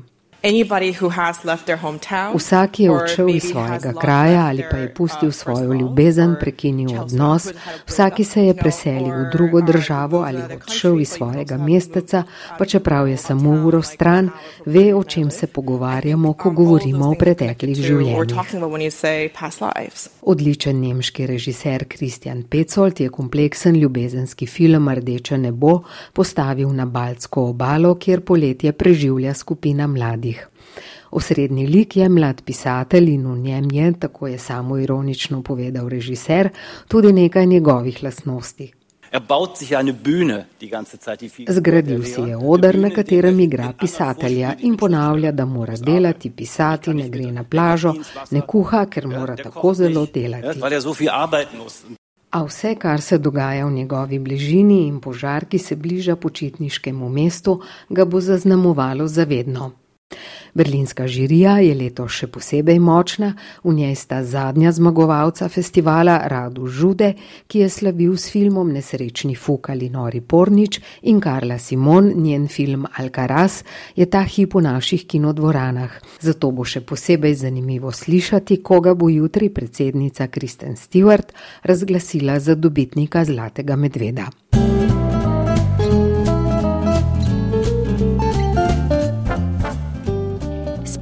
Vsak 2.36 2.80
je 2.80 2.92
odšel 2.92 3.30
iz 3.30 3.44
svojega 3.44 3.94
kraja 4.02 4.46
ali 4.46 4.64
pa 4.72 4.78
je 4.78 4.94
pustil 4.94 5.32
svojo 5.32 5.74
ljubezen, 5.74 6.36
prekinil 6.40 7.02
odnos, 7.02 7.48
vsak 7.88 8.14
se 8.24 8.44
je 8.44 8.54
preselil 8.54 9.08
v 9.08 9.30
drugo 9.32 9.62
državo 9.62 10.18
ali 10.28 10.42
odšel 10.56 11.00
iz 11.00 11.10
svojega 11.10 11.58
mesteca, 11.58 12.24
pa 12.58 12.66
čeprav 12.66 13.08
je 13.08 13.18
samo 13.18 13.50
uro 13.68 13.82
stran, 13.82 14.30
ve, 14.66 14.96
o 14.96 15.04
čem 15.04 15.32
se 15.32 15.48
pogovarjamo, 15.48 16.34
ko 16.34 16.52
govorimo 16.52 17.10
o 17.10 17.16
preteklih 17.16 17.78
življenjih. 17.78 18.36
Odličen 20.22 20.82
nemški 20.82 21.28
režiser 21.28 21.86
Kristjan 21.88 22.44
Pecolt 22.44 23.00
je 23.00 23.10
kompleksen 23.10 23.76
ljubezenski 23.76 24.46
film 24.46 24.90
Rdeče 24.90 25.38
nebo 25.38 25.80
postavil 26.14 26.70
na 26.76 26.86
Baltsko 26.86 27.48
obalo, 27.56 27.96
kjer 27.96 28.22
poletje 28.22 28.72
preživlja 28.72 29.34
skupina 29.34 29.88
mladih. 29.88 30.33
Osrednji 31.14 31.68
lik 31.68 31.98
je 31.98 32.10
mlad 32.10 32.42
pisatelj 32.42 33.10
in 33.10 33.28
v 33.28 33.38
njem 33.38 33.72
je, 33.72 33.94
tako 34.00 34.28
je 34.28 34.38
samo 34.38 34.78
ironično 34.78 35.44
povedal 35.44 35.90
režiser, 35.90 36.50
tudi 36.88 37.14
nekaj 37.14 37.46
njegovih 37.46 38.04
lasnosti. 38.04 38.72
Er 39.12 39.22
Zgradil 41.48 42.04
si 42.04 42.22
je 42.22 42.38
odr, 42.38 42.78
na 42.78 42.90
katerem 42.90 43.40
igra 43.40 43.74
pisatelja 43.80 44.56
in 44.60 44.78
ponavlja, 44.78 45.32
da 45.32 45.46
mora 45.46 45.76
delati, 45.78 46.32
pisati, 46.32 46.94
ne 46.94 47.10
gre 47.10 47.32
na 47.32 47.44
plažo, 47.44 47.94
ne 48.32 48.42
kuha, 48.42 48.86
ker 48.86 49.08
mora 49.08 49.36
tako 49.36 49.74
zelo 49.74 50.08
delati. 50.14 50.60
A 52.30 52.44
vse, 52.44 52.76
kar 52.76 53.02
se 53.02 53.18
dogaja 53.18 53.68
v 53.68 53.72
njegovi 53.72 54.20
bližini 54.20 54.88
in 54.88 55.00
požar, 55.00 55.46
ki 55.46 55.60
se 55.60 55.76
bliža 55.76 56.16
počitniškemu 56.16 57.10
mestu, 57.10 57.60
ga 57.90 58.06
bo 58.06 58.22
zaznamovalo 58.22 59.08
zavedno. 59.08 59.72
Berlinska 60.54 61.08
žirija 61.08 61.58
je 61.66 61.74
letos 61.76 62.14
še 62.14 62.28
posebej 62.30 62.78
močna, 62.80 63.34
v 63.64 63.74
njej 63.74 63.96
sta 63.98 64.22
zadnja 64.24 64.72
zmagovalca 64.72 65.50
festivala 65.50 66.20
Radu 66.30 66.68
Žude, 66.68 67.14
ki 67.48 67.64
je 67.64 67.70
slavil 67.70 68.14
s 68.18 68.30
filmom 68.30 68.70
Nesrečni 68.74 69.36
Fuk 69.36 69.72
ali 69.74 69.90
Nori 69.90 70.22
Pornič 70.22 70.80
in 71.10 71.20
Karla 71.20 71.58
Simon, 71.58 72.12
njen 72.22 72.48
film 72.48 72.86
Alcaraz, 72.86 73.64
je 73.96 74.06
ta 74.06 74.22
hip 74.22 74.54
v 74.54 74.62
naših 74.68 75.08
kinodvoranah. 75.10 75.98
Zato 76.22 76.52
bo 76.52 76.66
še 76.66 76.84
posebej 76.86 77.34
zanimivo 77.46 77.92
slišati, 77.92 78.62
koga 78.62 78.94
bo 78.94 79.10
jutri 79.10 79.50
predsednica 79.50 80.28
Kristen 80.28 80.78
Stewart 80.78 81.34
razglasila 81.64 82.40
za 82.40 82.56
dobitnika 82.56 83.26
Zlatega 83.26 83.76
medveda. 83.76 84.30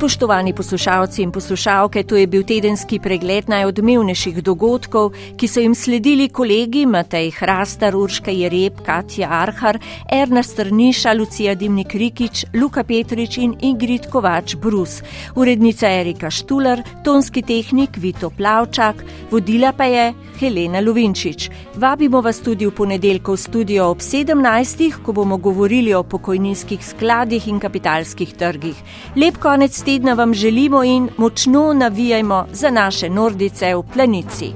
Spoštovani 0.01 0.53
poslušalci 0.53 1.21
in 1.21 1.31
poslušalke, 1.31 2.01
to 2.03 2.15
je 2.15 2.27
bil 2.27 2.41
tedenski 2.43 2.97
pregled 2.99 3.45
najodmevnejših 3.53 4.39
dogodkov, 4.41 5.11
ki 5.37 5.47
so 5.47 5.61
jim 5.61 5.75
sledili 5.77 6.25
kolegi 6.33 6.87
Matej 6.89 7.29
Hrastar, 7.37 7.93
Urška 7.95 8.33
Jereb, 8.33 8.79
Katja 8.81 9.29
Arhar, 9.29 9.77
Erna 10.09 10.41
Strniša, 10.43 11.13
Lucija 11.13 11.53
Dimnik 11.55 11.93
Rikič, 11.93 12.45
Luka 12.53 12.81
Petrič 12.83 13.37
in 13.37 13.53
Ingrid 13.61 14.09
Kovač 14.09 14.55
Brus, 14.55 15.03
urednica 15.35 15.93
Erika 16.01 16.31
Štuler, 16.33 16.81
tonski 17.05 17.45
tehnik 17.45 18.01
Vito 18.01 18.33
Plavčak, 18.33 19.05
vodila 19.29 19.69
pa 19.71 19.85
je 19.85 20.13
Helena 20.39 20.81
Luvinčič. 20.81 21.49
Vabimo 21.77 22.23
vas 22.25 22.41
tudi 22.41 22.65
v 22.65 22.73
ponedeljko 22.73 23.37
v 23.37 23.37
studio 23.37 23.91
ob 23.93 24.01
17. 24.01 25.03
ko 25.05 25.13
bomo 25.13 25.37
govorili 25.37 25.93
o 25.93 26.01
pokojninskih 26.03 26.81
skladih 26.85 27.47
in 27.47 27.59
kapitalskih 27.59 28.33
trgih. 28.33 28.81
Lep 29.15 29.37
konec 29.37 29.77
tedna 29.77 29.90
tedna 29.91 30.13
vam 30.13 30.33
želimo 30.33 30.83
in 30.83 31.09
močno 31.17 31.73
navijajmo 31.73 32.45
za 32.53 32.69
naše 32.69 33.09
nordice 33.09 33.75
v 33.75 33.83
planici. 33.93 34.53